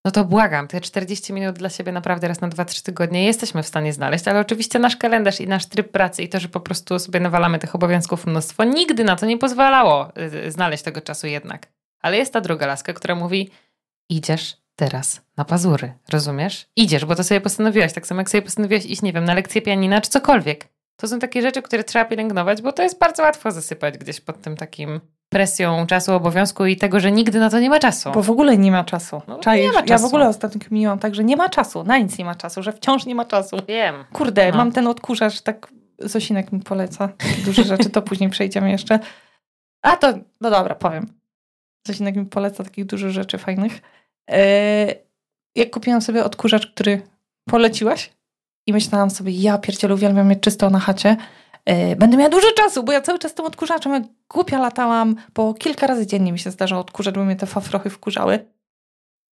no 0.05 0.11
to 0.11 0.25
błagam, 0.25 0.67
te 0.67 0.81
40 0.81 1.33
minut 1.33 1.57
dla 1.57 1.69
siebie 1.69 1.91
naprawdę 1.91 2.27
raz 2.27 2.41
na 2.41 2.49
2-3 2.49 2.85
tygodnie 2.85 3.25
jesteśmy 3.25 3.63
w 3.63 3.67
stanie 3.67 3.93
znaleźć, 3.93 4.27
ale 4.27 4.39
oczywiście 4.39 4.79
nasz 4.79 4.97
kalendarz 4.97 5.41
i 5.41 5.47
nasz 5.47 5.65
tryb 5.65 5.91
pracy 5.91 6.23
i 6.23 6.29
to, 6.29 6.39
że 6.39 6.49
po 6.49 6.59
prostu 6.59 6.99
sobie 6.99 7.19
nawalamy 7.19 7.59
tych 7.59 7.75
obowiązków 7.75 8.25
mnóstwo, 8.25 8.63
nigdy 8.63 9.03
na 9.03 9.15
to 9.15 9.25
nie 9.25 9.37
pozwalało 9.37 10.11
y, 10.47 10.51
znaleźć 10.51 10.83
tego 10.83 11.01
czasu 11.01 11.27
jednak. 11.27 11.67
Ale 12.01 12.17
jest 12.17 12.33
ta 12.33 12.41
druga 12.41 12.65
laska, 12.65 12.93
która 12.93 13.15
mówi: 13.15 13.49
idziesz 14.09 14.57
teraz 14.75 15.21
na 15.37 15.45
pazury, 15.45 15.93
rozumiesz? 16.09 16.67
Idziesz, 16.75 17.05
bo 17.05 17.15
to 17.15 17.23
sobie 17.23 17.41
postanowiłaś, 17.41 17.93
tak 17.93 18.07
samo 18.07 18.21
jak 18.21 18.29
sobie 18.29 18.41
postanowiłaś 18.41 18.85
iść, 18.85 19.01
nie 19.01 19.13
wiem, 19.13 19.25
na 19.25 19.33
lekcję 19.33 19.61
pianina 19.61 20.01
czy 20.01 20.09
cokolwiek. 20.09 20.67
To 20.97 21.07
są 21.07 21.19
takie 21.19 21.41
rzeczy, 21.41 21.61
które 21.61 21.83
trzeba 21.83 22.05
pielęgnować, 22.05 22.61
bo 22.61 22.71
to 22.71 22.83
jest 22.83 22.99
bardzo 22.99 23.23
łatwo 23.23 23.51
zasypać 23.51 23.97
gdzieś 23.97 24.21
pod 24.21 24.41
tym 24.41 24.57
takim 24.57 25.01
presją 25.35 25.87
czasu, 25.87 26.13
obowiązku 26.13 26.65
i 26.65 26.77
tego, 26.77 26.99
że 26.99 27.11
nigdy 27.11 27.39
na 27.39 27.49
to 27.49 27.59
nie 27.59 27.69
ma 27.69 27.79
czasu. 27.79 28.11
Bo 28.11 28.23
w 28.23 28.29
ogóle 28.29 28.57
nie 28.57 28.71
ma 28.71 28.83
czasu. 28.83 29.21
No, 29.27 29.39
nie 29.55 29.71
ma 29.71 29.73
czasu. 29.73 29.89
Ja 29.89 29.97
w 29.97 30.05
ogóle 30.05 30.27
ostatnio 30.27 30.61
kminiłam 30.61 30.99
tak, 30.99 31.15
że 31.15 31.23
nie 31.23 31.37
ma 31.37 31.49
czasu, 31.49 31.83
na 31.83 31.97
nic 31.97 32.17
nie 32.17 32.25
ma 32.25 32.35
czasu, 32.35 32.63
że 32.63 32.71
wciąż 32.71 33.05
nie 33.05 33.15
ma 33.15 33.25
czasu. 33.25 33.57
Wiem. 33.67 33.95
Kurde, 34.13 34.51
no. 34.51 34.57
mam 34.57 34.71
ten 34.71 34.87
odkurzacz, 34.87 35.41
tak 35.41 35.67
Zosinek 35.99 36.51
mi 36.51 36.59
poleca 36.59 37.09
duże 37.45 37.63
rzeczy, 37.63 37.89
to 37.89 38.01
później 38.01 38.29
przejdziemy 38.29 38.71
jeszcze. 38.71 38.99
A 39.81 39.97
to, 39.97 40.13
no 40.41 40.49
dobra, 40.49 40.75
powiem. 40.75 41.07
Zosinek 41.87 42.15
mi 42.15 42.25
poleca 42.25 42.63
takich 42.63 42.85
dużych 42.85 43.11
rzeczy 43.11 43.37
fajnych. 43.37 43.81
Yy, 44.29 44.37
jak 45.55 45.69
kupiłam 45.71 46.01
sobie 46.01 46.23
odkurzacz, 46.23 46.67
który 46.67 47.01
poleciłaś 47.49 48.13
i 48.67 48.73
myślałam 48.73 49.09
sobie, 49.09 49.31
ja 49.31 49.57
pierdzielu 49.57 49.95
uwielbiam 49.95 50.27
mieć 50.27 50.39
czysto 50.39 50.69
na 50.69 50.79
chacie, 50.79 51.17
będę 51.97 52.17
miała 52.17 52.29
dużo 52.29 52.51
czasu, 52.51 52.83
bo 52.83 52.91
ja 52.91 53.01
cały 53.01 53.19
czas 53.19 53.33
tym 53.33 53.45
odkurzaczem 53.45 53.93
jak 53.93 54.03
głupia 54.29 54.59
latałam, 54.59 55.15
bo 55.33 55.53
kilka 55.53 55.87
razy 55.87 56.07
dziennie 56.07 56.31
mi 56.31 56.39
się 56.39 56.51
zdarzało 56.51 56.81
odkurzać, 56.81 57.15
bo 57.15 57.25
mnie 57.25 57.35
te 57.35 57.45
fafrochy 57.45 57.89
wkurzały. 57.89 58.45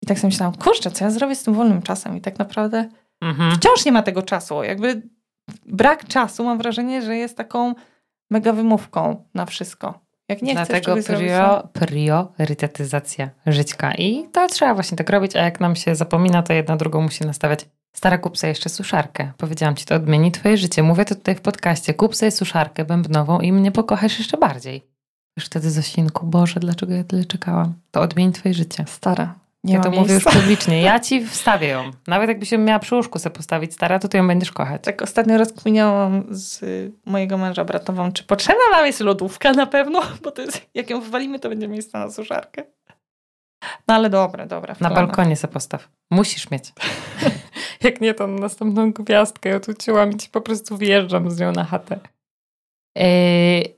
I 0.01 0.05
tak 0.05 0.19
sobie 0.19 0.27
myślałam, 0.27 0.55
kurczę, 0.55 0.91
co 0.91 1.05
ja 1.05 1.11
zrobię 1.11 1.35
z 1.35 1.43
tym 1.43 1.53
wolnym 1.53 1.81
czasem? 1.81 2.17
I 2.17 2.21
tak 2.21 2.39
naprawdę 2.39 2.89
mhm. 3.21 3.55
wciąż 3.55 3.85
nie 3.85 3.91
ma 3.91 4.03
tego 4.03 4.21
czasu. 4.21 4.63
Jakby 4.63 5.01
brak 5.65 6.07
czasu, 6.07 6.43
mam 6.43 6.57
wrażenie, 6.57 7.01
że 7.01 7.17
jest 7.17 7.37
taką 7.37 7.73
mega 8.29 8.53
wymówką 8.53 9.23
na 9.33 9.45
wszystko. 9.45 10.03
Jak 10.29 10.41
nie 10.41 10.53
Dlatego 10.53 10.95
chcesz 10.95 11.19
prio, 11.19 11.67
priorytetyzacja 11.73 13.29
żyćka. 13.45 13.93
I 13.93 14.27
to 14.31 14.47
trzeba 14.47 14.73
właśnie 14.73 14.97
tak 14.97 15.09
robić, 15.09 15.35
a 15.35 15.43
jak 15.43 15.59
nam 15.59 15.75
się 15.75 15.95
zapomina, 15.95 16.43
to 16.43 16.53
jedna 16.53 16.77
drugą 16.77 17.01
musi 17.01 17.25
nastawiać. 17.25 17.65
Stara, 17.93 18.17
kup 18.17 18.38
sobie 18.38 18.49
jeszcze 18.49 18.69
suszarkę. 18.69 19.32
Powiedziałam 19.38 19.75
ci, 19.75 19.86
to 19.86 19.95
odmieni 19.95 20.32
twoje 20.32 20.58
życie. 20.58 20.84
Mówię 20.84 21.06
to 21.06 21.15
tutaj 21.15 21.36
w 21.36 21.41
podcaście. 21.41 21.93
Kup 21.93 22.15
sobie 22.15 22.32
suszarkę 22.32 22.86
bębnową 22.86 23.39
i 23.39 23.51
mnie 23.51 23.71
pokochasz 23.71 24.19
jeszcze 24.19 24.38
bardziej. 24.38 24.84
Już 25.38 25.45
wtedy 25.45 25.71
Zosinku, 25.71 26.25
Boże, 26.27 26.60
dlaczego 26.60 26.93
ja 26.93 27.03
tyle 27.03 27.25
czekałam? 27.25 27.73
To 27.91 28.01
odmieni 28.01 28.32
twoje 28.32 28.53
życie. 28.53 28.86
Stara, 28.88 29.36
nie 29.63 29.73
ja 29.73 29.79
to 29.79 29.89
miejsca. 29.89 30.01
mówię 30.01 30.13
już 30.13 30.23
publicznie. 30.41 30.82
Ja 30.82 30.99
ci 30.99 31.25
wstawię 31.27 31.67
ją. 31.67 31.91
Nawet 32.08 32.29
jakbyś 32.29 32.51
ją 32.51 32.58
miała 32.60 32.79
przy 32.79 32.95
łóżku 32.95 33.19
sobie 33.19 33.36
postawić 33.36 33.73
stara, 33.73 33.99
to 33.99 34.08
ty 34.08 34.17
ją 34.17 34.27
będziesz 34.27 34.51
kochać. 34.51 34.82
Tak 34.84 35.01
ostatnio 35.01 35.38
rozkminiałam 35.38 36.23
z 36.29 36.62
mojego 37.06 37.38
męża 37.38 37.65
bratową, 37.65 38.12
czy 38.12 38.23
potrzebna 38.23 38.63
nam 38.71 38.86
jest 38.86 38.99
lodówka 38.99 39.51
na 39.51 39.65
pewno, 39.65 40.01
bo 40.23 40.32
to 40.32 40.41
jest, 40.41 40.62
jak 40.73 40.89
ją 40.89 41.01
wywalimy, 41.01 41.39
to 41.39 41.49
będzie 41.49 41.67
miejsce 41.67 41.99
na 41.99 42.12
suszarkę. 42.12 42.63
No 43.88 43.95
ale 43.95 44.09
dobre, 44.09 44.47
dobra. 44.47 44.76
Na 44.80 44.89
balkonie 44.89 45.36
se 45.36 45.47
postaw. 45.47 45.88
Musisz 46.11 46.51
mieć. 46.51 46.74
jak 47.84 48.01
nie, 48.01 48.14
to 48.14 48.28
następną 48.28 48.91
gwiazdkę 48.91 49.55
otuciłam 49.55 50.11
i 50.11 50.18
ci 50.18 50.30
po 50.30 50.41
prostu 50.41 50.78
wyjeżdżam 50.78 51.32
z 51.32 51.39
nią 51.39 51.51
na 51.51 51.64
chatę. 51.64 51.99
Yy, 52.95 53.03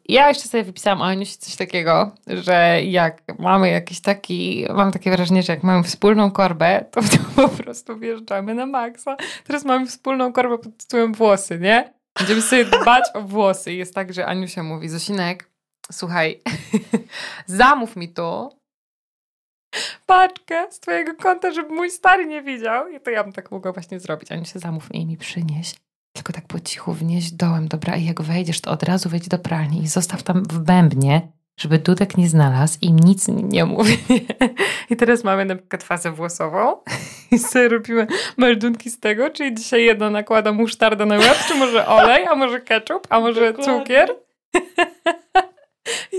ja 0.10 0.28
jeszcze 0.28 0.48
sobie 0.48 0.64
wypisałam 0.64 1.02
o 1.02 1.06
Aniusi 1.06 1.38
coś 1.38 1.56
takiego, 1.56 2.12
że 2.28 2.84
jak 2.84 3.40
mamy 3.40 3.70
jakiś 3.70 4.02
taki, 4.02 4.66
mam 4.74 4.92
takie 4.92 5.12
wrażenie, 5.12 5.44
że 5.44 5.54
jak 5.54 5.64
mamy 5.64 5.84
wspólną 5.84 6.32
korbę, 6.32 6.86
to, 6.92 7.02
to 7.12 7.18
po 7.36 7.50
prostu 7.50 8.00
wjeżdżamy 8.00 8.56
na 8.56 8.66
maksa. 8.66 9.18
Teraz 9.44 9.66
mamy 9.66 9.88
wspólną 9.88 10.34
korbę 10.34 10.58
pod 10.58 10.78
tytułem 10.78 11.14
włosy, 11.14 11.60
nie? 11.60 11.94
Będziemy 12.20 12.42
sobie 12.42 12.66
dbać 12.82 13.04
o 13.14 13.22
włosy. 13.22 13.74
I 13.74 13.78
jest 13.78 13.96
tak, 13.96 14.14
że 14.14 14.26
Aniusia 14.26 14.64
mówi, 14.64 14.90
Zosinek, 14.90 15.50
słuchaj, 15.92 16.42
zamów 17.46 17.96
mi 17.96 18.10
tu 18.10 18.50
paczkę 20.06 20.68
z 20.72 20.80
twojego 20.80 21.16
konta, 21.16 21.52
żeby 21.52 21.70
mój 21.70 21.92
stary 21.92 22.26
nie 22.26 22.42
widział. 22.42 22.90
I 22.90 23.00
to 23.00 23.10
ja 23.10 23.24
bym 23.24 23.34
tak 23.34 23.52
mogła 23.52 23.72
właśnie 23.72 24.00
zrobić. 24.00 24.32
Aniusia, 24.32 24.60
zamów 24.60 24.94
mi 24.94 25.02
i 25.02 25.06
mi 25.06 25.18
przynieś. 25.18 25.76
Tylko 26.14 26.34
tak 26.34 26.48
po 26.48 26.60
cichu 26.60 26.94
wnieść 26.94 27.32
dołem, 27.32 27.68
dobra? 27.68 27.96
I 27.96 28.06
jak 28.06 28.22
wejdziesz, 28.22 28.62
to 28.62 28.72
od 28.72 28.84
razu 28.84 29.10
wejdź 29.10 29.28
do 29.28 29.38
pralni 29.38 29.84
i 29.84 29.88
zostaw 29.88 30.24
tam 30.24 30.44
w 30.44 30.60
bębnie, 30.60 31.22
żeby 31.60 31.80
Dudek 31.80 32.18
nie 32.18 32.30
znalazł 32.30 32.78
i 32.82 32.92
nic 32.92 33.28
nie 33.28 33.66
mówi. 33.66 33.98
I 34.90 34.96
teraz 34.96 35.24
mamy 35.24 35.46
na 35.46 35.56
przykład 35.56 35.84
fazę 35.84 36.12
włosową 36.12 36.76
i 37.32 37.40
sobie 37.40 37.68
robimy 37.68 38.08
meldunki 38.38 38.90
z 38.90 39.00
tego, 39.00 39.30
czyli 39.30 39.56
dzisiaj 39.56 39.84
jedna 39.84 40.10
nakłada 40.10 40.52
musztardę 40.52 41.06
na 41.06 41.16
łeb, 41.16 41.38
czy 41.48 41.56
może 41.56 41.88
olej, 41.88 42.26
a 42.26 42.36
może 42.36 42.62
ketchup, 42.62 43.08
a 43.10 43.20
może 43.20 43.54
Dokładnie. 43.54 43.80
cukier. 43.80 44.16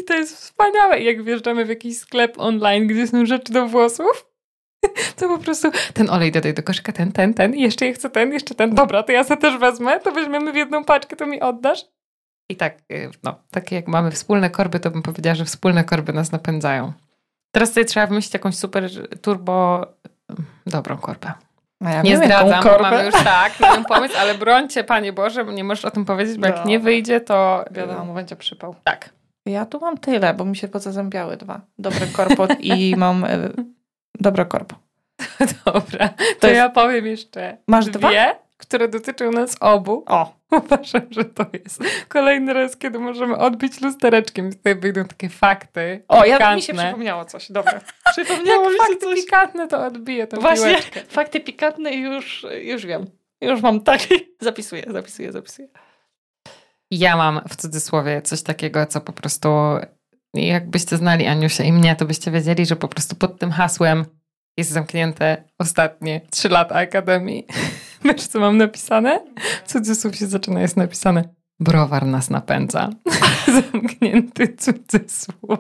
I 0.01 0.05
to 0.05 0.15
jest 0.15 0.37
wspaniałe. 0.37 1.01
I 1.01 1.05
jak 1.05 1.23
wjeżdżamy 1.23 1.65
w 1.65 1.69
jakiś 1.69 1.99
sklep 1.99 2.35
online, 2.39 2.87
gdzie 2.87 3.07
są 3.07 3.27
rzeczy 3.27 3.53
do 3.53 3.67
włosów, 3.67 4.27
to 5.17 5.29
po 5.29 5.39
prostu 5.39 5.71
ten 5.95 6.11
olej 6.11 6.33
dodaj 6.33 6.55
do 6.55 6.63
koszyka, 6.63 6.93
ten, 6.93 7.13
ten, 7.13 7.35
ten, 7.35 7.55
i 7.55 7.63
jeszcze 7.63 7.93
chcę 7.93 8.11
ten, 8.11 8.33
jeszcze 8.33 8.55
ten. 8.55 8.75
Dobra, 8.75 9.03
to 9.03 9.13
ja 9.13 9.25
sobie 9.25 9.41
też 9.41 9.59
wezmę, 9.59 10.01
to 10.01 10.13
weźmiemy 10.13 10.53
w 10.53 10.57
jedną 10.57 10.85
paczkę, 10.85 11.17
to 11.17 11.27
mi 11.27 11.41
oddasz. 11.41 11.85
I 12.49 12.57
tak, 12.57 12.79
y, 12.93 13.11
no, 13.23 13.35
takie 13.51 13.77
jak 13.77 13.89
mamy 13.89 14.11
wspólne 14.11 14.51
korby, 14.51 14.81
to 14.81 14.91
bym 14.91 15.03
powiedziała, 15.03 15.35
że 15.35 15.45
wspólne 15.45 15.85
korby 15.85 16.13
nas 16.13 16.33
napędzają. 16.33 16.93
Teraz 17.55 17.73
sobie 17.73 17.85
trzeba 17.85 18.07
wymyślić 18.07 18.35
jakąś 18.35 18.57
super 18.57 18.91
turbo 19.23 19.87
dobrą 20.67 20.97
korbę. 20.97 21.33
No 21.81 21.91
ja 21.91 22.03
Nie 22.03 22.17
zdradzam, 22.17 22.63
korbę. 22.63 22.83
mamy 22.91 23.05
już 23.05 23.15
tak, 23.15 23.53
mamy 23.61 23.85
pomysł, 23.85 24.15
ale 24.19 24.35
brońcie, 24.35 24.85
Panie 24.85 25.13
Boże, 25.13 25.45
bo 25.45 25.53
nie 25.53 25.65
możesz 25.65 25.85
o 25.85 25.91
tym 25.91 26.05
powiedzieć, 26.05 26.39
bo 26.39 26.47
jak 26.47 26.57
No. 26.57 26.65
nie 26.65 26.79
wyjdzie, 26.81 27.21
to 27.21 27.65
Wiadomo, 27.71 28.15
będzie 28.15 28.37
przypał. 28.37 28.75
tak. 28.85 29.11
Ja 29.47 29.67
tu 29.67 29.81
mam 29.81 29.99
tyle, 29.99 30.35
bo 30.35 30.45
mi 30.45 30.57
się 30.57 30.69
pozazębiały 30.69 31.37
dwa. 31.37 31.61
Dobry 31.79 32.07
korpot 32.07 32.51
i 32.61 32.95
mam 32.97 33.25
y, 33.25 33.53
dobre 34.21 34.45
korpo. 34.47 34.77
Dobra, 35.67 36.09
to, 36.09 36.25
To 36.41 36.47
jest- 36.47 36.57
ja 36.57 36.69
powiem 36.69 37.07
jeszcze 37.07 37.57
Masz 37.69 37.85
dwie, 37.87 37.99
dwa? 37.99 38.11
które 38.57 38.89
dotyczą 38.89 39.31
nas 39.31 39.57
obu. 39.61 40.05
O, 40.07 40.37
Uważam, 40.65 41.03
że 41.11 41.25
to 41.25 41.47
jest 41.65 41.83
kolejny 42.09 42.53
raz, 42.53 42.77
kiedy 42.77 42.99
możemy 42.99 43.37
odbić 43.37 43.81
lustereczkiem 43.81 44.53
tutaj 44.53 44.75
wyjdą 44.77 45.05
takie 45.05 45.29
fakty 45.29 46.05
o 46.09 46.25
ja, 46.25 46.57
mi 46.57 46.63
się 46.63 46.75
przypomniało 46.75 47.25
coś. 47.25 47.53
Dobra. 47.53 47.81
Przypomniało 48.13 48.71
mi 48.71 48.77
Jak 48.77 48.87
się 48.87 48.93
fakty 48.93 49.07
coś. 49.07 49.25
pikantne, 49.25 49.69
to 49.69 49.87
odbiję 49.87 50.27
tą 50.27 50.41
Właśnie, 50.41 50.67
piłeczkę. 50.69 51.01
fakty 51.09 51.41
pikantne 51.41 51.95
już, 51.95 52.47
już 52.63 52.87
wiem. 52.87 53.07
Już 53.41 53.63
mam 53.63 53.81
tak. 53.81 54.01
Zapisuję, 54.41 54.85
zapisuję, 54.91 55.33
zapisuję. 55.33 55.69
Ja 56.91 57.17
mam 57.17 57.41
w 57.49 57.57
cudzysłowie 57.57 58.23
coś 58.23 58.43
takiego, 58.43 58.87
co 58.87 59.01
po 59.01 59.13
prostu 59.13 59.49
jakbyście 60.35 60.97
znali 60.97 61.27
Aniusię 61.27 61.65
i 61.65 61.73
mnie, 61.73 61.97
to 61.97 62.05
byście 62.05 62.31
wiedzieli, 62.31 62.67
że 62.67 62.77
po 62.77 62.89
prostu 62.89 63.17
pod 63.17 63.39
tym 63.39 63.51
hasłem 63.51 64.05
jest 64.57 64.71
zamknięte 64.71 65.45
ostatnie 65.59 66.21
trzy 66.31 66.49
lata 66.49 66.75
Akademii. 66.75 67.47
Wiesz, 68.05 68.27
co 68.27 68.41
mam 68.41 68.57
napisane? 68.57 69.21
Cudzysłów 69.67 70.17
się 70.17 70.27
zaczyna, 70.27 70.61
jest 70.61 70.77
napisane 70.77 71.35
browar 71.61 72.07
nas 72.07 72.31
napędza. 72.31 72.91
Zamknięty 73.73 74.57
cudzysłów. 74.57 75.59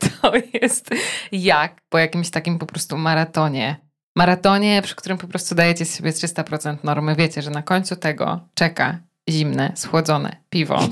To 0.00 0.32
jest 0.62 0.90
jak 1.32 1.80
po 1.88 1.98
jakimś 1.98 2.30
takim 2.30 2.58
po 2.58 2.66
prostu 2.66 2.98
maratonie. 2.98 3.76
Maratonie, 4.16 4.82
przy 4.82 4.96
którym 4.96 5.18
po 5.18 5.28
prostu 5.28 5.54
dajecie 5.54 5.84
z 5.84 5.96
siebie 5.96 6.10
300% 6.10 6.76
normy. 6.84 7.16
Wiecie, 7.16 7.42
że 7.42 7.50
na 7.50 7.62
końcu 7.62 7.96
tego 7.96 8.48
czeka 8.54 8.98
zimne, 9.30 9.72
schłodzone 9.74 10.36
piwo. 10.50 10.78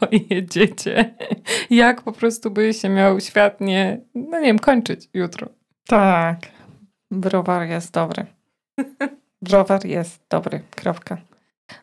To 0.00 0.06
jedziecie. 0.30 1.14
Jak 1.70 2.02
po 2.02 2.12
prostu 2.12 2.50
by 2.50 2.74
się 2.74 2.88
miał 2.88 3.20
światnie, 3.20 4.00
no 4.14 4.40
nie 4.40 4.46
wiem, 4.46 4.58
kończyć 4.58 5.08
jutro. 5.14 5.48
Tak. 5.86 6.38
Browar 7.10 7.66
jest 7.68 7.92
dobry. 7.92 8.26
Browar 9.42 9.86
jest 9.86 10.20
dobry. 10.30 10.62
Kropka. 10.70 11.16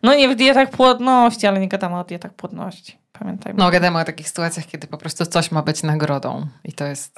No 0.04 0.16
nie 0.16 0.30
w 0.30 0.36
dietach 0.36 0.70
płodności, 0.70 1.48
ale 1.48 1.60
nie 1.60 1.68
gadamy 1.68 2.00
o 2.00 2.04
dietach 2.04 2.34
płodności. 2.34 2.98
Pamiętajmy. 3.12 3.60
No, 3.60 3.72
gadamy 3.72 4.00
o 4.00 4.04
takich 4.04 4.28
sytuacjach, 4.30 4.66
kiedy 4.66 4.88
po 4.88 4.98
prostu 4.98 5.26
coś 5.26 5.52
ma 5.52 5.62
być 5.62 5.84
nagrodą. 5.84 6.48
I 6.64 6.74
to 6.74 6.86
jest... 6.86 7.16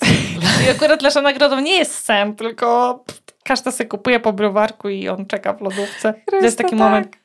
I 0.68 0.70
akurat 0.70 1.02
nasza 1.02 1.22
nagrodą 1.22 1.60
nie 1.60 1.78
jest 1.78 2.06
sen, 2.06 2.36
tylko 2.36 3.04
każda 3.44 3.72
sobie 3.72 3.90
kupuje 3.90 4.20
po 4.20 4.34
browarku 4.34 4.90
i 4.90 5.10
on 5.10 5.26
czeka 5.26 5.54
w 5.54 5.62
lodówce. 5.62 6.14
To 6.26 6.36
jest 6.36 6.58
taki 6.58 6.70
tak. 6.70 6.80
moment. 6.80 7.18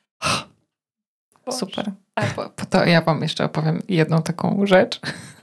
Boże. 1.51 1.59
Super. 1.59 1.93
A 2.15 2.23
po, 2.23 2.51
po 2.51 2.67
to 2.67 2.85
ja 2.85 3.01
wam 3.01 3.23
jeszcze 3.23 3.45
opowiem 3.45 3.83
jedną 3.89 4.23
taką 4.23 4.67
rzecz. 4.67 5.01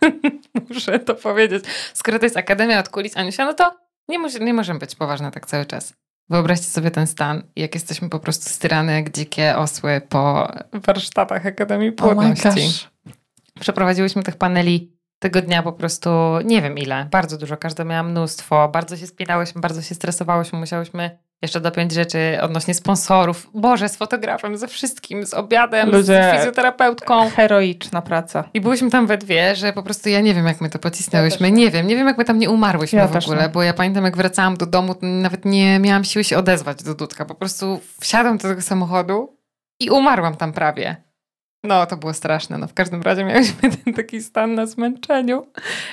Muszę 0.70 1.00
to 1.00 1.16
powiedzieć. 1.16 1.64
Skoro 1.94 2.20
to 2.20 2.26
jest 2.26 2.38
Akademia 2.38 2.80
od 2.80 2.90
kulis 2.90 3.18
Aniusia, 3.18 3.46
no 3.46 3.54
to 3.54 3.78
nie, 4.10 4.20
mus, 4.20 4.40
nie 4.40 4.54
możemy 4.54 4.80
być 4.80 4.96
poważne 4.96 5.32
tak 5.32 5.46
cały 5.46 5.66
czas. 5.66 5.94
Wyobraźcie 6.30 6.66
sobie 6.66 6.92
ten 6.92 7.08
stan, 7.08 7.44
jak 7.56 7.74
jesteśmy 7.76 8.10
po 8.10 8.20
prostu 8.20 8.50
styrane 8.50 8.94
jak 8.94 9.12
dzikie 9.12 9.58
osły 9.58 10.02
po 10.10 10.52
warsztatach 10.74 11.46
Akademii 11.46 11.90
Oh 11.90 11.98
Płodności. 12.14 12.50
gosh. 12.50 12.90
Przeprowadziłyśmy 13.60 14.24
tych 14.24 14.36
paneli 14.36 14.97
tego 15.20 15.42
dnia 15.42 15.64
po 15.64 15.72
prostu 15.72 16.10
nie 16.46 16.62
wiem 16.62 16.78
ile, 16.78 17.08
bardzo 17.12 17.38
dużo, 17.38 17.58
każda 17.58 17.84
miała 17.84 18.04
mnóstwo, 18.04 18.70
bardzo 18.70 18.98
się 18.98 19.08
spinałyśmy, 19.08 19.62
bardzo 19.62 19.82
się 19.82 19.96
stresowałyśmy, 19.96 20.60
musiałyśmy 20.60 21.18
jeszcze 21.42 21.62
dopiąć 21.62 21.92
rzeczy 21.92 22.38
odnośnie 22.42 22.74
sponsorów. 22.74 23.50
Boże, 23.54 23.90
z 23.90 23.96
fotografem, 23.98 24.58
ze 24.58 24.68
wszystkim, 24.68 25.26
z 25.26 25.34
obiadem, 25.34 25.90
Ludzie- 25.90 26.32
z 26.34 26.38
fizjoterapeutką. 26.38 27.30
Heroiczna 27.30 28.02
praca. 28.02 28.44
I 28.54 28.62
byłyśmy 28.62 28.90
tam 28.90 29.08
we 29.08 29.18
dwie, 29.18 29.56
że 29.56 29.74
po 29.74 29.84
prostu 29.84 30.10
ja 30.10 30.22
nie 30.22 30.34
wiem, 30.34 30.46
jak 30.48 30.62
my 30.62 30.70
to 30.70 30.80
pocisnęłyśmy. 30.80 31.52
nie 31.52 31.72
wiem, 31.72 31.88
nie 31.88 31.96
wiem, 31.96 32.08
jak 32.08 32.18
my 32.18 32.26
tam 32.26 32.40
nie 32.40 32.50
umarłyśmy 32.50 33.00
Ja 33.00 33.08
w 33.08 33.16
ogóle, 33.16 33.42
nie. 33.44 33.50
bo 33.50 33.64
ja 33.64 33.74
pamiętam, 33.74 34.04
jak 34.04 34.18
wracałam 34.18 34.58
do 34.58 34.66
domu, 34.66 34.96
to 34.96 35.06
nawet 35.06 35.46
nie 35.46 35.80
miałam 35.80 36.04
siły 36.04 36.24
się 36.24 36.38
odezwać 36.38 36.84
do 36.84 36.96
Dudka. 36.96 37.26
Po 37.26 37.36
prostu 37.36 37.80
wsiadłam 38.00 38.38
do 38.38 38.48
tego 38.48 38.62
samochodu 38.62 39.38
i 39.80 39.90
umarłam 39.90 40.36
tam 40.36 40.54
prawie. 40.54 40.96
No, 41.68 41.86
to 41.86 41.98
było 41.98 42.14
straszne. 42.14 42.58
No, 42.58 42.68
w 42.68 42.74
każdym 42.74 43.02
razie 43.02 43.24
miałyśmy 43.26 43.70
ten 43.86 43.94
taki 43.94 44.22
stan 44.22 44.56
na 44.56 44.66
zmęczeniu. 44.66 45.48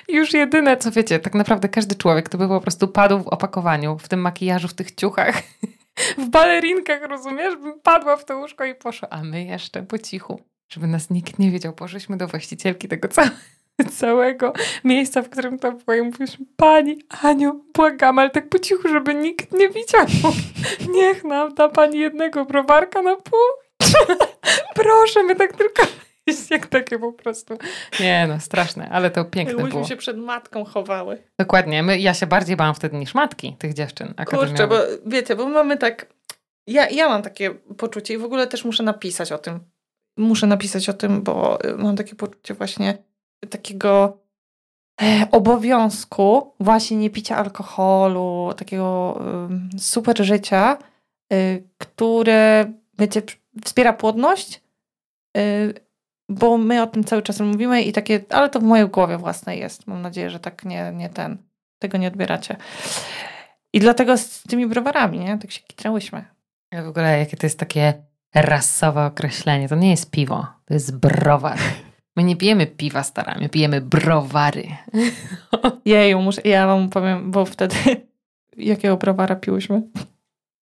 I 0.08 0.14
już 0.16 0.32
jedyne, 0.32 0.76
co 0.76 0.90
wiecie, 0.90 1.18
tak 1.18 1.34
naprawdę 1.34 1.68
każdy 1.68 1.94
człowiek 1.94 2.28
to 2.28 2.38
by 2.38 2.48
po 2.48 2.60
prostu 2.60 2.88
padł 2.88 3.18
w 3.18 3.28
opakowaniu, 3.28 3.98
w 3.98 4.08
tym 4.08 4.20
makijażu, 4.20 4.68
w 4.68 4.74
tych 4.74 4.94
ciuchach, 4.94 5.42
w 6.18 6.28
balerinkach, 6.28 7.02
rozumiesz? 7.02 7.56
Bym 7.56 7.80
padła 7.80 8.16
w 8.16 8.24
to 8.24 8.38
łóżko 8.38 8.64
i 8.64 8.74
poszła. 8.74 9.08
A 9.10 9.24
my 9.24 9.44
jeszcze 9.44 9.82
po 9.82 9.98
cichu, 9.98 10.40
żeby 10.68 10.86
nas 10.86 11.10
nikt 11.10 11.38
nie 11.38 11.50
wiedział, 11.50 11.72
poszliśmy 11.72 12.16
do 12.16 12.26
właścicielki 12.28 12.88
tego 12.88 13.08
ca- 13.08 13.30
całego 14.00 14.52
miejsca, 14.84 15.22
w 15.22 15.28
którym 15.30 15.58
to 15.58 15.72
było 15.72 15.96
i 15.96 16.02
mówiliśmy, 16.02 16.46
pani 16.56 16.98
Aniu, 17.22 17.64
błagam, 17.74 18.18
ale 18.18 18.30
tak 18.30 18.48
po 18.48 18.58
cichu, 18.58 18.88
żeby 18.88 19.14
nikt 19.14 19.52
nie 19.52 19.68
widział. 19.68 20.06
Niech 20.90 21.24
nam 21.24 21.54
da 21.54 21.68
pani 21.68 21.98
jednego 21.98 22.44
browarka 22.44 23.02
na 23.02 23.16
pół. 23.16 23.63
Proszę, 24.74 25.22
my 25.22 25.36
tak 25.36 25.56
tylko... 25.56 25.82
Jest 26.26 26.50
jak 26.50 26.66
takie 26.66 26.98
po 26.98 27.12
prostu. 27.12 27.58
Nie 28.00 28.26
no, 28.28 28.40
straszne, 28.40 28.88
ale 28.88 29.10
to 29.10 29.24
piękne 29.24 29.54
było. 29.54 29.66
Jakbyśmy 29.66 29.88
się 29.88 29.96
przed 29.96 30.18
matką 30.18 30.64
chowały. 30.64 31.22
Dokładnie. 31.38 31.82
My, 31.82 31.98
ja 31.98 32.14
się 32.14 32.26
bardziej 32.26 32.56
bałam 32.56 32.74
wtedy 32.74 32.96
niż 32.96 33.14
matki 33.14 33.56
tych 33.58 33.74
dziewczyn 33.74 34.14
Kurczę, 34.26 34.68
bo 34.68 34.76
wiecie, 35.06 35.36
bo 35.36 35.48
mamy 35.48 35.76
tak... 35.76 36.06
Ja, 36.66 36.88
ja 36.88 37.08
mam 37.08 37.22
takie 37.22 37.50
poczucie 37.50 38.14
i 38.14 38.18
w 38.18 38.24
ogóle 38.24 38.46
też 38.46 38.64
muszę 38.64 38.82
napisać 38.82 39.32
o 39.32 39.38
tym. 39.38 39.60
Muszę 40.18 40.46
napisać 40.46 40.88
o 40.88 40.92
tym, 40.92 41.22
bo 41.22 41.64
y, 41.64 41.76
mam 41.76 41.96
takie 41.96 42.14
poczucie 42.14 42.54
właśnie 42.54 42.98
takiego 43.50 44.18
e, 45.02 45.26
obowiązku 45.30 46.54
właśnie 46.60 46.96
nie 46.96 47.10
picia 47.10 47.36
alkoholu, 47.36 48.52
takiego 48.56 49.20
super 49.78 50.24
życia, 50.24 50.78
y, 51.32 51.68
które 51.78 52.72
wiecie, 52.98 53.22
p- 53.22 53.32
wspiera 53.64 53.92
płodność, 53.92 54.60
y, 55.36 55.74
bo 56.28 56.58
my 56.58 56.82
o 56.82 56.86
tym 56.86 57.04
cały 57.04 57.22
czas 57.22 57.40
mówimy 57.40 57.82
i 57.82 57.92
takie, 57.92 58.24
ale 58.30 58.50
to 58.50 58.60
w 58.60 58.62
mojej 58.62 58.88
głowie 58.88 59.18
własnej 59.18 59.60
jest. 59.60 59.86
Mam 59.86 60.02
nadzieję, 60.02 60.30
że 60.30 60.40
tak 60.40 60.64
nie, 60.64 60.92
nie 60.94 61.08
ten, 61.08 61.38
tego 61.78 61.98
nie 61.98 62.08
odbieracie. 62.08 62.56
I 63.72 63.80
dlatego 63.80 64.18
z 64.18 64.42
tymi 64.42 64.66
browarami, 64.66 65.18
nie? 65.18 65.38
Tak 65.38 65.50
się 65.50 65.60
kitrałyśmy. 65.66 66.24
Ja 66.72 66.82
w 66.82 66.88
ogóle 66.88 67.18
jakie 67.18 67.36
to 67.36 67.46
jest 67.46 67.58
takie 67.58 67.94
rasowe 68.34 69.06
określenie. 69.06 69.68
To 69.68 69.76
nie 69.76 69.90
jest 69.90 70.10
piwo, 70.10 70.46
to 70.64 70.74
jest 70.74 70.96
browar. 70.96 71.58
My 72.16 72.24
nie 72.24 72.36
pijemy 72.36 72.66
piwa 72.66 73.02
stara, 73.02 73.36
my 73.40 73.48
pijemy 73.48 73.80
browary. 73.80 74.68
Jeju, 75.84 76.22
muszę, 76.22 76.40
ja 76.44 76.66
wam 76.66 76.90
powiem, 76.90 77.30
bo 77.30 77.44
wtedy 77.44 77.76
jakiego 78.56 78.96
browara 78.96 79.36
piłyśmy? 79.36 79.82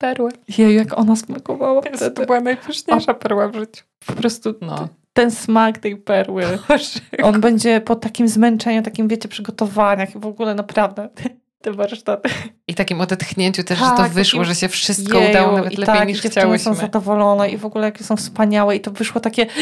Perły. 0.03 0.30
Jeju, 0.59 0.70
jak 0.70 0.98
ona 0.98 1.16
smakowała 1.16 1.82
To 2.14 2.26
była 2.26 2.40
najpyszniejsza 2.40 3.14
perła 3.14 3.48
w 3.48 3.55
życiu. 3.55 3.84
Po 4.07 4.12
prostu 4.12 4.55
No. 4.61 4.88
ten 5.12 5.30
smak 5.30 5.78
tej 5.78 5.96
perły. 5.96 6.42
Boże. 6.68 7.00
On 7.22 7.40
będzie 7.40 7.80
po 7.80 7.96
takim 7.96 8.28
zmęczeniu, 8.28 8.82
takim 8.82 9.09
wiecie, 9.09 9.28
przygotowaniach 9.28 10.14
i 10.14 10.18
w 10.18 10.26
ogóle 10.26 10.55
naprawdę. 10.55 11.09
te 11.62 11.72
warsztaty. 11.72 12.28
I 12.68 12.74
takim 12.74 13.00
odetchnięciu 13.00 13.64
też, 13.64 13.78
że 13.78 13.84
Tak, 13.84 13.96
to 13.96 14.03
wyszło, 14.14 14.40
takim- 14.40 14.55
że 14.55 14.61
się 14.61 14.68
wszystko 14.68 15.18
Jeju, 15.18 15.30
udało 15.30 15.53
nawet 15.57 15.72
i 15.72 15.76
lepiej 15.76 15.94
tak, 15.96 16.09
niż 16.09 16.20
dziewczyny 16.20 16.32
są 16.34 16.40
chciałyśmy. 16.59 16.74
zadowolone 16.74 17.50
i 17.50 17.57
w 17.57 17.64
ogóle 17.66 17.84
jakie 17.84 18.05
są 18.05 18.16
wspaniałe 18.16 18.76
i 18.76 18.80
to 18.80 18.90
wyszło 18.90 19.20
takie... 19.20 19.46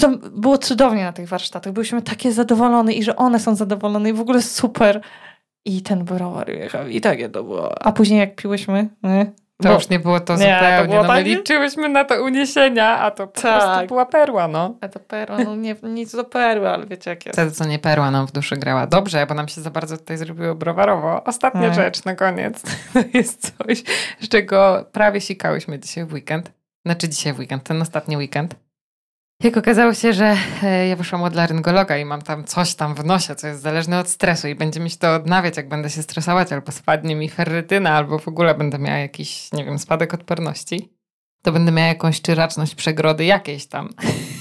To 0.00 0.08
było 0.32 0.58
cudownie 0.58 1.04
na 1.04 1.12
tych 1.12 1.28
warsztatach. 1.28 1.72
Byliśmy 1.72 2.02
takie 2.02 2.32
zadowolone 2.32 2.92
i 2.92 3.02
że 3.02 3.16
one 3.16 3.40
są 3.40 3.54
zadowolone 3.54 4.10
i 4.10 4.12
w 4.12 4.20
ogóle 4.20 4.42
super. 4.42 5.00
I 5.68 5.82
ten 5.82 6.04
browar 6.04 6.50
jechał 6.50 6.86
i 6.88 7.00
takie 7.00 7.28
to 7.28 7.44
było. 7.44 7.82
A 7.82 7.92
później 7.92 8.20
jak 8.20 8.34
piłyśmy, 8.36 8.88
nie? 9.02 9.26
To 9.62 9.68
Bo- 9.68 9.74
już 9.74 9.88
nie 9.88 9.98
było 9.98 10.20
to 10.20 10.36
Nie, 10.36 10.58
to 10.60 10.64
zupełnie. 10.64 10.88
było 10.88 11.02
no 11.02 11.08
my 11.12 11.18
tak- 11.18 11.26
liczyłyśmy 11.26 11.88
na 11.88 12.04
te 12.04 12.22
uniesienia, 12.22 12.98
a 12.98 13.10
to 13.10 13.26
po 13.26 13.40
Tak. 13.40 13.62
prostu 13.62 13.86
była 13.86 14.06
perła, 14.06 14.48
no. 14.48 14.74
A 14.80 14.88
to 14.88 15.00
perła, 15.00 15.38
no 15.38 15.56
nie, 15.56 15.76
nic 15.82 16.12
do 16.16 16.24
perły, 16.24 16.68
ale 16.68 16.86
wiecie 16.86 17.10
jak 17.10 17.26
jest. 17.26 17.36
Wtedy 17.38 17.50
co 17.52 17.64
nie 17.64 17.78
perła 17.78 18.10
nam 18.10 18.26
w 18.26 18.32
duszy 18.32 18.56
grała. 18.56 18.86
Dobrze, 18.86 19.26
bo 19.26 19.34
nam 19.34 19.48
się 19.48 19.60
za 19.60 19.70
bardzo 19.70 19.96
tutaj 19.96 20.16
zrobiło 20.16 20.54
browarowo. 20.54 21.24
Ostatnia 21.24 21.62
Tak. 21.66 21.74
rzecz 21.74 22.04
na 22.04 22.14
koniec. 22.14 22.62
To 22.92 23.00
jest 23.14 23.52
coś, 23.58 23.82
z 24.20 24.28
czego 24.28 24.84
prawie 24.92 25.20
sikałyśmy 25.20 25.78
dzisiaj 25.78 26.04
w 26.04 26.12
weekend. 26.12 26.52
Znaczy 26.86 27.08
dzisiaj 27.08 27.32
w 27.32 27.38
weekend, 27.38 27.62
ten 27.64 27.82
ostatni 27.82 28.16
weekend. 28.16 28.54
Jak 29.42 29.56
okazało 29.56 29.94
się, 29.94 30.12
że 30.12 30.36
e, 30.62 30.88
ja 30.88 30.96
wyszłam 30.96 31.22
od 31.22 31.34
laryngologa 31.34 31.98
i 31.98 32.04
mam 32.04 32.22
tam 32.22 32.44
coś 32.44 32.74
tam 32.74 32.94
w 32.94 33.04
nosie, 33.04 33.34
co 33.34 33.46
jest 33.46 33.62
zależne 33.62 33.98
od 34.00 34.08
stresu 34.08 34.48
i 34.48 34.54
będzie 34.54 34.80
mi 34.80 34.90
się 34.90 34.96
to 34.96 35.14
odnawiać, 35.14 35.56
jak 35.56 35.68
będę 35.68 35.90
się 35.90 36.02
stresować, 36.02 36.52
albo 36.52 36.72
spadnie 36.72 37.16
mi 37.16 37.28
ferrytyna, 37.28 37.90
albo 37.90 38.18
w 38.18 38.28
ogóle 38.28 38.54
będę 38.54 38.78
miała 38.78 38.98
jakiś, 38.98 39.52
nie 39.52 39.64
wiem, 39.64 39.78
spadek 39.78 40.14
odporności, 40.14 40.92
to 41.42 41.52
będę 41.52 41.72
miała 41.72 41.88
jakąś 41.88 42.20
czyraczność 42.22 42.74
przegrody 42.74 43.24
jakiejś 43.24 43.66
tam. 43.66 43.88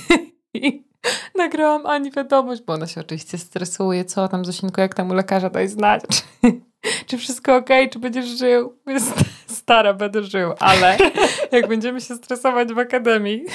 I 0.54 0.88
nagrałam 1.36 1.86
Ani 1.86 2.12
wiadomość, 2.12 2.62
bo 2.68 2.74
ona 2.74 2.88
się 2.88 3.02
oczywiście 3.02 3.38
stresuje, 3.38 4.06
co 4.06 4.28
tam 4.28 4.46
Zosinko, 4.46 4.82
jak 4.82 4.94
tam 4.94 5.10
u 5.12 5.14
lekarza 5.14 5.50
daj 5.50 5.68
znać, 5.68 6.02
czy, 6.10 6.22
czy 7.08 7.18
wszystko 7.18 7.56
okej, 7.56 7.90
czy 7.90 8.00
będziesz 8.00 8.26
żył. 8.40 8.78
"Sta- 9.00 9.24
Stara, 9.68 9.94
będę 9.94 10.24
żył, 10.24 10.54
ale 10.60 10.98
jak 11.52 11.68
będziemy 11.68 12.02
się 12.02 12.16
stresować 12.16 12.74
w 12.74 12.80
akademii, 12.80 13.46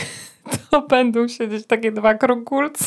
to 0.71 0.83
będą 0.83 1.29
siedzieć 1.29 1.67
takie 1.67 1.93
dwa 1.93 2.15
krągulce 2.15 2.85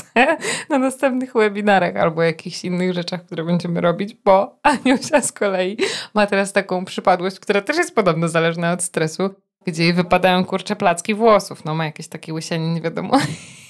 na 0.70 0.78
następnych 0.78 1.34
webinarach 1.34 1.96
albo 1.96 2.24
jakichś 2.24 2.66
innych 2.66 2.94
rzeczach, 2.94 3.26
które 3.26 3.44
będziemy 3.44 3.82
robić, 3.82 4.14
bo 4.26 4.60
Aniusia 4.64 5.22
z 5.22 5.32
kolei 5.32 5.78
ma 6.14 6.28
teraz 6.28 6.54
taką 6.54 6.86
przypadłość, 6.86 7.40
która 7.40 7.62
też 7.62 7.78
jest 7.78 7.96
podobno 7.96 8.28
zależna 8.28 8.72
od 8.72 8.84
stresu, 8.84 9.30
gdzie 9.66 9.84
jej 9.84 9.94
wypadają 9.94 10.46
kurcze 10.46 10.76
placki 10.76 11.14
włosów. 11.14 11.66
No 11.66 11.76
ma 11.76 11.86
jakieś 11.86 12.08
takie 12.08 12.34
łysienie, 12.34 12.74
nie 12.74 12.82
wiadomo. 12.82 13.18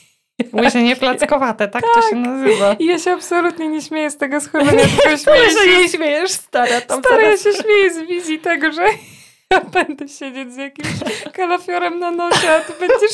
Łysienie 0.53 0.95
plackowate, 0.95 1.68
tak, 1.68 1.84
to 1.95 2.10
się 2.10 2.16
nazywa. 2.16 2.74
I 2.74 2.86
ja 2.86 2.99
się 2.99 3.12
absolutnie 3.12 3.68
nie 3.68 3.82
śmieję 3.82 4.12
z 4.12 4.18
tego 4.18 4.41
schorzenia, 4.41 4.84
tylko 4.86 5.18
śmieję 5.18 5.49
się 5.66 5.82
nie 5.82 5.89
śmiejesz, 5.89 6.32
stara. 6.32 6.82
Tam 6.82 6.99
stara, 6.99 7.22
ja 7.22 7.38
zaraz- 7.38 7.43
się 7.43 7.64
śmieję 7.64 7.93
z 7.93 8.08
wizji 8.08 8.39
tego, 8.39 8.72
że 8.72 8.86
ja 9.53 9.61
będę 9.61 10.07
siedzieć 10.07 10.53
z 10.53 10.57
jakimś 10.57 10.87
kalafiorem 11.33 11.99
na 11.99 12.11
nosie, 12.11 12.49
a 12.49 12.59
ty 12.59 12.73
będziesz 12.79 13.11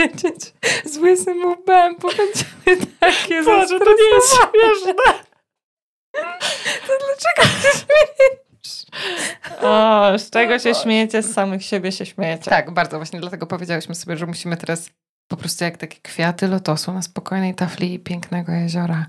siedzieć 0.00 0.52
z 0.84 0.98
łysym 0.98 1.44
łbem, 1.44 1.96
bo 2.00 2.08
będziemy 2.08 2.86
takie 3.00 3.42
Boże, 3.42 3.78
to 3.78 3.90
nie 3.90 4.14
jest 4.14 4.34
śmieszne. 4.34 4.94
To 6.86 6.92
dlaczego 6.98 7.48
się 7.48 7.78
śmiejesz? 7.78 8.86
O, 9.60 10.18
z 10.18 10.30
czego 10.30 10.58
się 10.58 10.74
śmiejecie? 10.74 11.22
Z 11.22 11.34
samych 11.34 11.64
siebie 11.64 11.92
się 11.92 12.06
śmiejecie. 12.06 12.50
Tak, 12.50 12.70
bardzo. 12.70 12.96
Właśnie 12.96 13.20
dlatego 13.20 13.46
powiedziałyśmy 13.46 13.94
sobie, 13.94 14.16
że 14.16 14.26
musimy 14.26 14.56
teraz 14.56 14.90
po 15.28 15.36
prostu 15.36 15.64
jak 15.64 15.76
takie 15.76 16.00
kwiaty 16.02 16.48
lotosu 16.48 16.92
na 16.92 17.02
spokojnej 17.02 17.54
tafli 17.54 17.98
pięknego 17.98 18.52
jeziora 18.52 19.06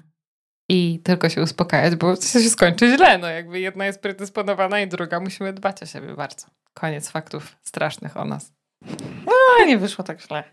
i 0.69 0.99
tylko 1.03 1.30
się 1.30 1.41
uspokajać, 1.41 1.95
bo 1.95 2.17
to 2.17 2.21
się 2.24 2.49
skończy 2.49 2.95
źle. 2.95 3.17
No 3.17 3.28
jakby 3.28 3.59
jedna 3.59 3.86
jest 3.86 4.01
predysponowana 4.01 4.80
i 4.80 4.88
druga 4.88 5.19
musimy 5.19 5.53
dbać 5.53 5.84
o 5.84 5.86
siebie 5.86 6.15
bardzo. 6.15 6.47
Koniec 6.74 7.09
faktów 7.09 7.55
strasznych 7.61 8.17
o 8.17 8.26
nas. 8.26 8.53
No, 9.26 9.65
nie 9.65 9.78
wyszło 9.78 10.03
tak 10.03 10.21
źle. 10.21 10.43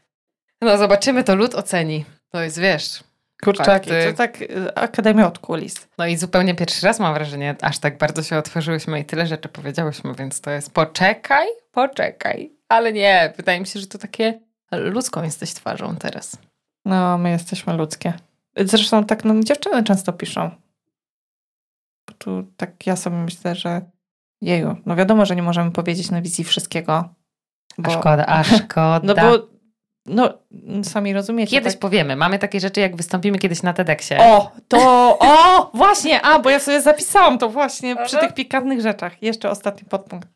No 0.60 0.78
zobaczymy, 0.78 1.24
to 1.24 1.34
lud 1.34 1.54
oceni. 1.54 2.04
To 2.30 2.40
jest, 2.40 2.58
wiesz... 2.58 3.04
Kurczaki, 3.42 3.90
fakty. 3.90 4.10
to 4.10 4.16
tak 4.16 4.42
y, 4.42 4.74
Akademia 4.74 5.26
od 5.26 5.38
kulis. 5.38 5.88
No 5.98 6.06
i 6.06 6.16
zupełnie 6.16 6.54
pierwszy 6.54 6.86
raz 6.86 7.00
mam 7.00 7.14
wrażenie, 7.14 7.56
aż 7.62 7.78
tak 7.78 7.98
bardzo 7.98 8.22
się 8.22 8.38
otworzyłyśmy 8.38 9.00
i 9.00 9.04
tyle 9.04 9.26
rzeczy 9.26 9.48
powiedziałyśmy, 9.48 10.14
więc 10.14 10.40
to 10.40 10.50
jest 10.50 10.72
poczekaj, 10.72 11.46
poczekaj. 11.72 12.52
Ale 12.68 12.92
nie, 12.92 13.32
wydaje 13.36 13.60
mi 13.60 13.66
się, 13.66 13.80
że 13.80 13.86
to 13.86 13.98
takie 13.98 14.40
ludzką 14.72 15.22
jesteś 15.22 15.54
twarzą 15.54 15.96
teraz. 15.96 16.36
No, 16.84 17.18
my 17.18 17.30
jesteśmy 17.30 17.72
ludzkie. 17.72 18.12
Zresztą 18.56 19.04
tak 19.04 19.24
nam 19.24 19.44
dziewczyny 19.44 19.84
często 19.84 20.12
piszą. 20.12 20.50
Bo 22.06 22.14
tu 22.18 22.42
tak 22.56 22.86
ja 22.86 22.96
sobie 22.96 23.16
myślę, 23.16 23.54
że 23.54 23.80
jeju, 24.40 24.76
no 24.86 24.96
wiadomo, 24.96 25.26
że 25.26 25.36
nie 25.36 25.42
możemy 25.42 25.70
powiedzieć 25.70 26.10
na 26.10 26.22
wizji 26.22 26.44
wszystkiego. 26.44 27.14
Bo, 27.78 27.90
A 27.90 27.94
szkoda, 27.94 28.26
a 28.26 28.44
szkoda. 28.44 29.00
No 29.08 29.14
bo, 29.14 29.48
no 30.06 30.38
sami 30.82 31.12
rozumiecie. 31.12 31.50
Kiedyś 31.50 31.72
tak? 31.72 31.80
powiemy. 31.80 32.16
Mamy 32.16 32.38
takie 32.38 32.60
rzeczy, 32.60 32.80
jak 32.80 32.96
wystąpimy 32.96 33.38
kiedyś 33.38 33.62
na 33.62 33.72
TEDxie. 33.72 34.18
O, 34.20 34.50
to, 34.68 34.78
o, 35.20 35.70
właśnie, 35.74 36.22
a, 36.22 36.38
bo 36.38 36.50
ja 36.50 36.60
sobie 36.60 36.82
zapisałam 36.82 37.38
to 37.38 37.48
właśnie 37.48 37.96
przy 37.96 38.16
tych 38.16 38.34
pikantnych 38.34 38.80
rzeczach. 38.80 39.22
Jeszcze 39.22 39.50
ostatni 39.50 39.88
podpunkt. 39.88 40.28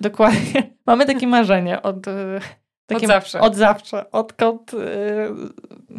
Dokładnie. 0.00 0.62
Mamy 0.86 1.06
takie 1.06 1.26
marzenie 1.26 1.82
od... 1.82 2.06
y, 2.06 2.40
Takie, 2.86 3.06
zawsze. 3.06 3.40
Od 3.40 3.56
zawsze. 3.56 4.10
Odkąd, 4.10 4.74
y, 4.74 4.78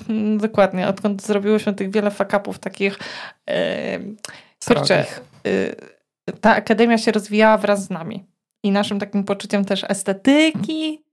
mm, 0.10 0.38
dokładnie, 0.38 0.88
odkąd 0.88 1.22
zrobiłyśmy 1.22 1.74
tych 1.74 1.92
wiele 1.92 2.12
fakapów 2.12 2.60
takich, 2.60 3.00
y, 3.50 4.16
kurczę, 4.68 4.86
Srogich. 4.86 5.22
Ta 6.42 6.56
akademia 6.56 6.98
się 6.98 7.12
rozwijała 7.12 7.58
wraz 7.58 7.84
z 7.84 7.90
nami. 7.90 8.26
I 8.64 8.72
naszym 8.72 9.00
takim 9.00 9.24
poczuciem 9.24 9.66
też 9.66 9.86
estetyki 9.90 11.04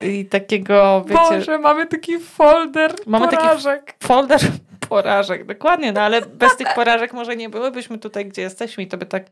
i 0.00 0.24
takiego, 0.24 1.04
wiecie, 1.08 1.20
Boże, 1.30 1.58
mamy 1.58 1.86
taki 1.86 2.18
folder 2.18 2.94
Mamy 3.06 3.28
taki 3.28 3.36
porażek. 3.36 3.94
folder 4.02 4.40
porażek, 4.88 5.46
dokładnie, 5.46 5.92
no 5.92 6.00
ale 6.00 6.22
bez 6.22 6.56
tych 6.56 6.74
porażek 6.74 7.12
może 7.12 7.36
nie 7.36 7.48
byłybyśmy 7.48 7.98
tutaj, 7.98 8.26
gdzie 8.26 8.42
jesteśmy 8.42 8.84
i 8.84 8.86
to 8.86 8.98
by 8.98 9.06
tak 9.06 9.24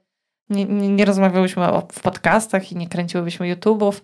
nie, 0.51 0.64
nie, 0.64 0.89
nie 0.89 1.05
rozmawiałyśmy 1.05 1.72
o, 1.72 1.80
w 1.93 2.01
podcastach 2.01 2.72
i 2.72 2.76
nie 2.76 2.89
kręciłybyśmy 2.89 3.57
YouTube'ów. 3.57 4.01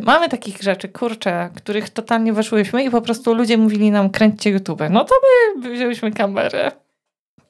Mamy 0.00 0.28
takich 0.28 0.62
rzeczy, 0.62 0.88
kurczę, 0.88 1.50
których 1.56 1.90
totalnie 1.90 2.32
weszłyśmy 2.32 2.84
i 2.84 2.90
po 2.90 3.02
prostu 3.02 3.34
ludzie 3.34 3.58
mówili 3.58 3.90
nam 3.90 4.10
kręćcie 4.10 4.50
YouTube. 4.50 4.80
No 4.90 5.04
to 5.04 5.14
my 5.54 5.74
wzięłyśmy 5.74 6.12
kamerę 6.12 6.72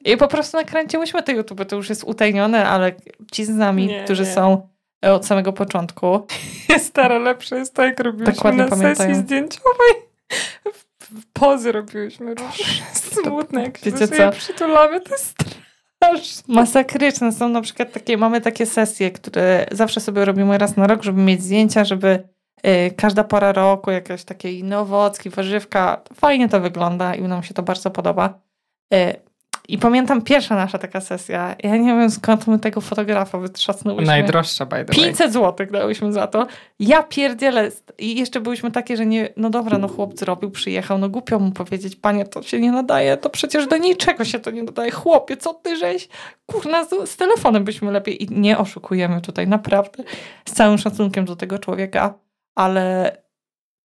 i 0.05 0.17
po 0.17 0.27
prostu 0.27 0.57
nakręciłyśmy 0.57 1.23
te 1.23 1.31
YouTube. 1.33 1.65
To 1.65 1.75
już 1.75 1.89
jest 1.89 2.03
utajnione, 2.03 2.67
ale 2.67 2.91
ci 3.31 3.45
z 3.45 3.49
nami, 3.49 3.87
Nie, 3.87 4.03
którzy 4.03 4.23
nie. 4.23 4.31
są 4.33 4.67
od 5.01 5.25
samego 5.25 5.53
początku, 5.53 6.27
Stara, 6.87 7.19
lepsze 7.19 7.57
jest 7.57 7.73
to, 7.73 7.83
jak 7.83 7.99
robiłyśmy 7.99 8.33
Dokładnie 8.33 8.63
na 8.63 8.69
pamiętają. 8.69 8.95
sesji 8.95 9.15
zdjęciowej. 9.15 9.93
Pozy 11.33 11.71
robiłyśmy 11.71 12.29
różne. 12.35 12.65
Smutne, 13.23 13.63
jak 13.63 13.77
się 13.77 13.91
wiecie 13.91 14.07
co? 14.07 14.31
przytulamy, 14.31 15.01
to 15.01 15.09
jest 15.11 15.35
straszne. 15.95 16.53
Masakryczne 16.55 17.31
są 17.31 17.49
na 17.49 17.61
przykład 17.61 17.91
takie, 17.91 18.17
mamy 18.17 18.41
takie 18.41 18.65
sesje, 18.65 19.11
które 19.11 19.65
zawsze 19.71 20.01
sobie 20.01 20.25
robimy 20.25 20.57
raz 20.57 20.77
na 20.77 20.87
rok, 20.87 21.03
żeby 21.03 21.21
mieć 21.21 21.43
zdjęcia, 21.43 21.83
żeby 21.83 22.27
y, 22.67 22.91
każda 22.97 23.23
pora 23.23 23.51
roku, 23.51 23.91
jakieś 23.91 24.23
takie 24.23 24.51
inne 24.51 24.79
owocki, 24.79 25.29
warzywka, 25.29 26.01
fajnie 26.13 26.49
to 26.49 26.59
wygląda 26.59 27.15
i 27.15 27.21
nam 27.21 27.43
się 27.43 27.53
to 27.53 27.63
bardzo 27.63 27.91
podoba. 27.91 28.39
Y, 28.93 29.15
I 29.67 29.77
pamiętam 29.77 30.21
pierwsza 30.21 30.55
nasza 30.55 30.77
taka 30.77 31.01
sesja, 31.01 31.55
ja 31.63 31.77
nie 31.77 31.95
wiem 31.95 32.11
skąd 32.11 32.47
my 32.47 32.59
tego 32.59 32.81
fotografa 32.81 33.37
wytrzasnęłyśmy. 33.37 34.07
Najdroższa, 34.07 34.65
by 34.65 34.75
the 34.75 34.83
way. 34.83 35.05
500 35.05 35.33
zł 35.33 35.67
dałyśmy 35.71 36.13
za 36.13 36.27
to. 36.27 36.47
Ja 36.79 37.03
pierdzielę. 37.03 37.71
I 37.97 38.19
jeszcze 38.19 38.39
byłyśmy 38.41 38.71
takie, 38.71 38.97
że 38.97 39.05
nie, 39.05 39.29
no 39.37 39.49
dobra, 39.49 39.77
no 39.77 39.87
chłop 39.87 40.19
zrobił, 40.19 40.51
przyjechał, 40.51 40.97
no 40.97 41.09
głupio 41.09 41.39
mu 41.39 41.51
powiedzieć, 41.51 41.95
panie, 41.95 42.25
to 42.25 42.41
się 42.41 42.59
nie 42.59 42.71
nadaje, 42.71 43.17
to 43.17 43.29
przecież 43.29 43.67
do 43.67 43.77
niczego 43.77 44.25
się 44.25 44.39
to 44.39 44.51
nie 44.51 44.63
nadaje. 44.63 44.91
Chłopie, 44.91 45.37
co 45.37 45.53
ty 45.53 45.77
żeś? 45.77 46.07
Kurna, 46.45 46.85
z, 46.85 47.09
z 47.09 47.17
telefonem 47.17 47.63
byśmy 47.63 47.91
lepiej 47.91 48.23
i 48.23 48.27
nie 48.31 48.57
oszukujemy 48.57 49.21
tutaj, 49.21 49.47
naprawdę. 49.47 50.03
Z 50.45 50.51
całym 50.51 50.77
szacunkiem 50.77 51.25
do 51.25 51.35
tego 51.35 51.59
człowieka, 51.59 52.13
ale 52.55 53.11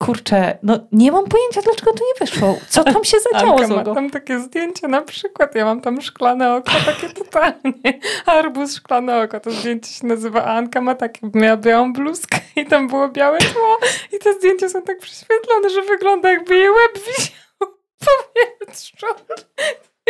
kurczę, 0.05 0.59
no 0.63 0.79
nie 0.93 1.13
mam 1.13 1.25
pojęcia, 1.25 1.63
dlaczego 1.63 1.93
to 1.93 2.05
nie 2.05 2.27
wyszło. 2.27 2.59
Co 2.69 2.85
tam 2.85 3.05
się 3.05 3.17
zadziało 3.33 3.53
Anka 3.53 3.69
ma 3.69 3.75
złego? 3.75 3.95
tam 3.95 4.11
takie 4.11 4.39
zdjęcie 4.39 4.89
na 4.89 5.03
przykład, 5.03 5.55
ja 5.55 5.65
mam 5.65 5.81
tam 5.81 6.01
szklane 6.03 6.55
oko, 6.55 6.73
takie 6.87 7.09
totalnie 7.25 8.01
arbuz, 8.27 8.77
szklane 8.77 9.23
oko, 9.23 9.41
to 9.41 9.51
zdjęcie 9.51 9.93
się 9.93 10.07
nazywa 10.07 10.45
Anka 10.45 10.81
ma 10.81 10.95
takie, 10.95 11.31
miała 11.35 11.57
białą 11.57 11.93
bluzkę 11.93 12.39
i 12.57 12.67
tam 12.67 12.89
było 12.89 13.09
białe 13.09 13.39
tło 13.39 13.79
i 14.13 14.19
te 14.19 14.35
zdjęcia 14.35 14.69
są 14.69 14.83
tak 14.83 14.99
prześwietlone, 14.99 15.71
że 15.71 15.83
wygląda 15.83 16.31
jakby 16.31 16.57
jej 16.57 16.71
łeb 16.71 16.99
wisiał 17.07 17.35
w 17.61 18.07
powietrzu. 18.07 19.07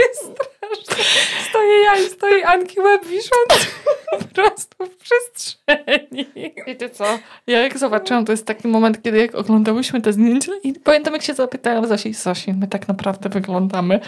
Jest 0.00 0.20
straszne. 0.20 1.04
Stoję 1.48 1.84
ja 1.84 1.96
i 1.96 2.08
stoi 2.08 2.42
Anki 2.42 2.80
łeb 2.80 3.06
wiszący 3.06 3.66
po 4.10 4.24
prostu 4.34 4.86
w 4.86 4.96
przestrzeni. 4.96 6.26
Wiecie 6.66 6.90
co? 6.90 7.04
Ja 7.46 7.60
jak 7.60 7.78
zobaczyłam, 7.78 8.24
to 8.24 8.32
jest 8.32 8.46
taki 8.46 8.68
moment, 8.68 9.02
kiedy 9.02 9.18
jak 9.18 9.34
oglądałyśmy 9.34 10.00
te 10.00 10.12
zdjęcia 10.12 10.52
i 10.62 10.72
pamiętam 10.72 11.14
jak 11.14 11.22
się 11.22 11.34
zapytałam 11.34 11.86
Zosi, 11.86 12.14
Zosi, 12.14 12.52
my 12.52 12.68
tak 12.68 12.88
naprawdę 12.88 13.28
wyglądamy 13.28 14.00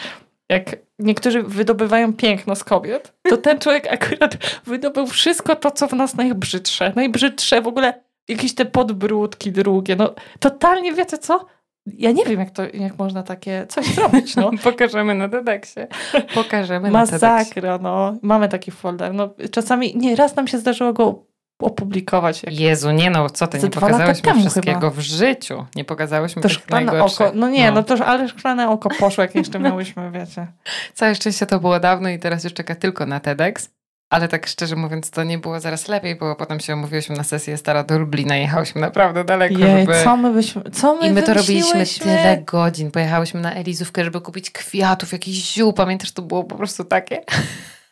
jak 0.48 0.76
niektórzy 0.98 1.42
wydobywają 1.42 2.12
piękno 2.12 2.56
z 2.56 2.64
kobiet, 2.64 3.12
to 3.28 3.36
ten 3.36 3.58
człowiek 3.58 3.92
akurat 3.92 4.36
wydobył 4.64 5.06
wszystko 5.06 5.56
to, 5.56 5.70
co 5.70 5.88
w 5.88 5.92
nas 5.92 6.14
najbrzydsze. 6.14 6.92
Najbrzydsze 6.96 7.62
w 7.62 7.66
ogóle 7.66 8.02
jakieś 8.28 8.54
te 8.54 8.64
podbródki 8.64 9.52
drugie. 9.52 9.96
No 9.96 10.14
totalnie 10.40 10.92
wiecie 10.92 11.18
co? 11.18 11.46
Ja 11.86 12.12
nie 12.12 12.24
wiem, 12.24 12.40
jak, 12.40 12.50
to, 12.50 12.62
jak 12.74 12.98
można 12.98 13.22
takie 13.22 13.66
coś 13.68 13.86
zrobić. 13.94 14.36
No. 14.36 14.50
Pokażemy 14.64 15.14
na 15.14 15.28
TEDxie. 15.28 15.86
Pokażemy 16.34 16.90
na 16.90 17.06
TEDxie. 17.06 17.28
Masakra, 17.28 17.78
no. 17.78 18.14
Mamy 18.22 18.48
taki 18.48 18.70
folder. 18.70 19.14
No, 19.14 19.34
czasami, 19.50 19.96
nie, 19.96 20.16
raz 20.16 20.36
nam 20.36 20.48
się 20.48 20.58
zdarzyło 20.58 20.92
go 20.92 21.24
opublikować. 21.58 22.42
Jak 22.42 22.60
Jezu, 22.60 22.90
nie 22.90 23.10
no, 23.10 23.30
co 23.30 23.46
ty, 23.46 23.58
nie 23.58 23.70
pokazałyśmy 23.70 24.34
wszystkiego 24.34 24.80
chyba. 24.80 24.90
w 24.90 25.00
życiu. 25.00 25.66
Nie 25.76 25.84
pokazałyśmy 25.84 26.42
to 26.42 26.48
tych 26.48 26.70
najgorszych. 26.70 27.20
oko. 27.26 27.32
No 27.34 27.48
nie, 27.48 27.70
no, 27.70 27.74
No. 27.74 27.82
to 27.82 28.06
ale 28.06 28.28
szklane 28.28 28.68
oko 28.70 28.88
poszło, 28.98 29.22
jak 29.22 29.34
jeszcze 29.34 29.58
miałyśmy, 29.58 30.10
wiecie. 30.10 30.46
Całe 30.94 31.14
szczęście 31.14 31.46
to 31.46 31.60
było 31.60 31.80
dawno 31.80 32.08
i 32.08 32.18
teraz 32.18 32.44
już 32.44 32.52
czeka 32.52 32.74
tylko 32.74 33.06
na 33.06 33.20
TEDx. 33.20 33.70
Ale 34.12 34.28
tak 34.28 34.46
szczerze 34.46 34.76
mówiąc, 34.76 35.10
to 35.10 35.24
nie 35.24 35.38
było 35.38 35.60
zaraz 35.60 35.88
lepiej, 35.88 36.16
bo 36.16 36.36
potem 36.36 36.60
się 36.60 36.74
umówiłyśmy 36.74 37.16
na 37.16 37.24
sesję 37.24 37.56
stara 37.56 37.84
do 37.84 37.98
Lublina 37.98 38.38
i 38.38 38.40
jechałyśmy 38.40 38.80
naprawdę 38.80 39.24
daleko, 39.24 39.58
Jej, 39.58 39.86
żeby... 39.86 40.04
co 40.04 40.16
my 40.16 40.32
byśmy, 40.32 40.62
co 40.62 40.94
my 40.96 41.06
I 41.06 41.10
my 41.10 41.22
to 41.22 41.34
robiliśmy 41.34 41.86
tyle 41.86 42.42
godzin. 42.46 42.90
Pojechałyśmy 42.90 43.40
na 43.40 43.54
Elizówkę, 43.54 44.04
żeby 44.04 44.20
kupić 44.20 44.50
kwiatów, 44.50 45.12
jakiś 45.12 45.52
ziół. 45.52 45.72
Pamiętasz, 45.72 46.12
to 46.12 46.22
było 46.22 46.44
po 46.44 46.56
prostu 46.56 46.84
takie... 46.84 47.20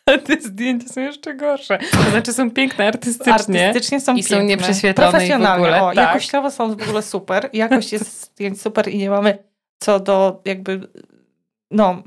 A 0.05 0.17
te 0.17 0.41
zdjęcia 0.41 0.87
są 0.87 1.01
jeszcze 1.01 1.35
gorsze. 1.35 1.79
To 1.91 2.11
znaczy 2.11 2.33
są 2.33 2.51
piękne 2.51 2.87
artystycznie. 2.87 3.33
Artystycznie 3.33 4.01
są 4.01 4.15
I 4.15 4.23
są 4.23 4.29
piękne. 4.29 4.45
nieprześwietlone 4.45 5.27
i 5.27 5.29
w 5.29 5.33
ogóle, 5.33 5.81
O, 5.83 5.87
tak. 5.87 5.95
jakościowo 5.95 6.51
są 6.51 6.75
w 6.75 6.81
ogóle 6.83 7.01
super. 7.01 7.49
Jakość 7.53 7.91
jest 7.91 8.21
zdjęć 8.33 8.61
super 8.61 8.87
i 8.87 8.97
nie 8.97 9.09
mamy 9.09 9.37
co 9.79 9.99
do 9.99 10.41
jakby 10.45 10.87
no 11.71 12.03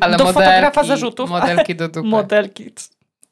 Ale 0.00 0.16
do 0.16 0.24
modelki, 0.24 0.48
fotografa 0.48 0.84
zarzutów. 0.84 1.30
Modelki 1.30 1.74
do 1.74 1.88
dupy. 1.88 2.08
Modelki. 2.08 2.72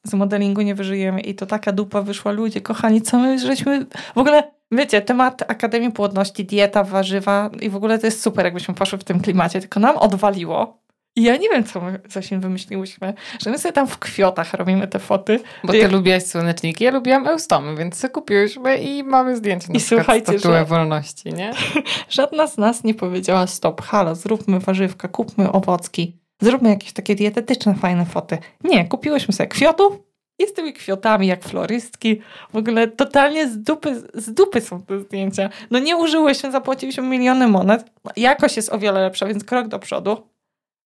Z 0.06 0.14
modelingu 0.14 0.62
nie 0.62 0.74
wyżyjemy 0.74 1.20
i 1.20 1.34
to 1.34 1.46
taka 1.46 1.72
dupa 1.72 2.02
wyszła. 2.02 2.32
Ludzie, 2.32 2.60
kochani, 2.60 3.02
co 3.02 3.18
my 3.18 3.38
żeśmy... 3.38 3.86
W 4.14 4.18
ogóle, 4.18 4.52
wiecie, 4.70 5.02
temat 5.02 5.42
Akademii 5.50 5.92
Płodności, 5.92 6.44
dieta, 6.44 6.84
warzywa 6.84 7.50
i 7.60 7.70
w 7.70 7.76
ogóle 7.76 7.98
to 7.98 8.06
jest 8.06 8.22
super, 8.22 8.44
jakbyśmy 8.44 8.74
poszły 8.74 8.98
w 8.98 9.04
tym 9.04 9.20
klimacie, 9.20 9.60
tylko 9.60 9.80
nam 9.80 9.96
odwaliło. 9.96 10.86
I 11.16 11.22
ja 11.22 11.36
nie 11.36 11.48
wiem, 11.48 11.64
co 11.64 11.80
my 11.80 12.00
Zosin 12.08 12.40
wymyśliłyśmy, 12.40 13.14
że 13.40 13.50
my 13.50 13.58
sobie 13.58 13.72
tam 13.72 13.86
w 13.86 13.98
kwiotach 13.98 14.54
robimy 14.54 14.88
te 14.88 14.98
foty. 14.98 15.40
Bo 15.64 15.72
ty 15.72 15.88
lubiłaś 15.88 16.22
słoneczniki, 16.22 16.84
ja 16.84 16.90
lubiłam 16.90 17.26
eustomy, 17.26 17.76
więc 17.76 17.96
sobie 17.96 18.12
kupiłyśmy 18.12 18.78
i 18.78 19.02
mamy 19.04 19.36
zdjęcie 19.36 19.68
na 19.68 19.74
I 19.74 19.80
słuchajcie, 19.80 20.38
że- 20.38 20.64
wolności, 20.64 21.32
nie? 21.32 21.52
Żadna 22.08 22.46
z 22.46 22.58
nas 22.58 22.84
nie 22.84 22.94
powiedziała 22.94 23.46
stop, 23.46 23.82
halo, 23.82 24.14
zróbmy 24.14 24.60
warzywka, 24.60 25.08
kupmy 25.08 25.52
owocki, 25.52 26.16
zróbmy 26.42 26.68
jakieś 26.68 26.92
takie 26.92 27.14
dietetyczne, 27.14 27.74
fajne 27.74 28.04
foty. 28.04 28.38
Nie, 28.64 28.84
kupiłyśmy 28.88 29.34
sobie 29.34 29.48
kwiatów 29.48 29.98
i 30.38 30.46
z 30.46 30.52
tymi 30.52 30.72
kwiatami 30.72 31.26
jak 31.26 31.44
florystki. 31.44 32.20
W 32.52 32.56
ogóle 32.56 32.88
totalnie 32.88 33.48
z 33.48 33.62
dupy, 33.62 34.02
z 34.14 34.34
dupy 34.34 34.60
są 34.60 34.82
te 34.82 35.00
zdjęcia. 35.00 35.50
No 35.70 35.78
nie 35.78 35.96
użyłyśmy, 35.96 36.52
zapłaciliśmy 36.52 37.02
miliony 37.02 37.48
monet. 37.48 37.90
Jakość 38.16 38.56
jest 38.56 38.72
o 38.72 38.78
wiele 38.78 39.00
lepsza, 39.00 39.26
więc 39.26 39.44
krok 39.44 39.68
do 39.68 39.78
przodu. 39.78 40.35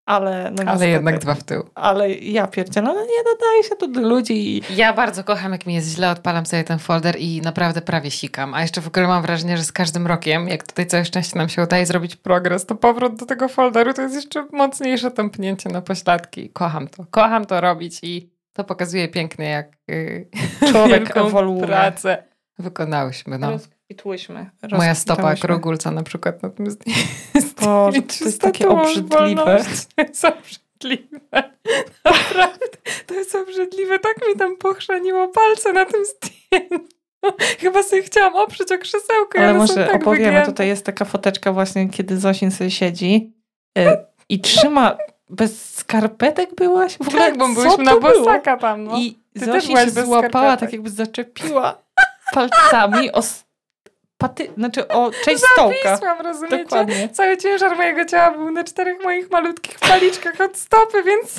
Ale, 0.05 0.51
no 0.51 0.61
Ale 0.61 0.65
niestety. 0.65 0.89
jednak 0.89 1.19
dwa 1.19 1.35
w 1.35 1.43
tył. 1.43 1.63
Ale 1.75 2.11
ja 2.11 2.47
pierdzielę, 2.47 2.87
no 2.87 3.01
nie 3.01 3.23
dodaje 3.33 3.63
się 3.63 3.75
to 3.75 3.87
do 3.87 4.01
ludzi 4.01 4.57
i 4.57 4.75
Ja 4.75 4.93
bardzo 4.93 5.23
kocham, 5.23 5.51
jak 5.51 5.65
mi 5.65 5.73
jest 5.73 5.95
źle, 5.95 6.09
odpalam 6.11 6.45
sobie 6.45 6.63
ten 6.63 6.79
folder 6.79 7.15
i 7.19 7.41
naprawdę 7.41 7.81
prawie 7.81 8.11
sikam. 8.11 8.53
A 8.53 8.61
jeszcze 8.61 8.81
w 8.81 8.87
ogóle 8.87 9.07
mam 9.07 9.21
wrażenie, 9.21 9.57
że 9.57 9.63
z 9.63 9.71
każdym 9.71 10.07
rokiem, 10.07 10.47
jak 10.47 10.67
tutaj 10.67 10.87
całe 10.87 11.05
szczęście 11.05 11.37
nam 11.37 11.49
się 11.49 11.63
udaje 11.63 11.85
zrobić 11.85 12.15
progres, 12.15 12.65
to 12.65 12.75
powrót 12.75 13.15
do 13.15 13.25
tego 13.25 13.47
folderu 13.47 13.93
to 13.93 14.01
jest 14.01 14.15
jeszcze 14.15 14.47
mocniejsze 14.51 15.11
tąpnięcie 15.11 15.69
na 15.69 15.81
pośladki. 15.81 16.49
Kocham 16.49 16.87
to. 16.87 17.05
Kocham 17.11 17.45
to 17.45 17.61
robić 17.61 17.99
i 18.03 18.29
to 18.53 18.63
pokazuje 18.63 19.07
pięknie, 19.07 19.49
jak 19.49 19.77
yy, 19.87 20.27
człowiek 20.71 21.17
ewoluuje. 21.17 21.67
pracę 21.67 22.23
wykonałyśmy. 22.59 23.37
No. 23.37 23.57
Rozkwitłyśmy. 23.91 24.49
Moja 24.71 24.95
stopa 24.95 25.35
krogulca 25.35 25.91
na 25.91 26.03
przykład 26.03 26.43
na 26.43 26.49
tym 26.49 26.71
zdjęciu. 26.71 27.01
Boże, 27.61 28.01
to 28.19 28.25
jest 28.25 28.41
takie 28.41 28.69
obrzydliwe. 28.69 29.63
To 29.95 30.01
jest 30.03 30.25
obrzydliwe. 30.35 31.19
Naprawdę. 32.05 32.67
To 33.07 33.13
jest 33.13 33.35
obrzydliwe. 33.35 33.99
Tak 33.99 34.27
mi 34.27 34.35
tam 34.39 34.57
pochrzaniło 34.57 35.27
palce 35.27 35.73
na 35.73 35.85
tym 35.85 36.01
zdjęciu. 36.05 36.87
Chyba 37.59 37.83
sobie 37.83 38.01
chciałam 38.03 38.35
oprzeć 38.35 38.71
o 38.71 38.77
krzesełko. 38.77 39.39
Ale 39.39 39.53
może 39.53 39.73
tak 39.73 39.95
opowiemy. 39.95 40.25
wygięte. 40.25 40.45
Tutaj 40.45 40.67
jest 40.67 40.85
taka 40.85 41.05
foteczka 41.05 41.53
właśnie, 41.53 41.89
kiedy 41.89 42.17
Zosin 42.19 42.51
sobie 42.51 42.71
siedzi 42.71 43.33
y, 43.77 43.81
i 44.29 44.39
trzyma 44.39 44.97
bez 45.29 45.75
skarpetek 45.75 46.55
byłaś? 46.55 46.97
W 46.97 47.07
ogóle 47.07 47.19
Tak, 47.25 47.37
bo 47.37 47.47
co 47.47 47.53
byliśmy 47.61 47.83
na 47.83 47.91
to 47.91 47.99
było? 47.99 48.19
bosaka 48.19 48.57
tam. 48.57 48.83
No. 48.83 48.97
I 48.97 49.19
Ty 49.39 49.45
byłaś 49.45 49.65
się 49.65 49.89
złapała, 49.89 50.29
skarpetek. 50.29 50.59
tak 50.59 50.73
jakby 50.73 50.89
zaczepiła 50.89 51.77
palcami 52.33 53.11
o 53.11 53.21
paty, 54.21 54.49
znaczy 54.57 54.87
o 54.87 55.11
część 55.25 55.43
stołka. 55.53 55.95
Wisłam, 55.95 56.21
rozumiecie? 56.21 56.57
Dokładnie. 56.57 57.09
Cały 57.09 57.37
ciężar 57.37 57.77
mojego 57.77 58.05
ciała 58.05 58.31
był 58.37 58.51
na 58.51 58.63
czterech 58.63 59.03
moich 59.03 59.31
malutkich 59.31 59.79
paliczkach 59.79 60.41
od 60.41 60.57
stopy, 60.57 61.03
więc 61.03 61.35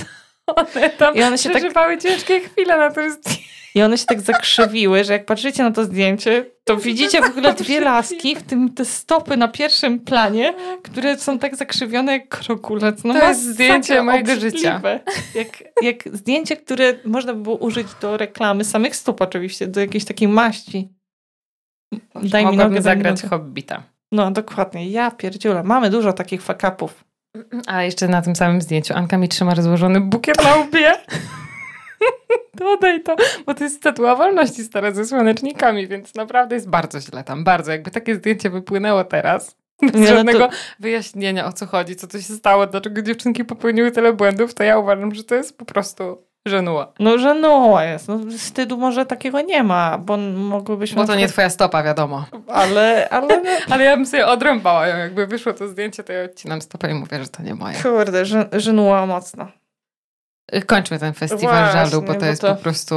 one 0.46 0.90
tam 0.90 1.14
I 1.14 1.22
one 1.22 1.38
się 1.38 1.50
tak- 1.50 1.58
przeżywały 1.58 1.98
ciężkie 1.98 2.40
chwile 2.40 2.78
na 2.78 2.90
tym 2.90 3.10
zdjęciu. 3.10 3.42
I 3.74 3.82
one 3.82 3.98
się 3.98 4.06
tak 4.06 4.20
zakrzywiły, 4.20 5.04
że 5.04 5.12
jak 5.12 5.26
patrzycie 5.26 5.62
na 5.62 5.70
to 5.70 5.84
zdjęcie, 5.84 6.44
to 6.64 6.76
widzicie 6.76 7.20
w 7.20 7.24
ogóle 7.24 7.52
dwie 7.54 7.80
laski, 7.80 8.36
w 8.36 8.42
tym 8.42 8.74
te 8.74 8.84
stopy 8.84 9.36
na 9.36 9.48
pierwszym 9.48 10.00
planie, 10.00 10.54
które 10.82 11.18
są 11.18 11.38
tak 11.38 11.56
zakrzywione 11.56 12.12
jak 12.12 12.28
krokulec. 12.28 13.04
No 13.04 13.14
To 13.14 13.28
jest 13.28 13.44
zdjęcie 13.44 14.02
mojego 14.02 14.32
obrzydliwe. 14.32 15.00
Jak, 15.34 15.48
jak 15.82 16.16
zdjęcie, 16.16 16.56
które 16.56 16.94
można 17.04 17.34
by 17.34 17.42
było 17.42 17.56
użyć 17.56 17.86
do 18.00 18.16
reklamy 18.16 18.64
samych 18.64 18.96
stóp 18.96 19.20
oczywiście, 19.20 19.66
do 19.66 19.80
jakiejś 19.80 20.04
takiej 20.04 20.28
maści. 20.28 20.88
Daj 22.22 22.46
mi 22.46 22.56
nogę, 22.56 22.82
zagrać. 22.82 23.22
Hobbita. 23.22 23.82
No 24.12 24.30
dokładnie, 24.30 24.90
ja 24.90 25.10
pierdziule. 25.10 25.62
Mamy 25.62 25.90
dużo 25.90 26.12
takich 26.12 26.42
fakapów. 26.42 27.04
A 27.66 27.82
jeszcze 27.82 28.08
na 28.08 28.22
tym 28.22 28.36
samym 28.36 28.60
zdjęciu 28.60 28.94
Anka 28.94 29.18
mi 29.18 29.28
trzyma 29.28 29.54
rozłożony 29.54 30.00
bukiet 30.00 30.44
na 30.44 30.56
łbie. 30.56 30.92
Dodaj 32.54 33.02
to, 33.02 33.16
bo 33.46 33.54
to 33.54 33.64
jest 33.64 33.76
statua 33.76 34.16
wolności 34.16 34.64
stara 34.64 34.90
ze 34.90 35.04
słonecznikami, 35.04 35.88
więc 35.88 36.14
naprawdę 36.14 36.54
jest 36.54 36.68
bardzo 36.68 37.00
źle 37.00 37.24
tam, 37.24 37.44
bardzo. 37.44 37.72
Jakby 37.72 37.90
takie 37.90 38.14
zdjęcie 38.14 38.50
wypłynęło 38.50 39.04
teraz, 39.04 39.56
bez 39.82 39.94
Nie, 39.94 40.00
no 40.00 40.06
to- 40.06 40.14
żadnego 40.16 40.48
wyjaśnienia 40.78 41.46
o 41.46 41.52
co 41.52 41.66
chodzi, 41.66 41.96
co 41.96 42.06
tu 42.06 42.22
się 42.22 42.34
stało, 42.34 42.66
dlaczego 42.66 43.02
dziewczynki 43.02 43.44
popełniły 43.44 43.90
tyle 43.90 44.12
błędów, 44.12 44.54
to 44.54 44.62
ja 44.62 44.78
uważam, 44.78 45.14
że 45.14 45.24
to 45.24 45.34
jest 45.34 45.58
po 45.58 45.64
prostu 45.64 46.24
żenuła. 46.46 46.92
No 46.98 47.18
że 47.18 47.34
no 47.34 47.82
jest. 47.82 48.08
No, 48.08 48.18
wstydu 48.38 48.76
może 48.76 49.06
takiego 49.06 49.40
nie 49.40 49.62
ma, 49.62 49.98
bo 49.98 50.16
mogłybyśmy... 50.16 50.96
Bo 50.96 51.06
to 51.06 51.14
nie 51.14 51.28
twoja 51.28 51.50
stopa, 51.50 51.82
wiadomo. 51.82 52.24
Ale, 52.48 53.08
ale 53.10 53.42
Ale 53.70 53.84
ja 53.84 53.96
bym 53.96 54.06
sobie 54.06 54.26
odrąbała 54.26 54.86
ją, 54.86 54.96
jakby 54.96 55.26
wyszło 55.26 55.52
to 55.52 55.68
zdjęcie, 55.68 56.04
to 56.04 56.12
ja 56.12 56.24
odcinam 56.24 56.62
stopę 56.62 56.90
i 56.90 56.94
mówię, 56.94 57.18
że 57.22 57.28
to 57.28 57.42
nie 57.42 57.54
moje. 57.54 57.82
kurde, 57.82 58.24
że, 58.24 58.48
żenuła 58.52 59.06
mocno. 59.06 59.48
Kończmy 60.66 60.98
ten 60.98 61.12
festiwal 61.12 61.64
Właśnie, 61.64 61.80
żalu, 61.80 62.02
bo 62.02 62.14
to 62.14 62.20
bo 62.20 62.26
jest 62.26 62.42
to- 62.42 62.54
po 62.54 62.62
prostu 62.62 62.94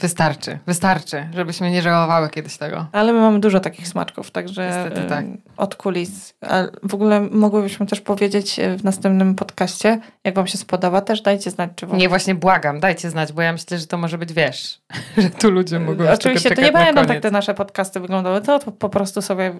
wystarczy. 0.00 0.58
Wystarczy, 0.66 1.28
żebyśmy 1.34 1.70
nie 1.70 1.82
żałowały 1.82 2.30
kiedyś 2.30 2.56
tego. 2.56 2.86
Ale 2.92 3.12
my 3.12 3.20
mamy 3.20 3.40
dużo 3.40 3.60
takich 3.60 3.88
smaczków, 3.88 4.30
także 4.30 4.66
Niestety 4.66 5.08
tak. 5.08 5.24
od 5.56 5.74
kulis. 5.74 6.34
W 6.82 6.94
ogóle 6.94 7.20
mogłybyśmy 7.20 7.86
też 7.86 8.00
powiedzieć 8.00 8.58
e, 8.60 8.76
w 8.76 8.84
następnym 8.84 9.34
podcaście, 9.34 10.00
jak 10.24 10.34
wam 10.34 10.46
się 10.46 10.58
spodoba, 10.58 11.00
też 11.00 11.20
dajcie 11.20 11.50
znać, 11.50 11.70
czy 11.76 11.86
wam... 11.86 11.98
Nie, 11.98 12.08
właśnie 12.08 12.34
błagam, 12.34 12.80
dajcie 12.80 13.10
znać, 13.10 13.32
bo 13.32 13.42
ja 13.42 13.52
myślę, 13.52 13.78
że 13.78 13.86
to 13.86 13.98
może 13.98 14.18
być, 14.18 14.32
wiesz, 14.32 14.80
że 15.18 15.30
tu 15.30 15.50
ludzie 15.50 15.80
mogą 15.80 16.04
już 16.04 16.12
Oczywiście 16.12 16.54
to 16.54 16.62
nie 16.62 16.72
będą 16.72 17.06
tak 17.06 17.20
te 17.20 17.30
nasze 17.30 17.54
podcasty 17.54 18.00
wyglądały, 18.00 18.40
to, 18.40 18.58
po 18.58 18.88
prostu 18.88 19.22
sobie 19.22 19.54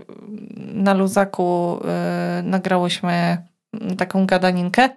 na 0.56 0.94
luzaku 0.94 1.80
y, 2.40 2.42
nagrałyśmy 2.42 3.36
taką 3.98 4.26
gadaninkę. 4.26 4.88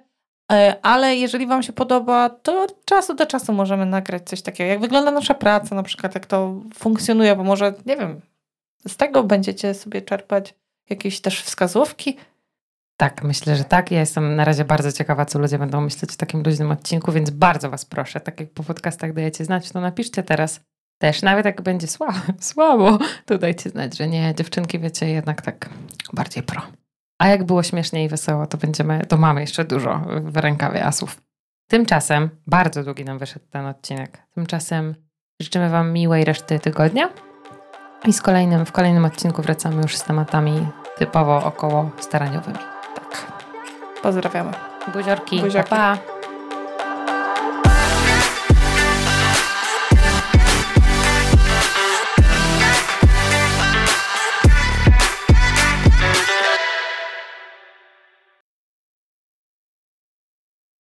E, 0.51 0.75
Ale 0.81 1.15
jeżeli 1.15 1.47
Wam 1.47 1.63
się 1.63 1.73
podoba, 1.73 2.29
to 2.29 2.63
od 2.63 2.85
czasu 2.85 3.13
do 3.13 3.25
czasu 3.25 3.53
możemy 3.53 3.85
nagrać 3.85 4.23
coś 4.29 4.41
takiego. 4.41 4.69
Jak 4.69 4.79
wygląda 4.79 5.11
nasza 5.11 5.33
praca, 5.33 5.75
na 5.75 5.83
przykład, 5.83 6.15
jak 6.15 6.25
to 6.25 6.61
funkcjonuje, 6.73 7.35
bo 7.35 7.43
może, 7.43 7.73
nie 7.85 7.97
wiem, 7.97 8.21
z 8.87 8.97
tego 8.97 9.23
będziecie 9.23 9.73
sobie 9.73 10.01
czerpać 10.01 10.55
jakieś 10.89 11.21
też 11.21 11.41
wskazówki. 11.41 12.17
Tak, 12.97 13.23
myślę, 13.23 13.55
że 13.55 13.63
tak. 13.63 13.91
Ja 13.91 13.99
jestem 13.99 14.35
na 14.35 14.45
razie 14.45 14.65
bardzo 14.65 14.91
ciekawa, 14.91 15.25
co 15.25 15.39
ludzie 15.39 15.59
będą 15.59 15.81
myśleć 15.81 16.13
o 16.13 16.17
takim 16.17 16.43
luźnym 16.43 16.71
odcinku, 16.71 17.11
więc 17.11 17.29
bardzo 17.29 17.69
was 17.69 17.85
proszę, 17.85 18.19
tak 18.19 18.39
jak 18.39 18.51
po 18.51 18.63
podcastach 18.63 19.13
dajecie 19.13 19.45
znać, 19.45 19.71
to 19.71 19.81
napiszcie 19.81 20.23
teraz 20.23 20.59
też, 20.97 21.21
nawet 21.21 21.45
jak 21.45 21.61
będzie 21.61 21.87
słabo, 21.87 22.19
słabo 22.39 22.97
to 23.25 23.37
dajcie 23.37 23.69
znać, 23.69 23.97
że 23.97 24.07
nie, 24.07 24.33
dziewczynki 24.37 24.79
wiecie, 24.79 25.09
jednak 25.09 25.41
tak 25.41 25.69
bardziej 26.13 26.43
pro. 26.43 26.61
A 27.19 27.27
jak 27.27 27.43
było 27.43 27.63
śmiesznie 27.63 28.03
i 28.03 28.09
wesoło, 28.09 28.47
to 28.47 28.57
będziemy, 28.57 29.05
to 29.05 29.17
mamy 29.17 29.41
jeszcze 29.41 29.65
dużo 29.65 30.01
w 30.21 30.37
rękawie 30.37 30.85
asów. 30.85 31.21
Tymczasem, 31.69 32.29
bardzo 32.47 32.83
długi 32.83 33.05
nam 33.05 33.19
wyszedł 33.19 33.45
ten 33.49 33.65
odcinek. 33.65 34.23
Tymczasem 34.35 34.95
życzymy 35.41 35.69
wam 35.69 35.93
miłej 35.93 36.25
reszty 36.25 36.59
tygodnia 36.59 37.09
i 38.05 38.13
z 38.13 38.21
kolejnym, 38.21 38.65
w 38.65 38.71
kolejnym 38.71 39.05
odcinku 39.05 39.41
wracamy 39.41 39.81
już 39.81 39.97
z 39.97 40.03
tematami 40.03 40.67
typowo 40.97 41.43
około 41.43 41.91
staraniowymi. 41.99 42.57
Tak. 42.95 43.31
Pozdrawiamy. 44.01 44.51
Buziorki. 44.93 45.41
Buziaki. 45.41 45.69
Pa, 45.69 45.97
pa. 45.97 46.18